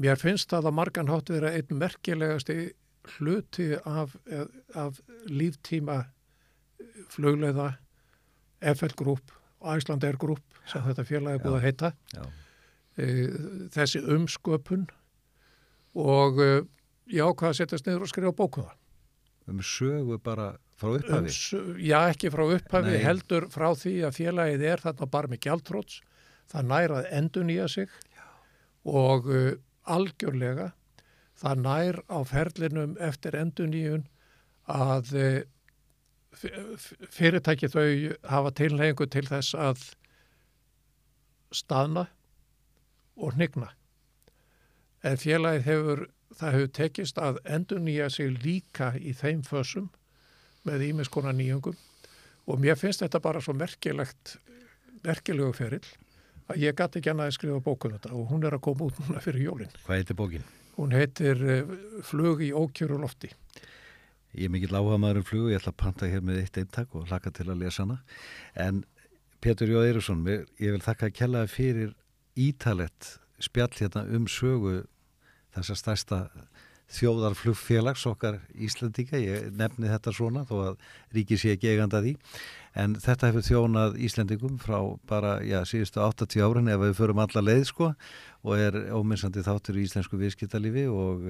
Mér 0.00 0.20
finnst 0.20 0.52
það 0.52 0.70
að 0.70 0.78
margan 0.78 1.12
hátt 1.12 1.32
vera 1.32 1.52
einn 1.52 1.76
merkilegasti 1.76 2.72
hluti 3.16 3.72
af, 3.82 4.14
eh, 4.30 4.46
af 4.78 5.00
líftíma 5.26 6.04
flugleiða 7.10 7.72
FL 8.62 8.94
Group 8.96 9.34
og 9.60 9.76
Iceland 9.76 10.06
Air 10.06 10.16
Group 10.16 10.60
sem 10.70 10.84
þetta 10.86 11.04
félagi 11.04 11.40
er 11.40 11.42
búið 11.42 11.56
að 11.56 11.66
heita 11.66 11.90
Já, 12.14 12.22
þessi 13.74 14.04
umsköpun 14.06 14.86
og 15.98 16.38
ég 16.38 17.26
ákvaði 17.26 17.50
að 17.50 17.58
setjast 17.58 17.90
niður 17.90 18.06
og 18.06 18.12
skrifa 18.14 18.36
bókum 18.38 18.70
það. 18.70 18.78
um 19.50 19.66
sögu 19.66 20.20
bara 20.22 20.52
frá 20.82 20.90
Um, 20.90 20.98
upphafi 20.98 21.32
s- 21.32 21.78
já, 21.86 21.98
ekki 22.12 22.30
frá 22.34 22.44
upphafi, 22.58 22.90
Nei. 22.96 23.02
heldur 23.06 23.46
frá 23.54 23.68
því 23.78 23.94
að 24.08 24.16
félagið 24.18 24.64
er 24.72 24.82
þarna 24.84 25.08
bara 25.16 25.30
með 25.32 25.42
gjaldtróts, 25.46 26.00
það 26.52 26.68
nær 26.74 26.94
að 26.98 27.08
endur 27.20 27.46
nýja 27.48 27.68
sig 27.70 27.88
og 28.84 29.28
uh, 29.30 29.52
algjörlega 29.86 30.72
það 31.42 31.62
nær 31.64 32.00
á 32.10 32.18
ferlinum 32.28 32.96
eftir 33.02 33.34
endur 33.38 33.70
nýjun 33.72 34.04
að 34.70 35.14
uh, 35.14 35.42
fyrirtæki 37.12 37.68
þau 37.72 37.86
hafa 38.30 38.50
tilhengu 38.56 39.06
til 39.10 39.24
þess 39.28 39.54
að 39.54 39.82
staðna 41.52 42.06
og 43.20 43.34
hnigna. 43.36 43.68
En 45.04 45.18
félagið 45.20 45.66
hefur, 45.66 46.02
það 46.38 46.54
hefur 46.56 46.70
tekist 46.78 47.18
að 47.20 47.40
endur 47.44 47.82
nýja 47.84 48.06
sig 48.14 48.30
líka 48.44 48.92
í 48.96 49.12
þeim 49.18 49.42
fösum 49.44 49.90
með 50.68 50.86
ímiskona 50.90 51.32
nýjungum 51.36 51.76
og 52.46 52.62
mér 52.62 52.78
finnst 52.78 53.04
þetta 53.04 53.20
bara 53.22 53.42
svo 53.42 53.54
merkilegt, 53.56 54.36
merkilegu 55.04 55.52
ferill 55.56 55.84
að 56.50 56.64
ég 56.64 56.76
gæti 56.78 57.00
ekki 57.00 57.12
annað 57.12 57.30
að 57.30 57.36
skrifa 57.38 57.62
bókun 57.64 57.96
þetta 57.96 58.12
og 58.16 58.32
hún 58.32 58.46
er 58.46 58.56
að 58.56 58.64
koma 58.66 58.88
út 58.88 58.98
núna 59.02 59.22
fyrir 59.22 59.46
jólinn. 59.46 59.76
hvað 59.86 60.00
heitir 60.00 60.18
bókin? 60.18 60.48
Hún 60.76 60.94
heitir 60.96 61.42
uh, 61.44 61.74
Flug 62.02 62.40
í 62.42 62.50
ókjöru 62.56 62.96
lofti. 63.00 63.28
Ég 64.32 64.48
er 64.48 64.52
mikill 64.52 64.72
áhuga 64.72 64.96
maður 64.96 65.20
um 65.20 65.26
flugu, 65.28 65.50
ég 65.52 65.60
ætla 65.60 65.74
að 65.74 65.80
panta 65.82 66.08
hér 66.08 66.22
með 66.24 66.40
eitt 66.40 66.56
eintak 66.56 66.94
og 66.96 67.10
hlaka 67.10 67.30
til 67.36 67.50
að 67.52 67.60
lesa 67.60 67.84
hana. 67.84 67.98
En 68.56 68.80
Pétur 69.44 69.68
Jóð 69.68 69.90
Eirusson, 69.90 70.22
ég 70.24 70.72
vil 70.72 70.80
þakka 70.80 71.10
að 71.10 71.18
kella 71.18 71.42
fyrir 71.50 71.92
ítalett 72.38 73.18
spjall 73.42 73.74
hérna 73.76 74.06
um 74.16 74.28
sögu 74.30 74.86
þessa 75.52 75.76
stærsta 75.76 76.20
þjóðarflugfélags 76.92 78.04
okkar 78.10 78.40
Íslandíka, 78.52 79.20
ég 79.20 79.52
nefni 79.56 79.88
þetta 79.88 80.12
svona 80.12 80.42
þó 80.48 80.56
að 80.66 80.90
ríki 81.16 81.38
sé 81.40 81.54
ekki 81.54 81.72
eiganda 81.72 82.02
því 82.04 82.16
en 82.82 82.96
þetta 83.00 83.30
hefur 83.30 83.46
þjónað 83.46 83.96
Íslandingum 84.08 84.58
frá 84.60 84.78
bara, 85.08 85.38
já, 85.44 85.60
síðustu 85.68 86.02
80 86.04 86.44
árin 86.44 86.72
ef 86.72 86.82
við 86.82 86.98
förum 86.98 87.22
alla 87.24 87.44
leið 87.44 87.64
sko 87.70 87.92
og 88.42 88.52
er 88.58 88.76
óminnstandi 88.92 89.44
þáttur 89.46 89.80
í 89.80 89.86
íslensku 89.86 90.20
viðskiptalífi 90.20 90.88
og 90.92 91.26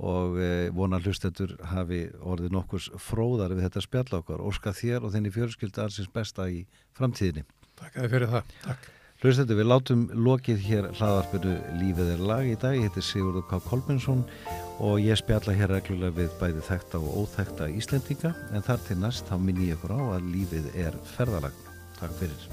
og 0.00 0.38
e, 0.40 0.52
vonar 0.72 1.04
hlustendur 1.04 1.58
hafi 1.74 2.06
orðið 2.24 2.54
nokkurs 2.56 2.88
fróðar 3.04 3.52
við 3.52 3.66
þetta 3.66 3.82
spjall 3.84 4.20
okkar. 4.20 4.40
Óska 4.40 4.72
þér 4.76 5.04
og 5.04 5.12
þenni 5.12 5.32
fjörskyldu 5.34 5.84
alls 5.84 6.00
besta 6.14 6.48
í 6.48 6.62
framtíðinni. 6.96 7.44
Takk 7.76 7.98
að 7.98 8.06
þið 8.06 8.16
fyrir 8.16 8.32
það. 8.32 8.56
Takk. 8.64 8.88
Hlustendur, 9.20 9.58
við 9.58 9.66
látum 9.68 10.04
lokið 10.16 10.62
hér 10.64 10.86
hlaðarpinu 10.96 11.50
Lífið 11.76 12.12
er 12.14 12.22
lag 12.24 12.46
í 12.48 12.54
dag. 12.62 12.78
Ég 12.78 12.88
heiti 12.88 13.02
Sigurður 13.04 13.44
K. 13.50 13.58
Kolbensson 13.66 14.22
og 14.80 14.96
ég 15.04 15.20
spjalla 15.20 15.52
hér 15.58 15.74
reglulega 15.74 16.22
við 16.22 16.32
bæði 16.40 16.64
þekta 16.70 17.02
og 17.04 17.20
óþekta 17.26 17.68
Íslendinga 17.68 18.32
en 18.56 18.64
þar 18.64 18.80
til 18.88 18.96
næst 19.04 19.28
þá 19.28 19.36
minn 19.44 19.60
ég 19.60 19.76
ykkur 19.76 19.92
á 19.92 20.16
að 20.16 20.32
lífið 20.32 20.72
er 20.86 20.96
ferðalag. 21.18 21.64
Takk 22.00 22.16
fyrir. 22.16 22.52